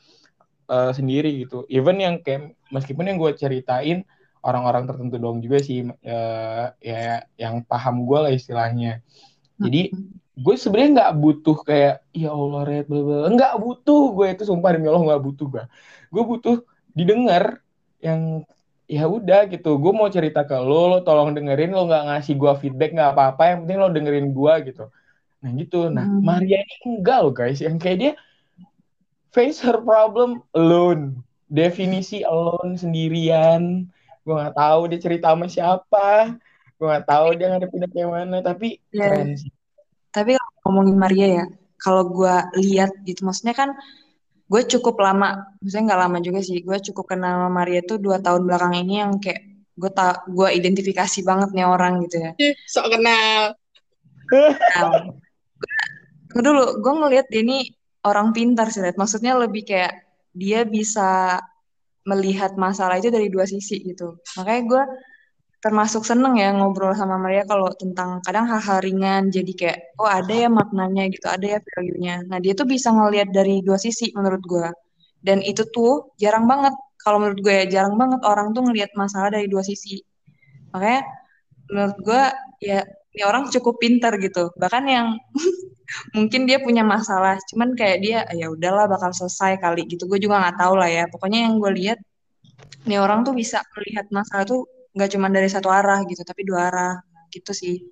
uh, 0.71 0.93
sendiri 0.95 1.43
gitu. 1.43 1.67
Even 1.67 1.99
yang 1.99 2.23
kayak 2.23 2.55
meskipun 2.71 3.11
yang 3.11 3.19
gue 3.19 3.35
ceritain 3.35 4.07
orang-orang 4.47 4.87
tertentu 4.87 5.19
dong 5.19 5.43
juga 5.43 5.59
sih 5.59 5.83
uh, 5.91 6.67
ya 6.79 7.27
yang 7.35 7.67
paham 7.67 8.07
gue 8.07 8.19
lah 8.23 8.31
istilahnya. 8.31 9.03
Jadi 9.59 9.91
gue 10.35 10.55
sebenarnya 10.55 10.91
nggak 11.03 11.13
butuh 11.19 11.57
kayak 11.67 12.07
ya 12.15 12.31
Allah 12.31 12.63
red 12.67 12.87
bla 12.91 13.03
bla 13.07 13.31
nggak 13.31 13.55
butuh 13.55 14.03
gue 14.19 14.27
itu 14.35 14.43
sumpah 14.51 14.75
demi 14.75 14.91
Allah 14.91 15.15
nggak 15.15 15.23
butuh 15.23 15.47
gue 15.47 15.65
gue 16.11 16.25
butuh 16.27 16.57
didengar 16.91 17.64
yang 18.05 18.45
ya 18.85 19.09
udah 19.09 19.49
gitu. 19.49 19.81
Gue 19.81 19.93
mau 19.97 20.13
cerita 20.13 20.45
ke 20.45 20.53
lo 20.61 20.93
lo 20.93 20.99
tolong 21.01 21.33
dengerin 21.33 21.73
lo 21.73 21.89
nggak 21.89 22.05
ngasih 22.13 22.35
gue 22.37 22.53
feedback 22.61 22.93
nggak 22.93 23.17
apa-apa 23.17 23.43
yang 23.49 23.59
penting 23.65 23.79
lo 23.81 23.89
dengerin 23.89 24.29
gue 24.37 24.55
gitu. 24.69 24.85
Nah 25.41 25.51
gitu. 25.57 25.81
Nah 25.89 26.05
hmm. 26.05 26.21
Maria 26.21 26.61
ini 26.61 26.77
enggak 27.01 27.19
lo 27.25 27.31
guys. 27.33 27.65
Yang 27.65 27.77
kayak 27.81 27.99
dia 27.99 28.13
face 29.33 29.65
her 29.65 29.81
problem 29.81 30.45
alone. 30.53 31.25
Definisi 31.49 32.21
alone 32.21 32.77
sendirian. 32.77 33.89
Gue 34.23 34.35
nggak 34.37 34.57
tahu 34.57 34.81
dia 34.93 35.01
cerita 35.01 35.33
sama 35.33 35.49
siapa. 35.49 36.37
Gue 36.77 36.87
nggak 36.93 37.09
tahu 37.09 37.27
dia 37.41 37.47
ngadepin 37.57 37.89
kayak 37.89 38.11
mana 38.13 38.45
tapi 38.45 38.85
yeah. 38.93 39.09
keren 39.09 39.41
sih. 39.41 39.53
Tapi 40.13 40.37
kalau 40.37 40.53
ngomongin 40.69 40.97
Maria 41.01 41.29
ya 41.43 41.45
kalau 41.85 42.09
gue 42.09 42.35
lihat 42.65 42.97
gitu 43.05 43.29
maksudnya 43.29 43.53
kan 43.53 43.77
gue 44.45 44.63
cukup 44.77 45.01
lama, 45.01 45.57
maksudnya 45.61 45.95
nggak 45.95 46.01
lama 46.05 46.19
juga 46.21 46.41
sih, 46.45 46.61
gue 46.61 46.79
cukup 46.93 47.17
kenal 47.17 47.49
Maria 47.49 47.81
tuh 47.81 47.97
dua 47.97 48.21
tahun 48.21 48.45
belakang 48.45 48.77
ini 48.77 48.95
yang 49.01 49.17
kayak 49.17 49.41
gue 49.75 49.91
tak 49.91 50.29
gue 50.31 50.49
identifikasi 50.55 51.19
banget 51.27 51.51
nih 51.57 51.67
orang 51.67 52.05
gitu 52.07 52.17
ya. 52.21 52.31
Sok 52.69 52.87
kenal. 52.93 53.57
Nah, 54.31 54.91
gue 56.31 56.43
dulu 56.45 56.79
gue 56.79 56.93
ngelihat 56.93 57.27
dia 57.33 57.41
ini 57.43 57.59
orang 58.05 58.37
pintar 58.37 58.69
sih, 58.69 58.85
liat. 58.85 59.01
maksudnya 59.01 59.33
lebih 59.41 59.65
kayak 59.65 60.05
dia 60.37 60.69
bisa 60.69 61.41
melihat 62.05 62.53
masalah 62.61 63.01
itu 63.01 63.09
dari 63.09 63.33
dua 63.33 63.49
sisi 63.49 63.81
gitu. 63.81 64.21
Makanya 64.37 64.63
gue 64.69 64.83
termasuk 65.65 66.05
seneng 66.05 66.37
ya 66.37 66.53
ngobrol 66.53 66.93
sama 66.93 67.17
Maria 67.17 67.49
kalau 67.49 67.73
tentang 67.73 68.21
kadang 68.21 68.45
hal-hal 68.45 68.85
ringan. 68.85 69.33
Jadi 69.33 69.53
kayak 69.57 69.97
oh 69.97 70.05
ada 70.05 70.29
ya 70.29 70.49
maknanya 70.53 71.09
gitu 71.09 71.25
ada 71.25 71.57
ya 71.57 71.59
value-nya. 71.65 72.29
Nah 72.29 72.37
dia 72.45 72.53
tuh 72.53 72.69
bisa 72.69 72.93
ngelihat 72.93 73.33
dari 73.33 73.65
dua 73.65 73.81
sisi 73.81 74.13
menurut 74.13 74.45
gue 74.45 74.69
dan 75.25 75.41
itu 75.41 75.65
tuh 75.73 76.13
jarang 76.21 76.45
banget. 76.45 76.77
Kalau 77.01 77.17
menurut 77.17 77.41
gue 77.41 77.55
ya 77.65 77.67
jarang 77.81 77.97
banget 77.97 78.21
orang 78.29 78.53
tuh 78.53 78.63
ngelihat 78.69 78.93
masalah 78.93 79.33
dari 79.33 79.49
dua 79.49 79.65
sisi. 79.65 80.05
Makanya 80.77 81.01
menurut 81.73 81.99
gue 82.05 82.23
ya 82.61 82.81
ini 83.17 83.23
orang 83.25 83.49
cukup 83.49 83.81
pintar 83.81 84.21
gitu. 84.21 84.53
Bahkan 84.61 84.85
yang 84.85 85.17
mungkin 86.17 86.45
dia 86.45 86.61
punya 86.61 86.85
masalah 86.85 87.41
cuman 87.49 87.73
kayak 87.73 87.99
dia 88.05 88.19
ya 88.37 88.53
udahlah 88.53 88.85
bakal 88.85 89.17
selesai 89.17 89.57
kali. 89.65 89.89
Gitu 89.89 90.05
gue 90.05 90.21
juga 90.21 90.45
nggak 90.45 90.61
tahu 90.61 90.75
lah 90.77 90.93
ya. 90.93 91.05
Pokoknya 91.09 91.49
yang 91.49 91.57
gue 91.57 91.73
lihat 91.73 91.99
nih 92.85 93.01
orang 93.01 93.25
tuh 93.25 93.33
bisa 93.33 93.65
melihat 93.73 94.05
masalah 94.13 94.45
tuh 94.45 94.74
nggak 94.95 95.11
cuma 95.11 95.27
dari 95.29 95.51
satu 95.51 95.69
arah 95.69 96.01
gitu 96.07 96.23
tapi 96.23 96.47
dua 96.47 96.71
arah 96.71 96.95
gitu 97.35 97.51
sih 97.51 97.83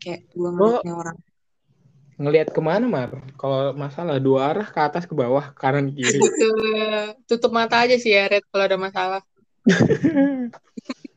kayak 0.00 0.32
gue 0.32 0.50
ngeliat 0.50 0.82
nih 0.82 0.94
orang 0.96 1.16
ngelihat 2.22 2.48
ke 2.54 2.60
mana 2.60 2.86
mar 2.86 3.10
kalau 3.40 3.72
masalah 3.74 4.16
dua 4.20 4.52
arah 4.52 4.66
ke 4.68 4.78
atas 4.80 5.04
ke 5.08 5.14
bawah 5.16 5.52
kanan 5.56 5.90
kiri 5.92 6.20
Gitu. 6.20 6.48
Tutup 7.28 7.50
mata 7.50 7.82
aja 7.82 7.96
sih 7.96 8.12
ya, 8.12 8.28
Red, 8.28 8.44
kalau 8.52 8.64
ada 8.68 8.78
masalah. 8.78 9.22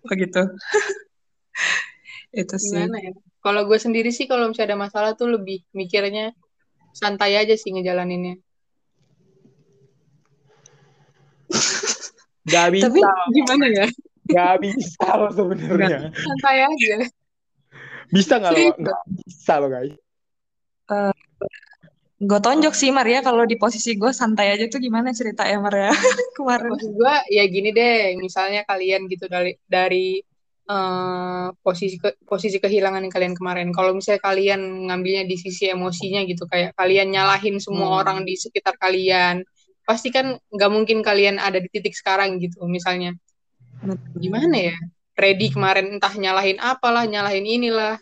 begitu 0.05 0.37
itu 2.41 2.55
sih 2.61 2.77
Gimana 2.77 2.97
ya? 3.01 3.13
Kalau 3.41 3.61
gue 3.65 3.77
sendiri 3.81 4.09
sih 4.13 4.25
kalau 4.29 4.49
misalnya 4.49 4.73
ada 4.73 4.79
masalah 4.85 5.11
tuh 5.13 5.29
lebih 5.29 5.65
mikirnya 5.73 6.33
santai 6.93 7.37
aja 7.37 7.53
sih 7.53 7.73
ngejalaninnya. 7.73 8.41
Gak 12.45 12.67
bisa, 12.73 12.89
Tapi 12.89 13.01
Gimana 13.33 13.65
ya? 13.69 13.85
Gak 14.25 14.55
bisa 14.59 15.05
loh 15.15 15.31
sebenarnya. 15.31 16.09
Santai 16.11 16.57
aja. 16.65 16.95
Bisa 18.09 18.37
nggak 18.37 18.51
lo? 18.51 18.65
Nggak 18.77 19.01
bisa 19.21 19.53
lo 19.57 19.67
guys. 19.69 19.93
gue 22.15 22.39
tonjok 22.39 22.71
sih 22.71 22.95
Maria 22.95 23.19
kalau 23.19 23.43
di 23.43 23.59
posisi 23.59 23.99
gue 23.99 24.15
santai 24.15 24.55
aja 24.55 24.71
tuh 24.71 24.79
gimana 24.79 25.11
cerita 25.11 25.43
ya 25.43 25.59
Maria 25.59 25.91
kemarin 26.39 26.71
Maksud 26.71 26.95
gue 26.95 27.15
ya 27.27 27.43
gini 27.43 27.75
deh, 27.75 28.15
misalnya 28.15 28.63
kalian 28.63 29.11
gitu 29.11 29.27
dari 29.27 29.51
dari 29.67 30.23
eh, 30.65 31.47
posisi 31.59 31.99
ke- 31.99 32.17
posisi 32.23 32.57
kehilangan 32.57 33.03
yang 33.03 33.13
kalian 33.13 33.35
kemarin. 33.35 33.69
Kalau 33.69 33.93
misalnya 33.93 34.23
kalian 34.23 34.61
ngambilnya 34.89 35.27
di 35.27 35.35
sisi 35.37 35.69
emosinya 35.69 36.23
gitu, 36.25 36.47
kayak 36.49 36.73
kalian 36.73 37.13
nyalahin 37.13 37.59
semua 37.61 37.91
Hmm. 37.91 37.99
orang 38.01 38.17
di 38.25 38.33
sekitar 38.33 38.73
kalian, 38.79 39.43
pasti 39.85 40.09
kan 40.09 40.39
nggak 40.49 40.71
mungkin 40.73 41.03
kalian 41.05 41.37
ada 41.37 41.59
di 41.61 41.69
titik 41.69 41.93
sekarang 41.93 42.41
gitu. 42.41 42.63
Misalnya 42.65 43.13
gimana 44.23 44.55
ya? 44.57 44.75
Ready 45.15 45.47
kemarin 45.55 45.95
entah 45.95 46.11
nyalahin 46.11 46.59
apalah, 46.59 47.07
nyalahin 47.07 47.47
inilah. 47.47 47.95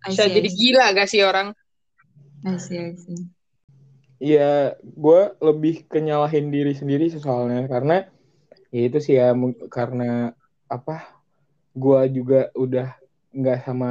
I 0.00 0.12
Bisa 0.12 0.24
see, 0.24 0.32
jadi 0.32 0.48
see. 0.48 0.56
gila 0.56 0.84
gak 0.96 1.08
sih 1.12 1.20
orang? 1.20 1.52
I 2.44 2.56
see, 2.56 2.78
I 2.78 2.96
see. 2.96 3.20
Iya, 4.20 4.40
gue 5.04 5.20
lebih 5.48 5.74
kenyalahin 5.92 6.46
diri 6.54 6.72
sendiri 6.76 7.04
soalnya 7.08 7.64
karena 7.72 7.94
ya 8.74 8.80
itu 8.88 8.98
sih 9.06 9.14
ya 9.20 9.26
karena 9.76 10.04
apa? 10.76 10.92
Gue 11.82 12.00
juga 12.16 12.36
udah 12.64 12.86
nggak 13.38 13.58
sama 13.66 13.88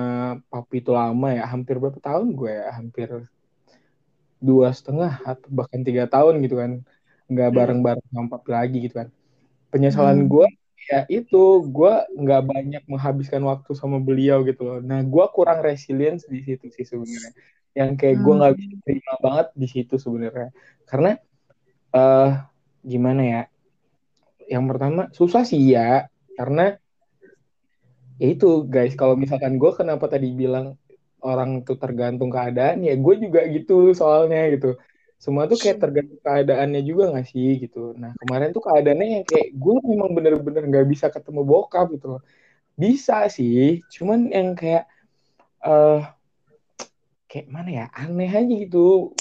papi 0.52 0.76
itu 0.84 0.92
lama 1.00 1.28
ya, 1.38 1.44
hampir 1.54 1.76
berapa 1.82 2.00
tahun 2.08 2.28
gue 2.40 2.52
ya, 2.62 2.68
hampir 2.78 3.08
dua 4.48 4.68
setengah 4.78 5.12
atau 5.30 5.48
bahkan 5.58 5.82
tiga 5.88 6.04
tahun 6.14 6.34
gitu 6.46 6.56
kan, 6.62 6.72
nggak 7.32 7.50
Hmm. 7.50 7.56
bareng-bareng 7.58 8.06
sama 8.14 8.28
papi 8.34 8.50
lagi 8.58 8.78
gitu 8.86 8.96
kan. 9.00 9.08
Penyesalan 9.70 10.26
Hmm. 10.26 10.32
gue 10.32 10.48
ya 10.90 11.06
itu 11.06 11.70
gue 11.70 11.94
nggak 12.18 12.44
banyak 12.50 12.84
menghabiskan 12.90 13.46
waktu 13.46 13.78
sama 13.78 14.02
beliau 14.02 14.42
gitu 14.42 14.66
loh. 14.66 14.80
Nah 14.82 15.06
gue 15.06 15.26
kurang 15.34 15.62
resilience 15.62 16.26
di 16.26 16.42
situ 16.42 16.74
sih 16.74 16.86
sebenarnya. 16.86 17.34
Yang 17.78 17.90
kayak 18.02 18.18
gue 18.26 18.34
nggak 18.34 18.54
bisa 18.58 18.74
Hmm. 18.74 18.84
terima 18.86 19.14
banget 19.22 19.48
di 19.54 19.68
situ 19.70 19.96
sebenarnya. 20.02 20.50
Karena 20.90 21.12
eh 21.94 22.32
gimana 22.82 23.22
ya? 23.22 23.42
Yang 24.50 24.66
pertama 24.74 25.02
susah 25.14 25.46
sih 25.46 25.62
ya, 25.62 26.10
karena 26.34 26.74
ya 28.18 28.28
itu 28.34 28.66
guys. 28.66 28.98
Kalau 28.98 29.14
misalkan 29.14 29.62
gue 29.62 29.72
kenapa 29.78 30.10
tadi 30.10 30.34
bilang 30.34 30.74
orang 31.22 31.62
tuh 31.68 31.78
tergantung 31.78 32.34
keadaan, 32.34 32.82
ya 32.82 32.98
gue 32.98 33.16
juga 33.22 33.46
gitu 33.46 33.94
soalnya 33.94 34.50
gitu. 34.50 34.74
Semua 35.20 35.44
tuh 35.52 35.60
kayak 35.60 35.84
tergantung 35.84 36.20
keadaannya 36.24 36.82
juga 36.88 37.12
gak 37.12 37.28
sih 37.28 37.60
gitu. 37.60 37.92
Nah 38.00 38.16
kemarin 38.16 38.56
tuh 38.56 38.64
keadaannya 38.64 39.08
yang 39.20 39.26
kayak 39.28 39.52
gue 39.52 39.76
memang 39.84 40.16
bener-bener 40.16 40.64
nggak 40.64 40.88
bisa 40.88 41.12
ketemu 41.12 41.44
bokap 41.44 41.92
gitu 41.92 42.18
loh. 42.18 42.22
Bisa 42.80 43.28
sih, 43.28 43.84
cuman 43.92 44.32
yang 44.32 44.56
kayak 44.56 44.88
eh 45.60 46.02
kayak 47.28 47.48
mana 47.52 47.70
ya 47.70 47.86
aneh 47.92 48.32
aja 48.32 48.54
gitu. 48.64 49.12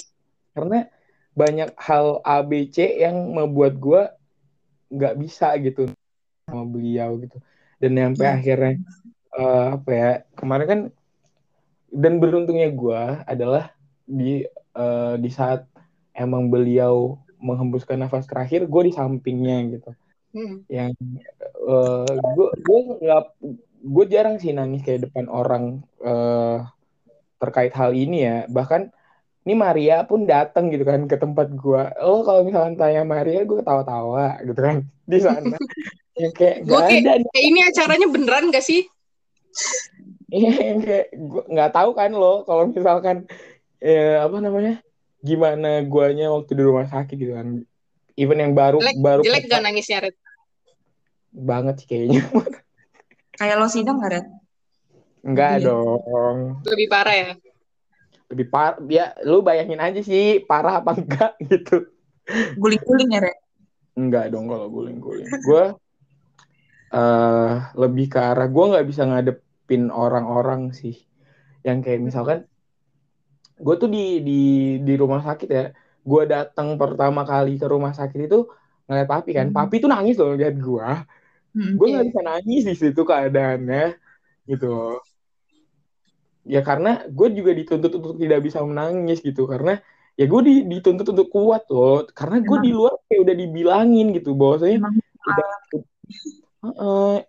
Karena 0.55 0.87
banyak 1.35 1.75
hal 1.77 2.23
A 2.25 2.41
B 2.47 2.71
C 2.71 2.97
yang 2.97 3.35
membuat 3.35 3.75
gue 3.77 4.01
nggak 4.89 5.15
bisa 5.21 5.53
gitu 5.61 5.91
sama 6.49 6.65
beliau 6.65 7.19
gitu. 7.21 7.37
Dan 7.77 7.99
sampai 7.99 8.25
Iya. 8.25 8.35
akhirnya 8.39 8.73
eh, 9.37 9.65
apa 9.77 9.91
ya 9.93 10.11
kemarin 10.33 10.67
kan 10.67 10.81
dan 11.93 12.13
beruntungnya 12.17 12.69
gue 12.73 13.01
adalah 13.29 13.77
di 14.09 14.41
eh, 14.73 15.15
di 15.21 15.29
saat 15.29 15.68
emang 16.19 16.51
beliau 16.51 17.15
menghembuskan 17.39 17.95
nafas 18.03 18.27
terakhir 18.27 18.67
gue 18.67 18.81
di 18.83 18.93
sampingnya 18.93 19.57
gitu 19.79 19.91
Hmm. 20.29 20.61
yang 20.69 20.93
gue 22.37 22.49
gue 22.61 22.79
nggak 23.01 23.23
gue 23.81 24.05
jarang 24.13 24.37
sih 24.37 24.53
nangis 24.53 24.85
kayak 24.85 25.09
depan 25.09 25.25
orang 25.25 25.81
eh, 26.05 26.61
terkait 27.41 27.73
hal 27.73 27.97
ini 27.97 28.29
ya 28.29 28.37
bahkan 28.45 28.93
ini 29.49 29.57
Maria 29.57 30.05
pun 30.05 30.29
datang 30.29 30.69
gitu 30.69 30.85
kan 30.85 31.09
ke 31.09 31.17
tempat 31.17 31.49
gue 31.49 31.81
lo 32.05 32.21
kalau 32.21 32.45
misalnya 32.45 32.77
tanya 32.77 33.01
Maria 33.09 33.41
gue 33.41 33.57
ketawa-tawa 33.57 34.37
gitu 34.45 34.61
kan 34.61 34.85
di 35.09 35.17
sana 35.17 35.57
yang 36.21 36.33
kayak 36.37 36.57
Gue 36.67 36.77
kayak, 36.77 37.01
ada 37.01 37.13
eh, 37.25 37.43
ini 37.49 37.59
acaranya 37.65 38.07
beneran 38.11 38.53
gak 38.53 38.65
sih? 38.65 38.85
Iya, 40.29 40.77
kayak 40.77 41.07
gue 41.17 41.43
nggak 41.49 41.73
tahu 41.73 41.97
kan 41.97 42.13
lo 42.13 42.45
kalau 42.45 42.69
misalkan 42.69 43.25
eh, 43.81 44.13
apa 44.13 44.37
namanya 44.37 44.77
gimana 45.19 45.83
guanya 45.83 46.31
waktu 46.31 46.51
di 46.55 46.63
rumah 46.63 46.87
sakit 46.87 47.15
gitu 47.15 47.35
kan 47.35 47.61
even 48.15 48.39
yang 48.39 48.55
baru 48.55 48.79
Jelek, 48.79 48.95
baru 48.97 49.21
jelek 49.23 49.43
gak 49.47 49.63
nangisnya, 49.63 49.97
Red? 50.03 50.15
banget 51.29 51.75
sih 51.83 51.87
kayaknya 51.87 52.21
Kayak 53.39 53.55
lo 53.55 53.67
sidang 53.71 54.03
nggak, 54.03 54.11
Red? 54.11 54.25
enggak 55.23 55.53
Iya. 55.59 55.65
dong 55.67 56.37
Lebih 56.65 56.87
parah 56.89 57.15
ya? 57.15 57.31
lebih 58.29 58.45
par 58.45 58.77
ya 58.85 59.17
lu 59.25 59.41
bayangin 59.41 59.81
aja 59.81 60.01
sih 60.05 60.43
parah 60.45 60.81
apa 60.81 60.93
enggak 60.93 61.33
gitu 61.49 61.89
Guling-guling 62.57 63.09
ya, 63.09 63.19
Red? 63.25 63.37
enggak 63.93 64.25
dong 64.31 64.45
kalau 64.47 64.67
guling-guling 64.69 65.27
gue 65.29 65.65
eh 66.89 67.53
lebih 67.77 68.05
ke 68.09 68.17
arah 68.17 68.49
gue 68.49 68.65
nggak 68.65 68.87
bisa 68.89 69.05
ngadepin 69.05 69.93
orang-orang 69.93 70.73
sih 70.73 70.97
yang 71.61 71.85
kayak 71.85 72.01
misalkan 72.01 72.48
gue 73.59 73.75
tuh 73.75 73.89
di 73.91 74.23
di 74.23 74.39
di 74.81 74.93
rumah 74.95 75.21
sakit 75.21 75.49
ya. 75.51 75.65
Gue 76.01 76.23
datang 76.25 76.79
pertama 76.79 77.21
kali 77.27 77.59
ke 77.59 77.67
rumah 77.67 77.91
sakit 77.91 78.19
itu 78.25 78.47
ngeliat 78.87 79.07
papi 79.07 79.31
kan. 79.35 79.47
Hmm. 79.51 79.55
papi 79.55 79.75
tuh 79.83 79.89
nangis 79.91 80.15
loh 80.17 80.33
lihat 80.33 80.55
gue 80.57 80.87
Hmm. 81.49 81.81
gue 81.81 81.87
nggak 81.89 82.05
Iya. 82.05 82.09
bisa 82.13 82.21
nangis 82.21 82.61
di 82.61 82.75
situ 82.77 83.01
keadaannya 83.01 83.83
gitu. 84.45 85.01
Ya 86.45 86.61
karena 86.61 87.05
gue 87.09 87.27
juga 87.33 87.51
dituntut 87.53 87.89
untuk 87.89 88.15
tidak 88.17 88.39
bisa 88.45 88.61
menangis 88.61 89.17
gitu. 89.19 89.49
Karena 89.49 89.77
ya 90.13 90.25
gue 90.25 90.41
di- 90.45 90.65
dituntut 90.69 91.09
untuk 91.09 91.27
kuat 91.29 91.65
loh. 91.69 92.05
Karena 92.13 92.37
gue 92.41 92.57
di 92.61 92.69
luar 92.69 93.01
kayak 93.05 93.21
udah 93.25 93.35
dibilangin 93.35 94.07
gitu. 94.13 94.33
Bahwasanya 94.33 94.77
Emang. 94.77 94.93
udah 95.25 95.49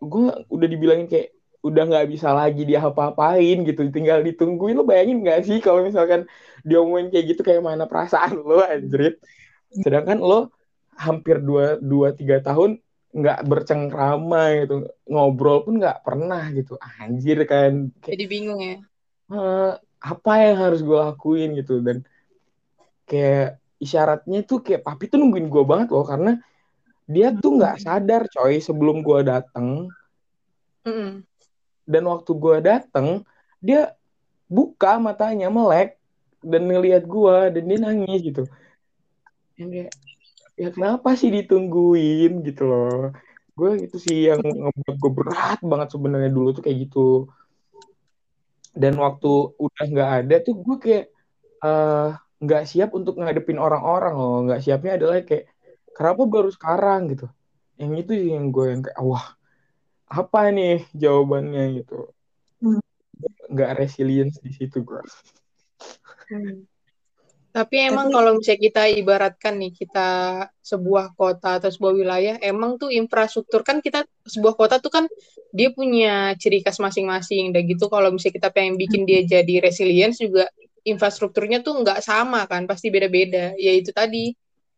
gue 0.01 0.25
udah 0.49 0.69
dibilangin 0.69 1.07
kayak 1.09 1.33
udah 1.61 1.83
nggak 1.93 2.09
bisa 2.09 2.33
lagi 2.33 2.65
dia 2.65 2.81
apa-apain 2.81 3.65
gitu 3.69 3.85
tinggal 3.93 4.25
ditungguin. 4.25 4.77
Lo 4.77 4.85
bayangin 4.85 5.21
nggak 5.21 5.41
sih 5.45 5.59
kalau 5.61 5.85
misalkan 5.85 6.25
diomongin 6.65 7.13
kayak 7.13 7.37
gitu 7.37 7.41
kayak 7.45 7.65
mana 7.65 7.85
perasaan 7.89 8.41
lo 8.41 8.61
anjrit 8.65 9.17
sedangkan 9.71 10.19
lo 10.19 10.51
hampir 10.99 11.41
dua 11.41 11.81
dua 11.81 12.13
tiga 12.13 12.43
tahun 12.43 12.83
nggak 13.11 13.41
bercengkrama 13.47 14.43
gitu 14.63 14.77
ngobrol 15.11 15.67
pun 15.67 15.83
nggak 15.83 16.03
pernah 16.07 16.43
gitu. 16.55 16.79
Anjir 16.79 17.43
kan. 17.47 17.91
Kayak 18.03 18.15
Jadi 18.15 18.25
bingung 18.31 18.61
ya? 18.63 18.77
eh, 19.31 19.73
apa 20.01 20.33
yang 20.43 20.57
harus 20.59 20.81
gue 20.83 20.99
lakuin 20.99 21.59
gitu? 21.59 21.83
Dan 21.83 22.07
kayak 23.11 23.59
isyaratnya 23.83 24.47
tuh 24.47 24.63
kayak 24.63 24.87
papi 24.87 25.11
tuh 25.11 25.19
nungguin 25.19 25.51
gue 25.51 25.65
banget 25.67 25.89
loh 25.91 26.07
karena 26.07 26.39
dia 27.11 27.35
tuh 27.35 27.59
nggak 27.59 27.83
sadar 27.83 28.31
coy 28.31 28.63
sebelum 28.63 29.03
gue 29.03 29.21
dateng. 29.27 29.91
Mm-mm. 30.87 31.27
Dan 31.91 32.07
waktu 32.07 32.31
gue 32.31 32.57
dateng 32.63 33.27
dia 33.59 33.99
buka 34.47 35.03
matanya 35.03 35.51
melek 35.51 35.99
dan 36.41 36.63
ngelihat 36.71 37.05
gue 37.05 37.37
dan 37.55 37.63
dia 37.67 37.79
nangis 37.83 38.21
gitu. 38.23 38.43
Yang 39.59 39.69
kayak 39.75 39.93
ya 40.57 40.69
kenapa 40.73 41.09
sih 41.19 41.29
ditungguin? 41.35 42.47
gitu 42.47 42.63
loh. 42.71 43.13
Gue 43.59 43.85
itu 43.85 43.97
sih 44.01 44.31
yang 44.31 44.41
ngebuat 44.41 44.97
gue 44.97 45.13
berat 45.13 45.59
banget 45.61 45.89
sebenarnya 45.93 46.31
dulu 46.33 46.57
tuh 46.57 46.63
kayak 46.65 46.89
gitu. 46.89 47.29
Dan 48.73 48.97
waktu 48.97 49.31
udah 49.59 49.85
nggak 49.85 50.11
ada 50.25 50.37
tuh 50.41 50.55
gue 50.57 50.77
kayak 50.81 51.05
eh, 51.61 52.09
nggak 52.41 52.63
siap 52.65 52.91
untuk 52.97 53.21
ngadepin 53.21 53.61
orang-orang 53.61 54.15
loh. 54.17 54.39
Nggak 54.49 54.61
siapnya 54.65 54.97
adalah 54.97 55.21
kayak 55.27 55.53
kenapa 55.93 56.23
baru 56.25 56.49
sekarang? 56.49 57.13
gitu. 57.13 57.27
Yang 57.77 57.93
itu 58.07 58.13
sih 58.17 58.31
yang 58.33 58.49
gue 58.49 58.67
yang 58.73 58.83
kayak 58.87 59.01
wah 59.05 59.40
apa 60.11 60.51
nih 60.51 60.85
jawabannya 60.93 61.81
gitu 61.83 62.11
Hmm. 62.61 62.77
nggak 63.49 63.73
resilience 63.81 64.37
di 64.45 64.53
situ 64.53 64.85
gue 64.85 65.01
hmm. 66.29 66.69
Tapi 67.51 67.91
emang 67.91 68.07
Tapi, 68.07 68.15
kalau 68.15 68.31
misalnya 68.39 68.63
kita 68.63 68.83
ibaratkan 68.95 69.55
nih 69.59 69.73
kita 69.75 70.09
sebuah 70.63 71.19
kota 71.19 71.59
atau 71.59 71.67
sebuah 71.67 71.93
wilayah, 71.99 72.35
emang 72.39 72.79
tuh 72.79 72.95
infrastruktur 72.95 73.67
kan 73.67 73.83
kita 73.83 74.07
sebuah 74.23 74.55
kota 74.55 74.79
tuh 74.79 74.95
kan 74.95 75.05
dia 75.51 75.75
punya 75.75 76.39
ciri 76.39 76.63
khas 76.63 76.79
masing-masing. 76.79 77.51
Dan 77.51 77.67
gitu 77.67 77.91
kalau 77.91 78.15
misalnya 78.15 78.39
kita 78.39 78.49
pengen 78.55 78.79
bikin 78.79 79.03
dia 79.03 79.27
jadi 79.27 79.67
resilience 79.67 80.23
juga 80.23 80.47
infrastrukturnya 80.87 81.67
tuh 81.67 81.83
nggak 81.83 82.07
sama 82.07 82.47
kan, 82.47 82.71
pasti 82.71 82.87
beda-beda. 82.87 83.59
Ya 83.59 83.75
itu 83.75 83.91
tadi 83.91 84.31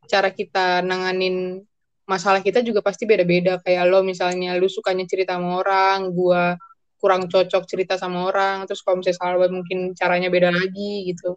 cara 0.09 0.33
kita 0.33 0.81
nanganin 0.81 1.61
masalah 2.09 2.41
kita 2.43 2.61
juga 2.63 2.83
pasti 2.83 3.07
beda-beda. 3.07 3.59
Kayak 3.63 3.85
lo 3.91 4.01
misalnya 4.03 4.55
lu 4.59 4.67
sukanya 4.67 5.07
cerita 5.07 5.39
sama 5.39 5.63
orang, 5.63 6.11
gua 6.13 6.57
kurang 7.03 7.27
cocok 7.27 7.67
cerita 7.67 7.99
sama 7.99 8.31
orang, 8.31 8.63
terus 8.71 8.79
kalau 8.87 9.03
misalnya 9.03 9.19
salah 9.19 9.51
mungkin 9.51 9.91
caranya 9.99 10.31
beda 10.31 10.55
lagi 10.55 11.11
gitu. 11.11 11.35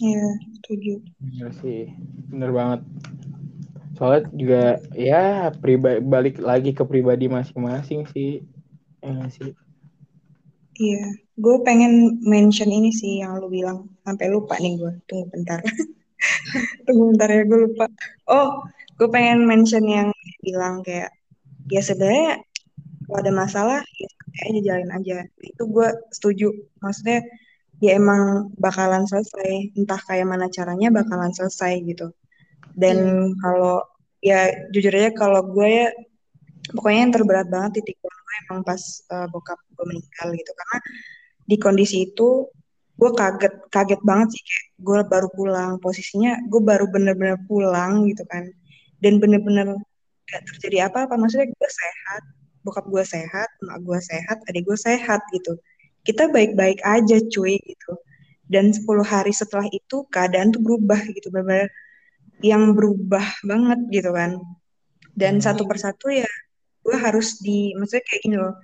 Iya, 0.00 0.28
setuju. 0.56 0.94
Iya 1.36 1.48
sih, 1.60 1.92
bener 2.32 2.48
banget. 2.56 2.80
Soalnya 4.00 4.32
juga 4.32 4.64
ya 4.96 5.52
pribadi 5.52 6.00
balik 6.00 6.40
lagi 6.40 6.72
ke 6.72 6.88
pribadi 6.88 7.28
masing-masing 7.28 8.08
sih. 8.08 8.40
Ya 9.04 9.28
sih. 9.28 9.52
Iya, 10.80 11.04
gue 11.36 11.56
pengen 11.60 12.24
mention 12.24 12.72
ini 12.72 12.88
sih 12.96 13.20
yang 13.20 13.36
lu 13.36 13.52
bilang. 13.52 13.92
Sampai 14.08 14.32
lupa 14.32 14.56
nih 14.56 14.80
gue. 14.80 14.92
Tunggu 15.04 15.28
bentar. 15.28 15.60
Tunggu 16.88 17.12
bentar 17.12 17.28
ya, 17.28 17.44
gue 17.44 17.58
lupa. 17.68 17.84
Oh, 18.24 18.64
gue 19.00 19.08
pengen 19.08 19.48
mention 19.48 19.84
yang 19.88 20.12
bilang 20.44 20.84
kayak, 20.84 21.08
ya 21.72 21.80
sebenarnya 21.80 22.44
kalau 23.08 23.18
ada 23.24 23.32
masalah, 23.32 23.80
ya 23.96 24.08
aja 24.44 24.60
jalin 24.60 24.90
aja. 24.92 25.24
Itu 25.40 25.64
gue 25.72 25.88
setuju. 26.12 26.52
Maksudnya, 26.84 27.24
ya 27.80 27.96
emang 27.96 28.52
bakalan 28.60 29.08
selesai 29.08 29.72
entah 29.72 29.98
kayak 30.04 30.28
mana 30.28 30.52
caranya 30.52 30.92
bakalan 30.92 31.32
selesai 31.32 31.80
gitu 31.88 32.12
dan 32.76 32.96
hmm. 33.00 33.40
kalau 33.40 33.80
ya 34.20 34.52
jujur 34.68 34.92
aja 34.92 35.10
kalau 35.16 35.40
gue 35.48 35.68
ya 35.68 35.88
pokoknya 36.76 37.00
yang 37.08 37.12
terberat 37.16 37.46
banget 37.48 37.80
titik 37.80 37.96
gue 38.04 38.12
emang 38.46 38.60
pas 38.62 38.78
uh, 39.10 39.26
bokap 39.32 39.56
gue 39.56 39.84
meninggal 39.88 40.28
gitu 40.36 40.52
karena 40.52 40.78
di 41.48 41.56
kondisi 41.56 41.96
itu 42.12 42.46
gue 43.00 43.10
kaget 43.16 43.54
kaget 43.72 44.00
banget 44.04 44.28
sih 44.36 44.42
kayak 44.44 44.66
gue 44.76 45.00
baru 45.08 45.28
pulang 45.32 45.72
posisinya 45.80 46.36
gue 46.52 46.60
baru 46.60 46.84
bener-bener 46.92 47.40
pulang 47.48 48.04
gitu 48.12 48.28
kan 48.28 48.44
dan 49.00 49.18
bener-bener 49.18 49.76
gak 50.28 50.42
terjadi 50.54 50.88
apa-apa. 50.88 51.16
Maksudnya 51.16 51.48
gue 51.50 51.70
sehat 51.70 52.22
bokap 52.60 52.84
gue 52.92 53.04
sehat 53.04 53.48
mak 53.64 53.80
gue 53.80 53.98
sehat 54.04 54.38
adik 54.48 54.68
gue 54.68 54.78
sehat 54.78 55.20
gitu. 55.32 55.56
Kita 56.04 56.28
baik-baik 56.32 56.80
aja 56.84 57.16
cuy 57.32 57.56
gitu. 57.60 57.92
Dan 58.50 58.74
10 58.74 58.82
hari 59.06 59.30
setelah 59.30 59.66
itu 59.70 60.04
keadaan 60.10 60.50
tuh 60.52 60.62
berubah 60.62 61.00
gitu. 61.12 61.28
Benar 61.32 61.68
yang 62.40 62.72
berubah 62.76 63.24
banget 63.44 63.80
gitu 63.92 64.10
kan. 64.12 64.40
Dan 65.16 65.40
hmm. 65.40 65.44
satu 65.44 65.64
persatu 65.68 66.12
ya 66.12 66.28
gue 66.80 66.96
harus 66.96 67.40
di 67.44 67.76
maksudnya 67.76 68.04
kayak 68.06 68.20
gini 68.24 68.36
loh. 68.40 68.54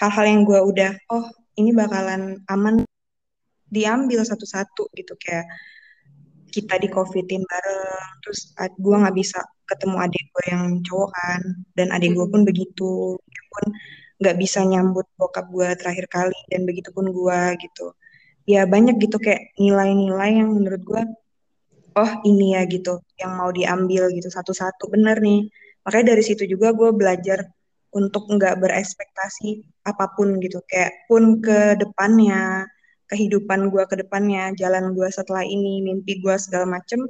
Hal-hal 0.00 0.24
yang 0.24 0.42
gue 0.48 0.60
udah 0.60 0.92
oh 1.12 1.26
ini 1.60 1.70
bakalan 1.76 2.40
aman 2.48 2.84
diambil 3.72 4.24
satu-satu 4.24 4.92
gitu. 4.96 5.16
Kayak 5.20 5.48
kita 6.52 6.76
di 6.76 6.88
covidin 6.92 7.40
bareng 7.48 8.12
terus 8.20 8.52
gue 8.76 8.96
nggak 8.96 9.16
bisa 9.16 9.40
ketemu 9.70 9.96
adik 10.04 10.24
gue 10.32 10.44
yang 10.52 10.64
cowok 10.86 11.10
kan. 11.14 11.42
Dan 11.76 11.88
adik 11.94 12.10
gue 12.16 12.26
pun 12.32 12.42
begitu. 12.48 13.16
Pun 13.52 13.64
nggak 14.22 14.36
bisa 14.38 14.62
nyambut 14.62 15.06
bokap 15.18 15.50
gue 15.50 15.68
terakhir 15.78 16.06
kali 16.06 16.38
dan 16.50 16.62
begitu 16.68 16.94
pun 16.94 17.10
gue 17.10 17.40
gitu. 17.58 17.94
Ya 18.46 18.66
banyak 18.66 18.98
gitu 19.02 19.16
kayak 19.22 19.54
nilai-nilai 19.58 20.30
yang 20.42 20.50
menurut 20.54 20.82
gue 20.82 21.02
oh 21.92 22.12
ini 22.24 22.56
ya 22.56 22.62
gitu 22.66 23.02
yang 23.20 23.32
mau 23.38 23.50
diambil 23.50 24.10
gitu 24.14 24.28
satu-satu. 24.30 24.90
Bener 24.94 25.18
nih. 25.18 25.50
Makanya 25.86 26.14
dari 26.14 26.22
situ 26.22 26.46
juga 26.46 26.70
gue 26.70 26.90
belajar 26.94 27.50
untuk 27.92 28.24
nggak 28.30 28.62
berekspektasi 28.62 29.66
apa 29.84 30.14
pun 30.16 30.38
gitu. 30.38 30.62
Kayak 30.70 31.06
pun 31.10 31.42
ke 31.44 31.76
depannya 31.78 32.66
kehidupan 33.12 33.68
gue 33.68 33.84
ke 33.84 33.96
depannya 34.00 34.56
jalan 34.56 34.96
gue 34.96 35.08
setelah 35.12 35.44
ini 35.44 35.84
mimpi 35.84 36.16
gue 36.24 36.32
segala 36.40 36.64
macem 36.64 37.04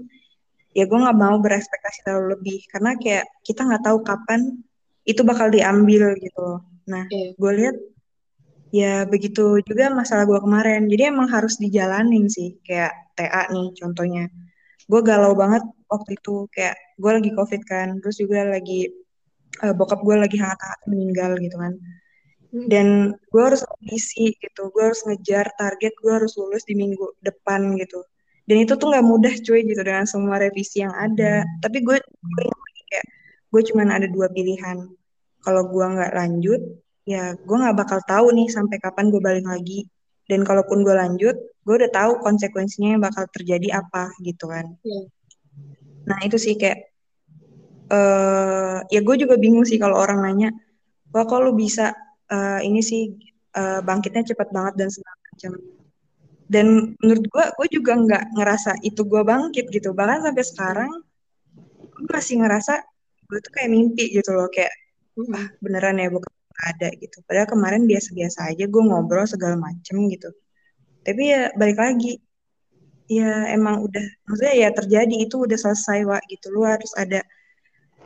ya 0.73 0.85
gue 0.89 0.99
nggak 0.99 1.19
mau 1.19 1.37
berekspektasi 1.41 2.05
terlalu 2.05 2.41
lebih 2.41 2.59
karena 2.73 2.97
kayak 2.97 3.25
kita 3.45 3.61
nggak 3.65 3.85
tahu 3.85 3.99
kapan 4.03 4.41
itu 5.05 5.21
bakal 5.27 5.53
diambil 5.53 6.17
gitu 6.17 6.41
loh 6.41 6.61
Nah, 6.89 7.05
yeah. 7.11 7.31
gue 7.39 7.53
lihat 7.63 7.77
ya 8.73 9.05
begitu 9.05 9.61
juga 9.63 9.93
masalah 9.93 10.25
gue 10.27 10.41
kemarin. 10.43 10.89
Jadi 10.91 11.03
emang 11.13 11.29
harus 11.31 11.61
dijalanin 11.61 12.27
sih, 12.27 12.59
kayak 12.67 12.93
TA 13.15 13.53
nih 13.53 13.69
contohnya. 13.79 14.27
Gue 14.91 15.01
galau 15.05 15.33
banget 15.39 15.63
waktu 15.87 16.19
itu, 16.19 16.51
kayak 16.51 16.75
gue 16.99 17.11
lagi 17.11 17.31
covid 17.37 17.63
kan, 17.69 17.89
terus 18.03 18.19
juga 18.19 18.49
lagi 18.49 18.91
uh, 19.63 19.75
bokap 19.77 20.01
gue 20.03 20.17
lagi 20.19 20.37
hangat-hangat 20.41 20.81
meninggal 20.91 21.33
gitu 21.39 21.57
kan. 21.57 21.73
Hmm. 22.53 22.67
Dan 22.69 22.87
gue 23.33 23.43
harus 23.43 23.63
ambisi 23.65 24.35
gitu, 24.37 24.69
gue 24.75 24.83
harus 24.83 25.01
ngejar 25.07 25.47
target, 25.57 25.93
gue 26.03 26.13
harus 26.13 26.33
lulus 26.37 26.67
di 26.67 26.75
minggu 26.77 27.17
depan 27.23 27.79
gitu. 27.79 28.03
Dan 28.43 28.57
itu 28.67 28.75
tuh 28.75 28.91
nggak 28.91 29.07
mudah 29.07 29.35
cuy 29.43 29.61
gitu 29.63 29.83
dengan 29.87 30.05
semua 30.05 30.39
revisi 30.43 30.83
yang 30.83 30.95
ada. 30.95 31.47
Tapi 31.63 31.79
gue, 31.83 31.97
gue 32.03 32.45
kayak 32.91 33.07
gue 33.53 33.63
cuma 33.71 33.87
ada 33.87 34.09
dua 34.11 34.27
pilihan. 34.33 34.89
Kalau 35.43 35.63
gue 35.67 35.87
nggak 35.87 36.13
lanjut 36.15 36.61
ya 37.03 37.35
gue 37.35 37.57
nggak 37.59 37.75
bakal 37.75 37.99
tahu 38.07 38.31
nih 38.31 38.47
sampai 38.47 38.79
kapan 38.83 39.11
gue 39.11 39.23
balik 39.23 39.47
lagi. 39.47 39.87
Dan 40.27 40.47
kalaupun 40.47 40.87
gue 40.87 40.95
lanjut 40.95 41.37
gue 41.63 41.75
udah 41.79 41.91
tahu 41.95 42.19
konsekuensinya 42.23 42.99
yang 42.99 43.03
bakal 43.03 43.25
terjadi 43.31 43.79
apa 43.79 44.11
gitu 44.23 44.51
kan. 44.51 44.67
Yeah. 44.83 45.07
nah 46.03 46.19
itu 46.27 46.35
sih 46.35 46.59
kayak 46.59 46.91
uh, 47.95 48.83
ya 48.91 49.01
gue 49.07 49.17
juga 49.23 49.39
bingung 49.39 49.63
sih 49.63 49.79
kalau 49.79 49.95
orang 49.95 50.19
nanya 50.27 50.51
wah 51.15 51.23
kok 51.29 51.39
lu 51.45 51.55
bisa 51.55 51.95
uh, 52.33 52.59
ini 52.65 52.81
sih 52.83 53.13
uh, 53.55 53.81
bangkitnya 53.85 54.35
cepat 54.35 54.49
banget 54.51 54.75
dan 54.81 54.89
segala 54.89 55.17
macam 55.31 55.53
dan 56.51 56.97
menurut 56.99 57.25
gue 57.29 57.45
gue 57.59 57.69
juga 57.81 57.93
nggak 57.99 58.25
ngerasa 58.35 58.71
itu 58.83 59.03
gue 59.07 59.23
bangkit 59.23 59.67
gitu. 59.71 59.95
Bahkan 59.95 60.19
sampai 60.31 60.45
sekarang 60.45 60.91
gue 61.93 62.05
masih 62.11 62.43
ngerasa 62.43 62.83
gue 63.29 63.39
tuh 63.41 63.53
kayak 63.55 63.71
mimpi 63.71 64.11
gitu 64.11 64.31
loh. 64.35 64.49
Kayak 64.51 64.73
ah 65.37 65.47
beneran 65.61 66.01
ya 66.01 66.09
bukan 66.09 66.33
ada 66.73 66.89
gitu. 66.97 67.21
Padahal 67.25 67.49
kemarin 67.49 67.83
biasa-biasa 67.89 68.53
aja 68.55 68.65
gue 68.69 68.83
ngobrol 68.83 69.27
segala 69.29 69.57
macem 69.57 69.97
gitu. 70.09 70.31
Tapi 71.03 71.23
ya 71.23 71.51
balik 71.59 71.79
lagi. 71.79 72.19
Ya 73.11 73.53
emang 73.53 73.85
udah 73.85 74.07
maksudnya 74.25 74.55
ya 74.57 74.69
terjadi 74.73 75.29
itu 75.29 75.37
udah 75.45 75.59
selesai 75.59 76.07
wa 76.09 76.17
gitu 76.33 76.49
lu 76.49 76.65
harus 76.65 76.89
ada 76.97 77.21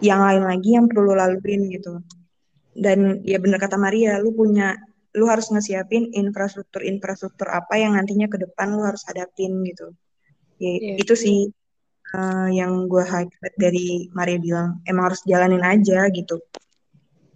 yang 0.02 0.18
lain 0.18 0.42
lagi 0.42 0.74
yang 0.74 0.90
perlu 0.90 1.12
lu 1.12 1.14
laluin 1.14 1.70
gitu. 1.70 2.02
Dan 2.76 3.22
ya 3.22 3.38
bener 3.40 3.56
kata 3.56 3.78
Maria 3.78 4.18
lu 4.18 4.34
punya 4.34 4.74
lu 5.16 5.24
harus 5.32 5.48
ngesiapin 5.48 6.12
infrastruktur-infrastruktur 6.12 7.48
apa 7.48 7.80
yang 7.80 7.96
nantinya 7.96 8.28
ke 8.28 8.36
depan 8.36 8.76
lu 8.76 8.84
harus 8.84 9.00
hadapin 9.08 9.64
gitu. 9.64 9.96
Ya 10.60 10.76
yeah. 10.76 10.96
itu 11.00 11.14
sih 11.16 11.38
uh, 12.12 12.48
yang 12.52 12.84
gue 12.84 13.00
highlight 13.00 13.56
dari 13.56 14.12
Maria 14.12 14.36
bilang 14.36 14.68
emang 14.84 15.12
harus 15.12 15.24
jalanin 15.24 15.64
aja 15.64 16.04
gitu. 16.12 16.36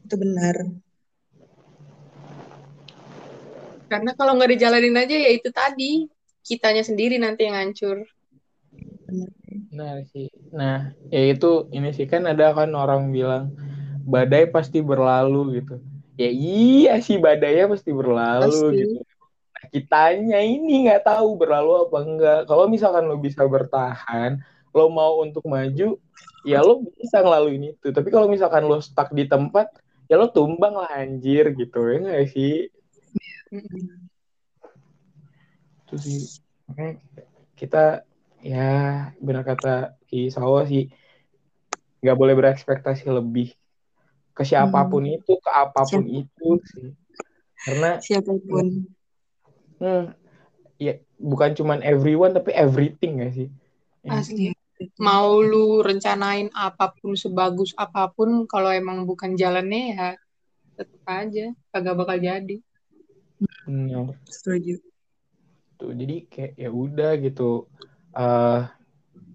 Itu 0.05 0.15
benar. 0.21 0.61
Karena 3.89 4.13
kalau 4.15 4.37
nggak 4.37 4.61
dijalanin 4.61 5.01
aja 5.01 5.17
ya 5.17 5.31
itu 5.33 5.49
tadi 5.49 6.05
kitanya 6.45 6.85
sendiri 6.85 7.17
nanti 7.17 7.49
yang 7.49 7.57
hancur. 7.57 8.05
Nah 9.73 10.05
sih. 10.13 10.29
Nah 10.53 10.93
ya 11.09 11.33
itu 11.33 11.73
ini 11.73 11.97
sih 11.97 12.05
kan 12.05 12.29
ada 12.29 12.53
kan 12.53 12.77
orang 12.77 13.09
bilang 13.09 13.57
badai 14.05 14.53
pasti 14.53 14.85
berlalu 14.85 15.65
gitu 15.65 15.81
ya 16.21 16.29
iya 16.29 16.93
sih 17.01 17.17
badainya 17.17 17.65
pasti 17.73 17.91
berlalu 17.97 18.53
pasti. 18.53 18.77
gitu. 18.85 18.99
Nah, 19.51 19.65
kitanya 19.73 20.39
ini 20.45 20.75
nggak 20.85 21.05
tahu 21.09 21.29
berlalu 21.41 21.89
apa 21.89 21.99
enggak. 22.05 22.41
Kalau 22.45 22.65
misalkan 22.69 23.05
lo 23.09 23.17
bisa 23.17 23.43
bertahan 23.49 24.41
lo 24.71 24.87
mau 24.93 25.25
untuk 25.25 25.43
maju 25.49 25.97
ya 26.45 26.59
lo 26.61 26.85
bisa 26.85 27.25
ngelaluin 27.25 27.73
itu. 27.73 27.89
Tapi 27.89 28.09
kalau 28.13 28.29
misalkan 28.29 28.69
lo 28.69 28.79
stuck 28.85 29.09
di 29.17 29.25
tempat 29.25 29.73
ya 30.13 30.21
lo 30.21 30.29
tumbang 30.29 30.77
lah 30.77 30.93
anjir 30.93 31.57
gitu. 31.57 31.81
Ya 31.89 31.97
nggak 32.05 32.25
sih? 32.29 32.69
Itu 35.89 35.95
sih. 35.97 36.21
Kita 37.57 38.05
ya 38.41 38.69
benar 39.21 39.45
kata 39.45 40.01
Ki 40.09 40.33
Sawo 40.33 40.65
sih 40.65 40.89
nggak 42.01 42.17
boleh 42.17 42.33
berekspektasi 42.33 43.13
lebih 43.13 43.60
ke 44.35 44.43
siapa 44.47 44.87
pun 44.89 45.05
hmm. 45.05 45.17
itu 45.21 45.33
ke 45.39 45.51
apa 45.51 45.81
pun 45.85 46.05
Siap. 46.05 46.21
itu 46.25 46.49
sih 46.73 46.89
karena 47.61 47.91
siapa 48.01 48.33
pun 48.41 48.67
hmm, 49.83 50.05
ya 50.81 50.95
bukan 51.21 51.51
cuman 51.53 51.85
everyone 51.85 52.33
tapi 52.33 52.51
everything 52.57 53.21
gak 53.21 53.35
sih 53.37 53.49
asli 54.09 54.57
mau 54.97 55.45
lu 55.45 55.85
rencanain 55.85 56.49
apa 56.57 56.97
pun 56.97 57.13
sebagus 57.13 57.77
apa 57.77 58.09
pun 58.09 58.49
kalau 58.49 58.73
emang 58.73 59.05
bukan 59.05 59.37
jalannya 59.37 59.83
ya 59.93 60.09
tetap 60.81 61.05
aja 61.05 61.53
kagak 61.69 61.97
bakal 62.01 62.17
jadi 62.17 62.59
Hmm, 63.65 64.13
Setuju. 64.29 64.83
tuh 65.81 65.97
jadi 65.97 66.29
kayak 66.29 66.53
ya 66.61 66.69
udah 66.69 67.13
gitu. 67.23 67.71
eh 68.13 68.61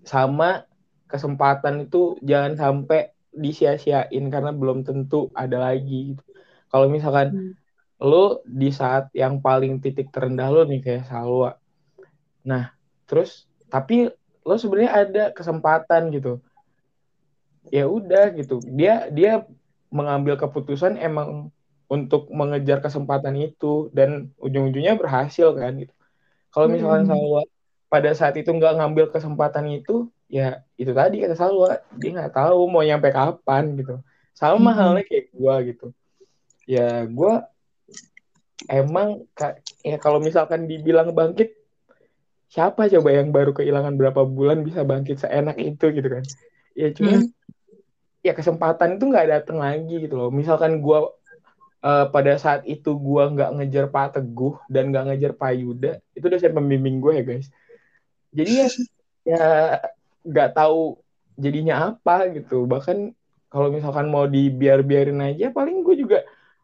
sama 0.06 0.68
kesempatan 1.08 1.88
itu 1.88 2.20
jangan 2.22 2.54
sampai 2.60 3.15
disia-siain 3.44 4.26
karena 4.34 4.52
belum 4.56 4.84
tentu 4.88 5.30
ada 5.36 5.58
lagi. 5.72 6.16
Gitu. 6.16 6.24
Kalau 6.72 6.88
misalkan 6.92 7.28
Hmm. 7.32 7.54
lo 8.02 8.44
di 8.46 8.70
saat 8.76 9.12
yang 9.16 9.40
paling 9.46 9.80
titik 9.84 10.12
terendah 10.14 10.50
lo 10.52 10.62
nih 10.68 10.80
kayak 10.86 11.04
Salwa. 11.10 11.56
Nah, 12.50 12.64
terus 13.10 13.48
tapi 13.74 14.10
lo 14.48 14.56
sebenarnya 14.62 14.92
ada 14.94 15.24
kesempatan 15.38 16.12
gitu. 16.16 16.42
Ya 17.74 17.86
udah 17.90 18.24
gitu. 18.38 18.62
Dia 18.80 19.10
dia 19.10 19.32
mengambil 19.90 20.36
keputusan 20.38 21.02
emang 21.02 21.50
untuk 21.90 22.30
mengejar 22.34 22.82
kesempatan 22.86 23.36
itu 23.38 23.90
dan 23.98 24.10
ujung-ujungnya 24.42 24.94
berhasil 25.02 25.54
kan 25.54 25.72
gitu. 25.82 25.94
Kalau 26.54 26.68
misalkan 26.74 27.04
Hmm. 27.06 27.10
Salwa 27.10 27.42
pada 27.92 28.12
saat 28.20 28.36
itu 28.40 28.50
nggak 28.52 28.74
ngambil 28.82 29.06
kesempatan 29.16 29.66
itu, 29.78 30.10
ya 30.26 30.66
itu 30.76 30.92
tadi 30.92 31.22
kata 31.22 31.38
Salwa, 31.38 31.78
dia 31.96 32.10
nggak 32.12 32.34
tahu 32.34 32.66
mau 32.66 32.82
nyampe 32.82 33.14
kapan 33.14 33.78
gitu. 33.78 34.02
Sama 34.36 34.74
Hmm. 34.74 34.78
halnya 34.78 35.04
kayak 35.06 35.26
gua 35.32 35.56
gitu. 35.64 35.88
Ya 36.66 37.06
gua 37.06 37.48
emang 38.68 39.24
ya 39.86 39.98
kalau 40.02 40.18
misalkan 40.18 40.66
dibilang 40.66 41.14
bangkit, 41.14 41.54
siapa 42.50 42.90
coba 42.90 43.10
yang 43.14 43.30
baru 43.30 43.54
kehilangan 43.54 43.96
berapa 43.96 44.26
bulan 44.26 44.66
bisa 44.66 44.82
bangkit 44.82 45.22
seenak 45.22 45.56
itu 45.62 45.94
gitu 45.94 46.08
kan? 46.10 46.26
Ya 46.74 46.90
cuman 46.92 47.22
ya 48.26 48.34
kesempatan 48.34 48.98
itu 48.98 49.06
nggak 49.06 49.30
datang 49.30 49.62
lagi 49.62 50.10
gitu 50.10 50.18
loh. 50.18 50.30
Misalkan 50.34 50.82
gua 50.82 51.14
eh, 51.86 52.06
pada 52.10 52.34
saat 52.42 52.66
itu 52.66 52.98
gua 52.98 53.30
nggak 53.30 53.62
ngejar 53.62 53.86
Pak 53.94 54.18
Teguh 54.18 54.58
dan 54.68 54.90
nggak 54.90 55.06
ngejar 55.14 55.32
Pak 55.38 55.54
Yuda, 55.54 56.02
itu 56.18 56.26
dosen 56.26 56.52
pembimbing 56.52 56.98
gue 56.98 57.14
ya 57.14 57.24
guys. 57.24 57.48
Jadi 58.34 58.52
ya 58.58 58.68
ya 59.26 59.44
nggak 60.26 60.58
tahu 60.58 61.00
jadinya 61.38 61.94
apa 61.94 62.34
gitu. 62.34 62.66
Bahkan 62.66 63.14
kalau 63.48 63.72
misalkan 63.72 64.12
mau 64.12 64.26
dibiar-biarin 64.28 65.22
aja, 65.22 65.54
paling 65.54 65.86
gue 65.86 65.96
juga 66.02 66.20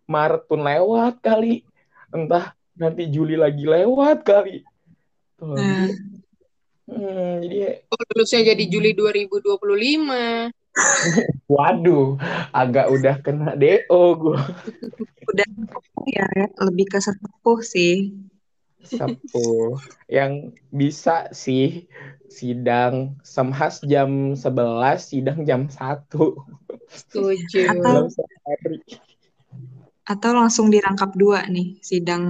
Maret 0.09 0.43
pun 0.49 0.59
lewat 0.59 1.23
kali. 1.23 1.63
Entah 2.11 2.51
nanti 2.75 3.07
Juli 3.07 3.39
lagi 3.39 3.63
lewat 3.63 4.25
kali. 4.25 4.65
Tuh, 5.39 5.55
Nah, 5.55 5.87
hmm, 6.89 7.31
jadi 7.47 7.57
Oh, 7.87 8.01
lulusnya 8.11 8.51
jadi 8.51 8.63
Juli 8.67 8.91
2025. 8.91 10.51
waduh, 11.51 12.15
agak 12.55 12.87
udah 12.91 13.15
kena 13.19 13.55
DO 13.59 14.03
gue. 14.15 14.39
udah 15.31 15.47
ya 16.07 16.27
lebih 16.63 16.87
ke 16.91 16.99
sesepuh 16.99 17.59
sih. 17.63 18.15
Sepuh. 18.85 19.77
Yang 20.07 20.55
bisa 20.71 21.29
sih 21.33 21.87
sidang 22.31 23.19
semhas 23.21 23.83
jam 23.83 24.33
11, 24.33 24.41
sidang 25.01 25.43
jam 25.43 25.67
1. 25.67 26.07
Setuju. 26.89 27.59
Atau 27.69 28.09
atau 30.01 30.31
langsung 30.33 30.67
dirangkap 30.67 31.13
dua 31.13 31.45
nih 31.45 31.77
sidang 31.79 32.25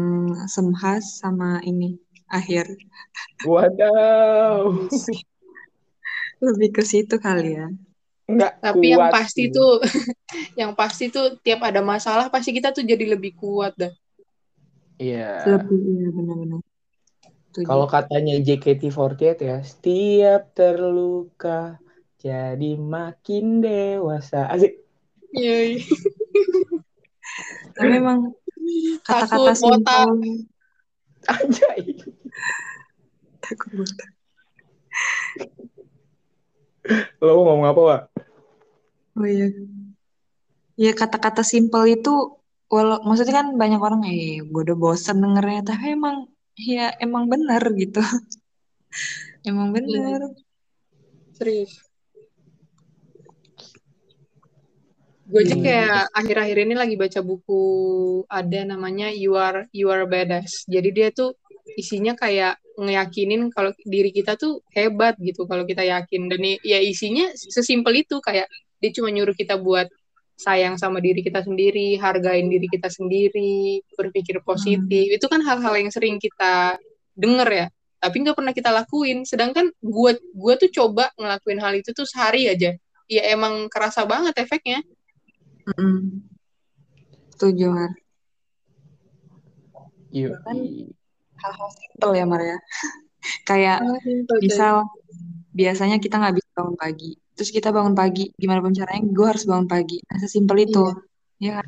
semhas 0.45 1.24
sama 1.24 1.64
ini 1.64 1.97
akhir. 2.30 2.68
Wadaw. 3.47 4.88
Lebih 6.41 6.70
ke 6.74 6.84
situ 6.86 7.16
kali 7.18 7.58
ya. 7.58 7.68
Nggak 8.32 8.54
Tapi 8.64 8.86
yang 8.95 9.12
pasti 9.12 9.49
sih. 9.49 9.54
tuh, 9.54 9.74
yang 10.60 10.72
pasti 10.78 11.12
tuh 11.12 11.41
tiap 11.43 11.66
ada 11.66 11.84
masalah 11.84 12.32
pasti 12.32 12.56
kita 12.56 12.72
tuh 12.72 12.86
jadi 12.86 13.18
lebih 13.18 13.36
kuat 13.36 13.76
dah. 13.76 13.91
Iya. 15.02 15.30
Lebih 15.49 15.80
iya 15.82 16.08
benar-benar. 16.14 16.62
Kalau 17.66 17.89
katanya 17.89 18.38
JKT48 18.39 19.38
ya, 19.41 19.58
setiap 19.66 20.54
terluka 20.54 21.82
jadi 22.22 22.78
makin 22.78 23.66
dewasa. 23.66 24.45
Asik. 24.45 24.78
Iya. 25.34 25.82
Tapi 27.76 27.93
emang 27.97 28.38
kata-kata 29.02 29.52
simpel 29.58 30.08
Anjay. 31.28 32.02
takut 33.41 33.72
botak. 33.74 34.10
Lo 37.22 37.41
mau 37.41 37.54
ngomong 37.54 37.68
apa, 37.68 37.82
Wak? 37.82 38.02
Oh 39.18 39.28
iya. 39.28 39.54
Ya 40.80 40.91
kata-kata 40.97 41.45
simpel 41.45 41.99
itu 41.99 42.41
walau 42.72 43.04
maksudnya 43.04 43.36
kan 43.44 43.48
banyak 43.60 43.82
orang 43.84 44.02
eh 44.08 44.40
gue 44.42 44.62
udah 44.64 44.78
bosen 44.80 45.20
dengernya 45.20 45.62
tapi 45.76 45.86
emang 46.00 46.32
ya 46.56 46.96
emang 47.04 47.28
bener 47.28 47.62
gitu. 47.76 48.00
emang 49.50 49.76
bener. 49.76 50.32
Serius. 51.36 51.74
Gue 55.32 55.48
aja 55.48 55.56
Hmm. 55.56 55.64
kayak 55.64 56.00
akhir-akhir 56.12 56.58
ini 56.68 56.76
lagi 56.76 56.96
baca 57.00 57.20
buku 57.24 57.64
ada 58.28 58.68
namanya 58.68 59.08
You 59.12 59.40
Are 59.40 59.68
You 59.72 59.88
Are 59.92 60.04
Badass. 60.04 60.68
Jadi 60.68 60.90
dia 60.92 61.08
tuh 61.12 61.36
isinya 61.80 62.16
kayak 62.20 62.60
ngeyakinin 62.76 63.48
kalau 63.52 63.72
diri 63.88 64.12
kita 64.12 64.36
tuh 64.36 64.60
hebat 64.76 65.16
gitu 65.24 65.48
kalau 65.48 65.64
kita 65.64 65.88
yakin 65.88 66.28
dan 66.28 66.42
ya 66.64 66.80
isinya 66.84 67.32
sesimpel 67.36 68.04
itu 68.04 68.20
kayak 68.20 68.48
dia 68.82 68.92
cuma 68.92 69.08
nyuruh 69.14 69.36
kita 69.38 69.56
buat 69.56 69.88
sayang 70.38 70.76
sama 70.80 70.98
diri 71.04 71.22
kita 71.22 71.46
sendiri, 71.46 71.96
hargain 72.02 72.50
diri 72.50 72.66
kita 72.68 72.90
sendiri, 72.90 73.82
berpikir 73.94 74.42
positif. 74.42 75.12
Itu 75.14 75.30
kan 75.30 75.46
hal-hal 75.46 75.74
yang 75.78 75.92
sering 75.94 76.18
kita 76.18 76.82
denger 77.14 77.50
ya, 77.50 77.66
tapi 78.02 78.16
nggak 78.26 78.38
pernah 78.38 78.54
kita 78.56 78.70
lakuin. 78.74 79.24
Sedangkan 79.28 79.70
gue 79.70 80.12
gue 80.18 80.54
tuh 80.58 80.70
coba 80.74 81.14
ngelakuin 81.20 81.60
hal 81.62 81.74
itu 81.78 81.94
tuh 81.94 82.10
sehari 82.10 82.50
aja. 82.50 82.74
Ya 83.12 83.22
emang 83.30 83.70
kerasa 83.70 84.08
banget 84.08 84.34
efeknya. 84.42 84.82
Mm-mm. 85.70 86.26
Setuju 87.38 87.70
Mar. 87.70 87.92
Bahkan 90.12 90.58
hal-hal 91.42 91.70
simpel 91.78 92.12
ya 92.18 92.26
Mar 92.26 92.42
ya. 92.42 92.58
Kayak 93.50 93.86
Misal 94.02 94.38
misal 94.42 94.76
biasanya 95.54 95.98
kita 96.02 96.18
nggak 96.18 96.42
bisa 96.42 96.50
bangun 96.58 96.76
pagi. 96.80 97.12
Terus 97.42 97.58
kita 97.58 97.74
bangun 97.74 97.98
pagi, 97.98 98.30
gimana 98.38 98.62
pun 98.62 98.70
caranya 98.70 99.02
gue 99.02 99.26
harus 99.26 99.50
bangun 99.50 99.66
pagi. 99.66 99.98
Nah, 100.06 100.22
sesimpel 100.22 100.62
itu. 100.62 100.94
Ya 101.42 101.58
kan? 101.58 101.66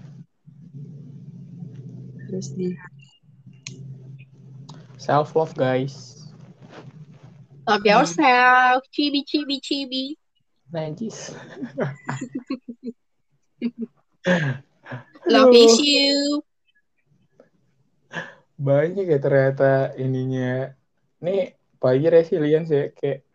Terus 2.29 2.53
di 2.53 2.77
Self 5.01 5.33
love, 5.33 5.57
guys. 5.57 6.29
love 7.65 7.81
yourself, 7.81 8.85
cibi 8.93 9.25
cibi 9.25 9.57
cibi. 9.65 10.13
Najis. 10.69 11.33
Love 15.33 15.57
you. 15.57 16.45
Banyak 18.61 19.09
ya 19.09 19.17
ternyata 19.17 19.89
ininya. 19.97 20.69
Nih, 21.25 21.57
pagi 21.81 22.05
resilience 22.13 22.69
ya 22.69 22.93
kayak 22.93 23.25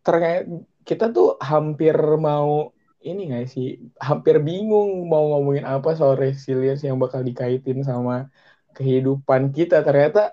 ternyata 0.00 0.64
kita 0.88 1.12
tuh 1.12 1.36
hampir 1.36 1.92
mau 2.16 2.72
ini 3.04 3.28
nggak 3.28 3.46
sih 3.52 3.76
hampir 4.00 4.40
bingung 4.40 5.04
mau 5.04 5.36
ngomongin 5.36 5.68
apa 5.68 5.92
soal 5.92 6.16
resilience 6.16 6.80
yang 6.80 6.96
bakal 6.96 7.20
dikaitin 7.20 7.84
sama 7.84 8.32
kehidupan 8.72 9.52
kita 9.52 9.84
ternyata 9.84 10.32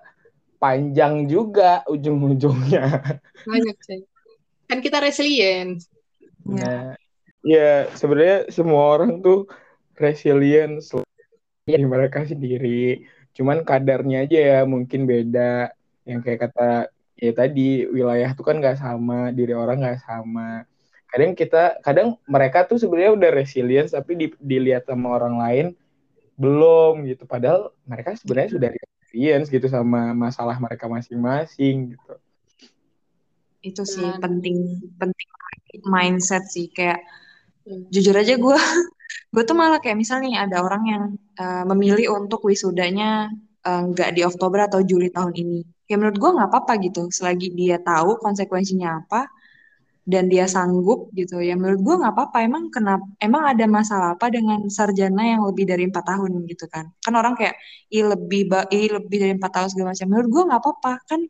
panjang 0.55 1.27
juga 1.27 1.83
ujung-ujungnya 1.91 3.03
Banyak 3.45 3.77
sih. 3.83 4.01
Kan 4.65 4.79
kita 4.81 4.97
resilient. 5.03 5.83
ya. 6.47 6.63
nah 6.63 6.81
ya 7.45 7.91
sebenarnya 7.93 8.49
semua 8.49 8.97
orang 8.97 9.21
tuh 9.21 9.45
resilience 9.99 10.95
di 11.67 11.77
mereka 11.85 12.25
sendiri 12.25 13.05
cuman 13.35 13.67
kadarnya 13.67 14.23
aja 14.23 14.39
ya 14.39 14.59
mungkin 14.63 15.03
beda 15.03 15.73
yang 16.07 16.21
kayak 16.23 16.49
kata 16.49 16.94
ya 17.16 17.32
tadi 17.32 17.88
wilayah 17.88 18.32
tuh 18.36 18.43
kan 18.43 18.59
nggak 18.59 18.78
sama 18.78 19.32
diri 19.32 19.55
orang 19.55 19.80
nggak 19.80 20.03
sama 20.03 20.68
kadang 21.07 21.32
kita 21.32 21.80
kadang 21.80 22.20
mereka 22.28 22.68
tuh 22.68 22.76
sebenarnya 22.76 23.16
udah 23.16 23.30
resilience 23.32 23.95
tapi 23.95 24.20
di- 24.20 24.39
dilihat 24.41 24.84
sama 24.84 25.16
orang 25.16 25.36
lain 25.39 25.66
belum 26.36 27.07
gitu 27.07 27.24
padahal 27.24 27.72
mereka 27.88 28.20
sebenarnya 28.20 28.51
sudah 28.59 28.70
resilience 28.76 29.47
gitu 29.47 29.68
sama 29.72 30.11
masalah 30.11 30.59
mereka 30.59 30.91
masing-masing 30.91 31.95
gitu 31.95 32.13
Itu 33.63 33.82
sih 33.88 34.03
Dan- 34.03 34.22
penting 34.22 34.84
penting 34.99 35.30
mindset 35.88 36.43
sih 36.51 36.70
kayak 36.70 36.99
Hmm. 37.66 37.89
jujur 37.89 38.13
aja 38.13 38.38
gue 38.38 38.57
gue 39.34 39.41
tuh 39.41 39.57
malah 39.57 39.82
kayak 39.82 39.97
misalnya 39.97 40.45
ada 40.45 40.61
orang 40.61 40.84
yang 40.86 41.03
uh, 41.41 41.66
memilih 41.74 42.13
untuk 42.13 42.45
wisudanya 42.45 43.26
uh, 43.66 43.82
nggak 43.89 44.13
di 44.13 44.22
Oktober 44.22 44.70
atau 44.70 44.86
Juli 44.86 45.09
tahun 45.09 45.34
ini. 45.34 45.66
Ya 45.86 45.95
menurut 46.01 46.17
gue 46.17 46.31
nggak 46.36 46.49
apa-apa 46.49 46.73
gitu. 46.81 47.07
Selagi 47.13 47.53
dia 47.53 47.77
tahu 47.81 48.17
konsekuensinya 48.21 49.05
apa 49.05 49.29
dan 50.05 50.29
dia 50.29 50.45
sanggup 50.45 51.09
gitu 51.17 51.41
ya 51.41 51.57
menurut 51.57 51.81
gue 51.81 51.95
nggak 52.01 52.13
apa-apa. 52.13 52.38
Emang 52.45 52.63
kenapa 52.69 53.05
emang 53.21 53.43
ada 53.49 53.65
masalah 53.65 54.09
apa 54.17 54.29
dengan 54.33 54.65
sarjana 54.69 55.38
yang 55.38 55.41
lebih 55.45 55.65
dari 55.69 55.86
empat 55.89 56.05
tahun 56.05 56.45
gitu 56.49 56.65
kan? 56.69 56.89
Kan 57.01 57.13
orang 57.17 57.33
kayak 57.38 57.57
i 57.93 58.01
lebih 58.01 58.49
i 58.73 58.89
lebih 58.89 59.17
dari 59.21 59.33
empat 59.38 59.51
tahun 59.51 59.69
segala 59.73 59.93
macam. 59.93 60.07
Menurut 60.09 60.29
gue 60.31 60.43
nggak 60.49 60.61
apa-apa. 60.61 60.93
Kan 61.09 61.21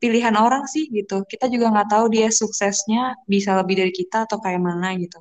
pilihan 0.00 0.34
orang 0.34 0.64
sih 0.64 0.88
gitu. 0.88 1.22
Kita 1.28 1.46
juga 1.52 1.68
nggak 1.70 1.88
tahu 1.92 2.04
dia 2.08 2.32
suksesnya 2.32 3.20
bisa 3.28 3.54
lebih 3.60 3.84
dari 3.84 3.92
kita 3.92 4.24
atau 4.24 4.40
kayak 4.40 4.58
mana 4.58 4.96
gitu. 4.96 5.20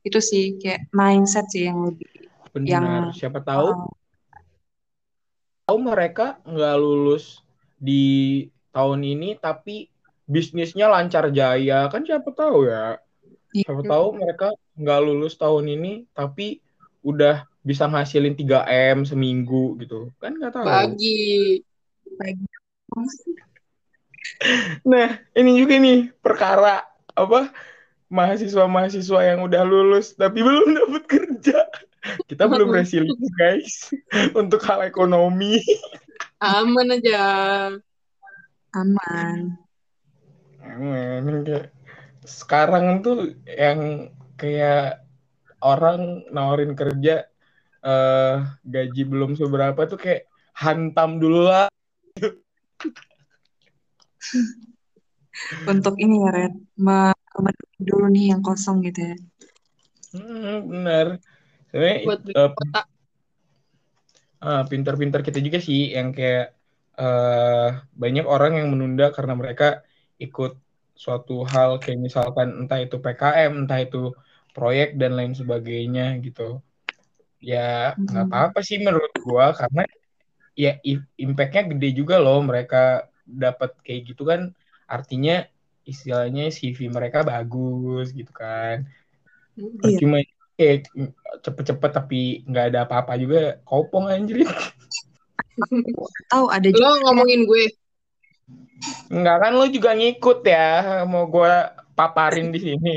Itu 0.00 0.18
sih 0.24 0.56
kayak 0.56 0.90
mindset 0.96 1.46
sih 1.52 1.68
yang 1.68 1.84
lebih 1.84 2.08
Benar. 2.54 2.70
yang 2.70 2.86
Siapa 3.10 3.42
tahu 3.42 3.66
uh, 3.74 3.90
tahu 5.66 5.78
mereka 5.82 6.38
nggak 6.46 6.74
lulus 6.78 7.43
di 7.84 8.04
tahun 8.72 9.04
ini 9.04 9.36
tapi 9.36 9.92
bisnisnya 10.24 10.88
lancar 10.88 11.28
jaya. 11.28 11.92
Kan 11.92 12.08
siapa 12.08 12.32
tahu 12.32 12.64
ya. 12.64 12.96
Iya. 13.54 13.70
siapa 13.70 13.86
tahu 13.86 14.06
mereka 14.18 14.48
nggak 14.74 15.00
lulus 15.06 15.38
tahun 15.38 15.78
ini 15.78 16.10
tapi 16.10 16.58
udah 17.06 17.46
bisa 17.62 17.86
ngasilin 17.86 18.34
3 18.34 18.66
m 18.96 18.98
seminggu 19.06 19.78
gitu. 19.78 20.10
Kan 20.18 20.40
nggak 20.40 20.52
tahu. 20.56 20.64
Bagi. 20.64 21.62
nah 24.90 25.20
ini 25.36 25.50
juga 25.60 25.76
nih 25.78 26.10
perkara 26.18 26.82
apa 27.14 27.54
mahasiswa-mahasiswa 28.10 29.20
yang 29.22 29.46
udah 29.46 29.62
lulus 29.62 30.18
tapi 30.18 30.42
belum 30.42 30.74
dapat 30.74 31.04
kerja. 31.06 31.58
Kita 32.28 32.50
belum 32.50 32.68
resilient 32.68 33.16
guys 33.38 33.94
untuk 34.40 34.60
hal 34.66 34.84
ekonomi 34.84 35.62
Aman 36.44 36.88
aja. 36.94 37.24
aman 38.80 39.38
kayak 40.64 41.72
sekarang 42.24 43.00
tuh 43.04 43.32
yang 43.48 44.12
kayak 44.36 45.04
orang 45.64 46.24
nawarin 46.32 46.72
kerja 46.76 47.28
eh 47.84 48.36
gaji 48.64 49.02
belum 49.04 49.36
seberapa 49.36 49.80
tuh 49.88 49.98
kayak 50.00 50.28
hantam 50.56 51.20
dulu 51.20 51.48
lah. 51.48 51.68
untuk 55.68 55.94
ini 56.00 56.24
ya 56.24 56.30
Red 56.32 56.54
me- 56.80 57.16
memenuhi 57.34 57.80
dulu 57.84 58.06
nih 58.12 58.24
yang 58.32 58.42
kosong 58.44 58.84
gitu 58.86 59.00
ya 59.12 59.16
Hmm, 60.14 60.70
bener. 60.70 61.06
Sebenarnya 61.74 61.96
Buat 62.06 62.20
beli 62.22 62.34
kota. 62.38 62.80
Ah, 64.46 64.60
pintar-pintar 64.70 65.20
kita 65.26 65.38
juga 65.46 65.58
sih 65.68 65.78
yang 65.96 66.08
kayak 66.16 66.44
eh 67.00 67.66
banyak 68.02 68.24
orang 68.34 68.52
yang 68.58 68.68
menunda 68.72 69.04
karena 69.16 69.34
mereka 69.40 69.64
ikut 70.24 70.50
suatu 71.04 71.32
hal 71.52 71.70
kayak 71.82 71.98
misalkan 72.06 72.48
entah 72.60 72.78
itu 72.84 72.96
PKM, 73.04 73.52
entah 73.62 73.78
itu 73.86 73.98
proyek 74.54 74.88
dan 75.00 75.10
lain 75.18 75.32
sebagainya 75.40 76.02
gitu. 76.26 76.42
Ya 77.50 77.58
nggak 78.08 78.24
Hmm. 78.24 78.30
apa-apa 78.30 78.58
sih 78.68 78.78
menurut 78.86 79.12
gua 79.26 79.44
karena 79.60 79.82
ya 80.64 80.70
impact-nya 81.24 81.62
gede 81.72 81.88
juga 82.00 82.16
loh 82.24 82.38
mereka 82.50 82.76
dapat 83.44 83.70
kayak 83.86 84.02
gitu 84.10 84.22
kan 84.30 84.40
artinya 84.96 85.32
istilahnya 85.92 86.42
CV 86.56 86.80
mereka 86.98 87.18
bagus 87.30 88.06
gitu 88.18 88.32
kan. 88.42 88.76
Iya. 89.58 89.98
Cuma 90.00 90.16
kayak 90.54 90.86
cepet-cepet 91.42 91.90
tapi 91.90 92.20
nggak 92.46 92.66
ada 92.72 92.78
apa-apa 92.86 93.18
juga 93.18 93.58
kopong 93.66 94.10
anjir. 94.10 94.46
tahu 96.30 96.46
ada 96.50 96.68
Lo 96.70 96.74
juga 96.74 96.90
ngomongin 97.10 97.46
gue. 97.46 97.64
Enggak 99.10 99.36
kan 99.40 99.52
lu 99.54 99.66
juga 99.70 99.90
ngikut 99.96 100.38
ya 100.44 101.02
mau 101.06 101.24
gua 101.30 101.72
paparin 101.94 102.50
di 102.50 102.60
sini. 102.60 102.96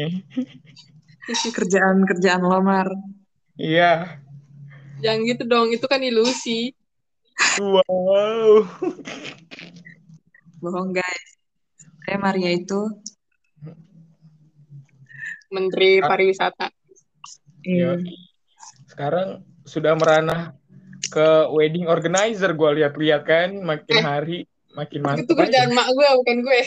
kerjaan-kerjaan 1.28 2.40
lomar 2.40 2.88
Iya. 3.60 4.22
Jangan 5.04 5.28
gitu 5.28 5.44
dong, 5.44 5.68
itu 5.76 5.86
kan 5.86 6.00
ilusi. 6.00 6.72
Wow. 7.62 8.66
bohong 10.58 10.90
guys 10.90 11.38
saya 12.02 12.18
Maria 12.18 12.50
itu 12.50 12.82
Menteri. 15.48 16.04
Pariwisata. 16.04 16.77
Yo. 17.68 18.00
eh, 18.00 18.00
Sekarang 18.88 19.44
sudah 19.68 19.92
meranah 20.00 20.56
ke 21.12 21.28
wedding 21.52 21.92
organizer 21.92 22.56
gua 22.56 22.72
lihat-lihat 22.72 23.22
kan 23.28 23.50
makin 23.60 24.00
Eh. 24.00 24.04
hari 24.04 24.38
makin 24.72 25.00
Itu 25.04 25.04
mantap 25.04 25.36
aja. 25.36 25.44
kerjaan 25.44 25.72
mak 25.76 25.88
gue, 25.92 26.08
bukan 26.24 26.38
gue. 26.48 26.62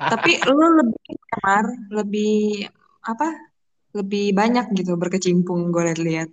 tapi 0.00 0.32
lu 0.48 0.66
lebih 0.80 1.14
Mar 1.44 1.66
lebih 1.92 2.66
apa 3.06 3.28
lebih 3.94 4.34
banyak 4.34 4.66
gitu 4.74 4.98
berkecimpung 4.98 5.70
gue 5.70 5.82
lihat-lihat 5.92 6.28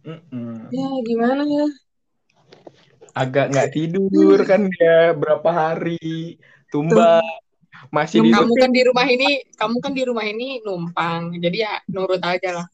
Mm-mm. 0.00 0.72
Ya, 0.72 0.88
gimana 1.04 1.42
ya? 1.44 1.66
Agak 3.12 3.52
nggak 3.52 3.70
tidur 3.74 4.38
kan 4.48 4.70
dia 4.72 5.12
berapa 5.12 5.50
hari 5.50 6.38
tumbang 6.72 7.20
masih 7.88 8.20
di 8.20 8.28
Kamu 8.28 8.52
kan 8.60 8.70
di 8.70 8.82
rumah 8.84 9.06
ini, 9.08 9.30
kamu 9.56 9.76
kan 9.80 9.92
di 9.96 10.02
rumah 10.04 10.24
ini 10.28 10.60
numpang. 10.60 11.32
Jadi 11.40 11.56
ya 11.64 11.80
nurut 11.88 12.20
aja 12.20 12.60
lah. 12.60 12.66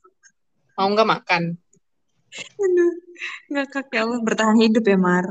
Mau 0.75 0.91
nggak 0.91 1.09
makan? 1.09 1.43
Aduh, 2.37 2.95
ngakak 3.49 3.87
ya 3.95 4.05
Allah 4.05 4.21
bertahan 4.21 4.59
hidup 4.61 4.85
ya 4.85 4.99
Mar 4.99 5.25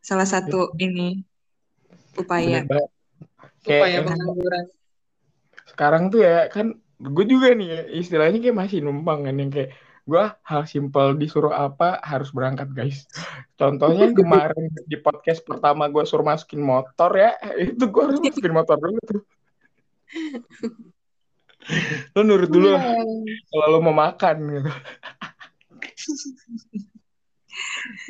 salah 0.00 0.28
satu 0.28 0.74
ini 0.76 1.24
upaya 2.16 2.64
Kayak 3.60 4.08
pengangguran. 4.08 4.64
sekarang 5.68 6.08
tuh 6.08 6.24
ya 6.24 6.48
kan 6.48 6.80
gue 6.96 7.24
juga 7.28 7.52
nih 7.52 7.68
ya, 7.68 7.80
istilahnya 7.92 8.40
kayak 8.40 8.56
masih 8.56 8.80
numpang 8.80 9.28
kan 9.28 9.36
yang 9.36 9.52
kayak 9.52 9.76
gue 10.08 10.24
hal 10.24 10.62
simpel 10.64 11.12
disuruh 11.16 11.52
apa 11.52 12.00
harus 12.00 12.32
berangkat 12.32 12.68
guys 12.72 13.04
contohnya 13.54 14.10
kemarin 14.16 14.72
di 14.88 14.96
podcast 14.96 15.44
pertama 15.44 15.86
gue 15.92 16.04
suruh 16.08 16.24
masukin 16.24 16.62
motor 16.62 17.10
ya 17.14 17.36
itu 17.70 17.84
gue 17.84 18.02
harus 18.02 18.20
masukin 18.20 18.54
motor 18.54 18.76
dulu 18.80 19.00
tuh 19.04 19.22
lu 22.16 22.20
nurut 22.26 22.50
dulu 22.50 22.68
lah 22.72 22.82
kalau 23.52 23.66
lu 23.76 23.78
mau 23.84 23.94
makan 23.94 24.36
gitu 24.58 24.70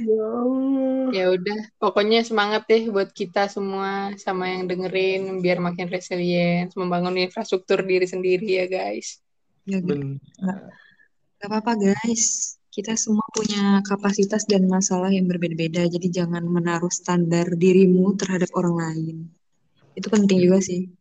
ya. 0.01 0.28
Ya 1.11 1.24
udah, 1.32 1.59
pokoknya 1.80 2.22
semangat 2.22 2.68
deh 2.70 2.86
buat 2.93 3.11
kita 3.11 3.51
semua 3.51 4.14
sama 4.20 4.53
yang 4.53 4.70
dengerin 4.70 5.43
biar 5.43 5.59
makin 5.59 5.91
resilient, 5.91 6.70
membangun 6.78 7.18
infrastruktur 7.18 7.82
diri 7.82 8.07
sendiri 8.07 8.47
ya 8.47 8.66
guys. 8.70 9.18
ya 9.66 9.82
guys. 9.82 10.20
Gak 11.41 11.49
apa-apa 11.49 11.72
guys. 11.80 12.61
Kita 12.68 12.93
semua 13.01 13.24
punya 13.32 13.80
kapasitas 13.82 14.45
dan 14.45 14.68
masalah 14.68 15.09
yang 15.09 15.24
berbeda-beda 15.24 15.88
jadi 15.88 16.22
jangan 16.22 16.45
menaruh 16.45 16.93
standar 16.93 17.49
dirimu 17.57 18.12
terhadap 18.14 18.53
orang 18.53 18.76
lain. 18.76 19.16
Itu 19.97 20.12
penting 20.12 20.36
juga 20.45 20.61
sih. 20.61 20.93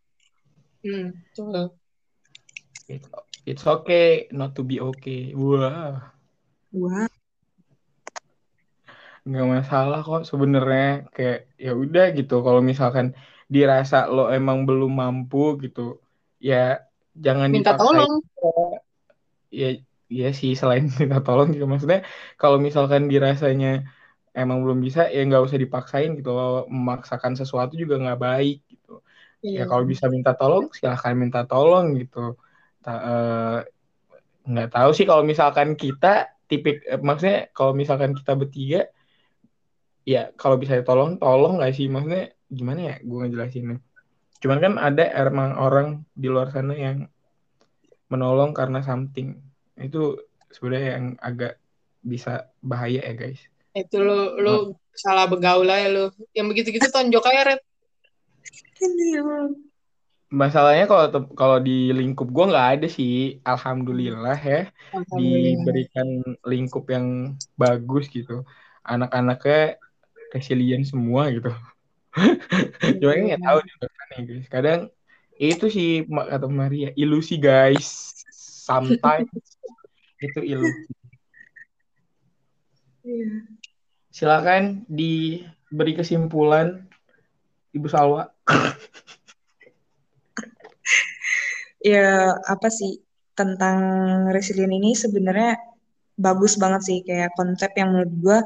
Hmm, 0.80 1.12
betul. 1.12 1.76
it's, 2.88 3.08
it's 3.44 3.66
okay 3.68 4.32
not 4.32 4.56
to 4.56 4.64
be 4.64 4.80
okay. 4.80 5.36
Wah. 5.36 6.16
Wah. 6.72 7.12
Nggak 9.28 9.48
masalah 9.60 10.00
kok 10.08 10.24
sebenarnya. 10.24 11.12
Kayak 11.12 11.52
ya 11.60 11.76
udah 11.76 12.16
gitu 12.16 12.40
kalau 12.40 12.64
misalkan 12.64 13.12
dirasa 13.52 14.08
lo 14.08 14.32
emang 14.32 14.64
belum 14.64 14.96
mampu 14.96 15.60
gitu 15.68 16.00
ya 16.40 16.80
jangan 17.12 17.52
Minta 17.52 17.76
dipaksain 17.76 18.08
tolong. 18.08 18.14
ya 19.52 19.70
ya 20.20 20.26
sih 20.40 20.52
selain 20.60 20.84
minta 21.02 21.18
tolong 21.26 21.48
gitu 21.56 21.66
maksudnya 21.72 22.00
kalau 22.42 22.58
misalkan 22.68 23.04
dirasanya 23.12 23.68
emang 24.40 24.58
belum 24.64 24.80
bisa 24.88 25.02
ya 25.16 25.20
nggak 25.28 25.44
usah 25.48 25.60
dipaksain 25.66 26.10
gitu 26.20 26.30
loh. 26.38 26.50
Memaksakan 26.76 27.34
sesuatu 27.40 27.74
juga 27.82 27.96
nggak 28.04 28.20
baik 28.26 28.56
gitu. 28.72 28.92
Ya 29.58 29.64
Iya. 29.64 29.64
kalau 29.72 29.86
bisa 29.92 30.06
minta 30.16 30.32
tolong 30.40 30.66
silahkan 30.78 31.16
minta 31.24 31.40
tolong 31.52 31.86
gitu. 32.02 32.18
Ta- 32.84 33.04
eh, 33.10 33.58
nggak 34.52 34.68
tahu 34.76 34.90
sih 34.98 35.06
kalau 35.10 35.24
misalkan 35.32 35.70
kita 35.84 36.08
tipik 36.50 36.76
eh, 36.92 37.00
maksudnya 37.08 37.38
kalau 37.58 37.74
misalkan 37.82 38.12
kita 38.20 38.34
bertiga 38.42 38.80
ya 40.14 40.20
kalau 40.40 40.56
bisa 40.62 40.74
tolong 40.88 41.12
tolong 41.22 41.54
nggak 41.58 41.72
sih? 41.78 41.86
Maksudnya 41.94 42.22
gimana 42.58 42.80
ya 42.90 42.94
gue 43.08 43.18
ngejelasinnya? 43.20 43.76
Cuman 44.42 44.60
kan 44.66 44.74
ada 44.88 45.04
emang 45.22 45.52
orang 45.66 45.88
di 46.22 46.28
luar 46.34 46.48
sana 46.56 46.74
yang 46.86 46.98
menolong 48.12 48.52
karena 48.60 48.80
something 48.90 49.28
itu 49.80 50.20
sebenarnya 50.52 50.90
yang 51.00 51.06
agak 51.22 51.62
bisa 52.04 52.50
bahaya 52.60 53.04
ya 53.04 53.14
guys. 53.16 53.42
Itu 53.76 54.02
lu 54.02 54.40
lu 54.40 54.56
salah 54.96 55.30
begaul 55.30 55.68
aja 55.70 55.88
lu. 55.88 56.06
Yang 56.36 56.48
begitu-gitu 56.54 56.88
tonjok 56.92 57.26
aja 57.30 57.56
Red. 57.56 57.62
masalahnya 60.30 60.86
kalau 60.86 61.10
kalau 61.34 61.58
di 61.58 61.90
lingkup 61.90 62.30
gue 62.30 62.46
nggak 62.52 62.70
ada 62.80 62.88
sih. 62.88 63.44
Alhamdulillah 63.44 64.38
ya 64.40 64.70
Alhamdulillah. 64.94 65.18
diberikan 65.20 66.08
lingkup 66.46 66.86
yang 66.88 67.36
bagus 67.60 68.08
gitu. 68.08 68.46
Anak-anaknya 68.86 69.82
resilient 70.32 70.86
semua 70.88 71.34
gitu. 71.34 71.52
Cuma 73.00 73.12
kan 73.14 73.24
nggak 73.26 73.44
tahu 73.44 73.58
di 73.62 73.72
luar 73.78 73.92
sana 73.92 74.14
ya 74.16 74.22
guys. 74.24 74.48
Kadang 74.48 74.82
itu 75.40 75.66
sih 75.72 76.04
kata 76.04 76.48
Maria 76.52 76.92
ilusi 77.00 77.40
guys 77.40 78.19
sometimes 78.70 79.58
itu 80.26 80.40
ilusi 80.46 80.94
Iya. 83.10 83.32
silakan 84.12 84.84
diberi 84.86 85.96
kesimpulan 85.96 86.84
Ibu 87.74 87.88
Salwa. 87.90 88.28
Ya 91.80 92.36
apa 92.44 92.68
sih 92.68 93.00
tentang 93.40 93.80
resilient 94.36 94.76
ini? 94.76 94.92
Sebenarnya 95.00 95.56
bagus 96.20 96.60
banget 96.60 96.82
sih. 96.84 97.00
Kayak 97.08 97.32
konsep 97.40 97.72
yang 97.80 97.96
menurut 97.96 98.14
gue 98.20 98.40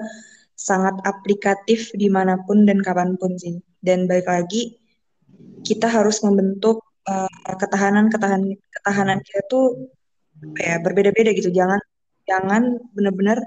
sangat 0.53 0.95
aplikatif 1.01 1.89
di 1.97 2.13
mana 2.13 2.37
pun 2.45 2.63
dan 2.69 2.77
kapan 2.85 3.17
pun 3.17 3.33
sih. 3.41 3.57
Dan 3.81 4.05
balik 4.05 4.29
lagi 4.29 4.77
kita 5.65 5.89
harus 5.89 6.21
membentuk 6.21 6.85
uh, 7.09 7.31
ketahanan 7.57 8.13
ketahanan 8.13 8.53
ketahanan 8.69 9.19
kita 9.25 9.41
tuh 9.49 9.89
ya 10.59 10.79
berbeda-beda 10.83 11.31
gitu. 11.35 11.49
Jangan 11.53 11.79
jangan 12.27 12.63
benar-benar 12.95 13.39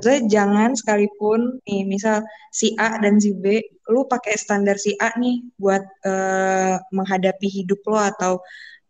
Maksudnya 0.00 0.22
jangan 0.32 0.70
sekalipun 0.72 1.60
nih 1.68 1.84
misal 1.84 2.24
si 2.56 2.72
A 2.80 2.96
dan 3.04 3.20
si 3.20 3.36
B 3.36 3.60
lu 3.92 4.08
pakai 4.08 4.32
standar 4.32 4.80
si 4.80 4.96
A 4.96 5.12
nih 5.20 5.44
buat 5.60 5.84
uh, 6.08 6.80
menghadapi 6.88 7.44
hidup 7.44 7.84
lo 7.84 8.00
atau 8.00 8.32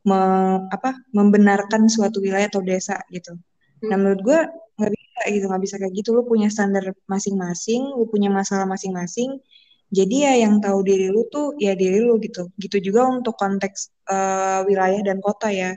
me, 0.07 0.15
apa 0.71 0.95
membenarkan 1.11 1.91
suatu 1.91 2.23
wilayah 2.23 2.47
atau 2.47 2.63
desa 2.63 2.95
gitu. 3.11 3.35
Nah 3.91 3.91
hmm. 3.91 3.99
menurut 3.99 4.21
gue 4.23 4.39
nggak 4.79 4.93
bisa 4.95 5.21
gitu 5.35 5.45
nggak 5.51 5.63
bisa 5.67 5.75
kayak 5.83 5.95
gitu. 5.99 6.09
Lu 6.15 6.23
punya 6.31 6.47
standar 6.47 6.85
masing-masing 7.11 7.91
lu 7.91 8.07
punya 8.07 8.31
masalah 8.31 8.71
masing-masing. 8.71 9.35
Jadi 9.91 10.17
ya 10.23 10.47
yang 10.47 10.63
tahu 10.63 10.87
diri 10.87 11.11
lu 11.11 11.27
tuh 11.27 11.59
ya 11.59 11.75
diri 11.75 12.07
lu 12.07 12.23
gitu. 12.23 12.55
Gitu 12.55 12.79
juga 12.87 13.11
untuk 13.11 13.35
konteks 13.35 14.07
uh, 14.07 14.63
wilayah 14.63 15.03
dan 15.03 15.19
kota 15.19 15.51
ya 15.51 15.75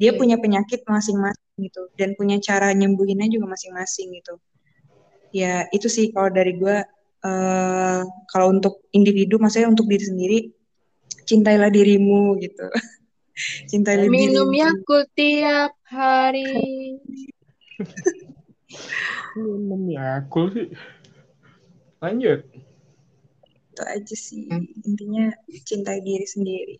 dia 0.00 0.10
hmm. 0.12 0.18
punya 0.18 0.36
penyakit 0.40 0.80
masing-masing 0.86 1.56
gitu 1.60 1.82
dan 1.94 2.14
punya 2.18 2.36
cara 2.42 2.74
nyembuhinnya 2.74 3.30
juga 3.30 3.54
masing-masing 3.54 4.10
gitu 4.18 4.34
ya 5.34 5.66
itu 5.70 5.86
sih 5.90 6.10
kalau 6.14 6.30
dari 6.30 6.54
gue 6.58 6.76
uh, 7.26 8.00
kalau 8.30 8.46
untuk 8.50 8.82
individu 8.94 9.38
maksudnya 9.38 9.70
untuk 9.70 9.86
diri 9.86 10.04
sendiri 10.04 10.38
cintailah 11.24 11.70
dirimu 11.70 12.38
gitu 12.42 12.66
Cinta 13.66 13.98
lebih 13.98 14.30
Minum 14.30 14.50
Yakult 14.54 15.10
tiap 15.18 15.74
hari. 15.90 16.46
Minum 19.34 19.90
Yakult 19.90 20.54
sih. 20.54 20.70
Lanjut. 21.98 22.46
Itu 23.74 23.82
aja 23.82 24.14
sih. 24.14 24.46
Intinya 24.86 25.34
cintai 25.66 25.98
diri 25.98 26.26
sendiri. 26.30 26.76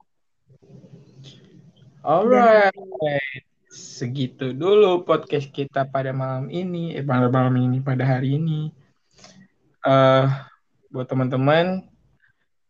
Alright. 2.05 2.77
Segitu 3.73 4.53
dulu 4.53 5.09
podcast 5.09 5.49
kita 5.49 5.89
pada 5.89 6.13
malam 6.13 6.53
ini. 6.53 6.93
Eh, 6.93 7.01
pada 7.01 7.33
malam 7.33 7.57
ini, 7.57 7.81
pada 7.81 8.05
hari 8.05 8.37
ini. 8.37 8.69
Uh, 9.81 10.29
buat 10.93 11.09
teman-teman. 11.09 11.89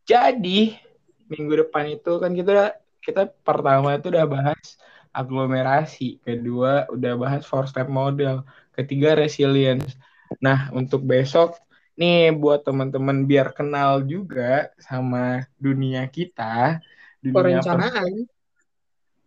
Jadi, 0.06 0.78
minggu 1.26 1.66
depan 1.66 1.98
itu 1.98 2.22
kan 2.22 2.30
kita 2.30 2.78
kita 3.02 3.34
pertama 3.42 3.98
itu 3.98 4.14
udah 4.14 4.22
bahas 4.22 4.78
aglomerasi, 5.10 6.22
kedua 6.22 6.86
udah 6.94 7.18
bahas 7.18 7.42
four 7.42 7.66
step 7.66 7.90
model, 7.90 8.46
ketiga 8.70 9.18
resilience. 9.18 9.98
Nah, 10.38 10.70
untuk 10.70 11.02
besok 11.02 11.58
nih 11.98 12.30
buat 12.30 12.62
teman-teman 12.62 13.26
biar 13.26 13.50
kenal 13.50 14.06
juga 14.06 14.70
sama 14.78 15.42
dunia 15.58 16.06
kita, 16.06 16.78
dunia 17.18 17.34
perencanaan. 17.34 18.30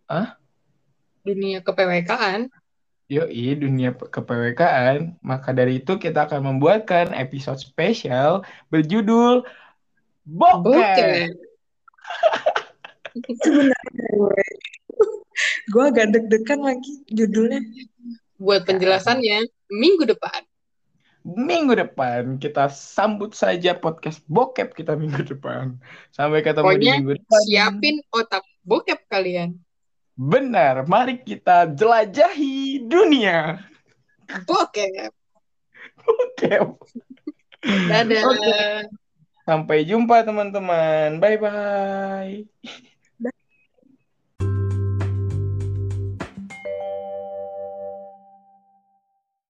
Ah? 0.08 0.40
Dunia 1.20 1.60
kepwk 1.60 2.10
Yoi, 3.08 3.56
dunia 3.56 3.92
kepwk 3.92 4.60
Maka 5.20 5.52
dari 5.52 5.84
itu 5.84 6.00
kita 6.00 6.24
akan 6.24 6.56
membuatkan 6.56 7.12
episode 7.12 7.60
spesial 7.60 8.44
berjudul. 8.72 9.44
Bokeh. 10.24 11.28
Sebenarnya 13.44 14.08
gue. 14.16 14.44
gue 15.68 15.84
agak 15.84 16.06
deg-degan 16.16 16.60
lagi 16.64 17.04
judulnya. 17.12 17.60
Buat 18.40 18.64
penjelasannya, 18.64 19.44
minggu 19.68 20.08
depan. 20.08 20.44
Minggu 21.28 21.76
depan 21.76 22.40
kita 22.40 22.72
sambut 22.72 23.36
saja 23.36 23.76
podcast 23.76 24.24
bokep 24.24 24.72
kita 24.72 24.96
minggu 24.96 25.28
depan. 25.28 25.76
Sampai 26.14 26.40
ketemu 26.40 26.64
Pokoknya, 26.64 26.80
di 26.80 26.96
minggu 27.04 27.14
depan. 27.20 27.40
siapin 27.44 27.96
otak 28.14 28.44
bokep 28.64 29.04
kalian. 29.12 29.58
Benar, 30.18 30.82
mari 30.90 31.22
kita 31.22 31.70
jelajahi 31.70 32.82
dunia. 32.82 33.62
Bokep. 34.50 35.14
Bokep. 36.02 36.66
Dadah. 37.62 38.26
Sampai 39.46 39.86
jumpa 39.86 40.26
teman-teman. 40.26 41.22
Bye-bye. 41.22 42.50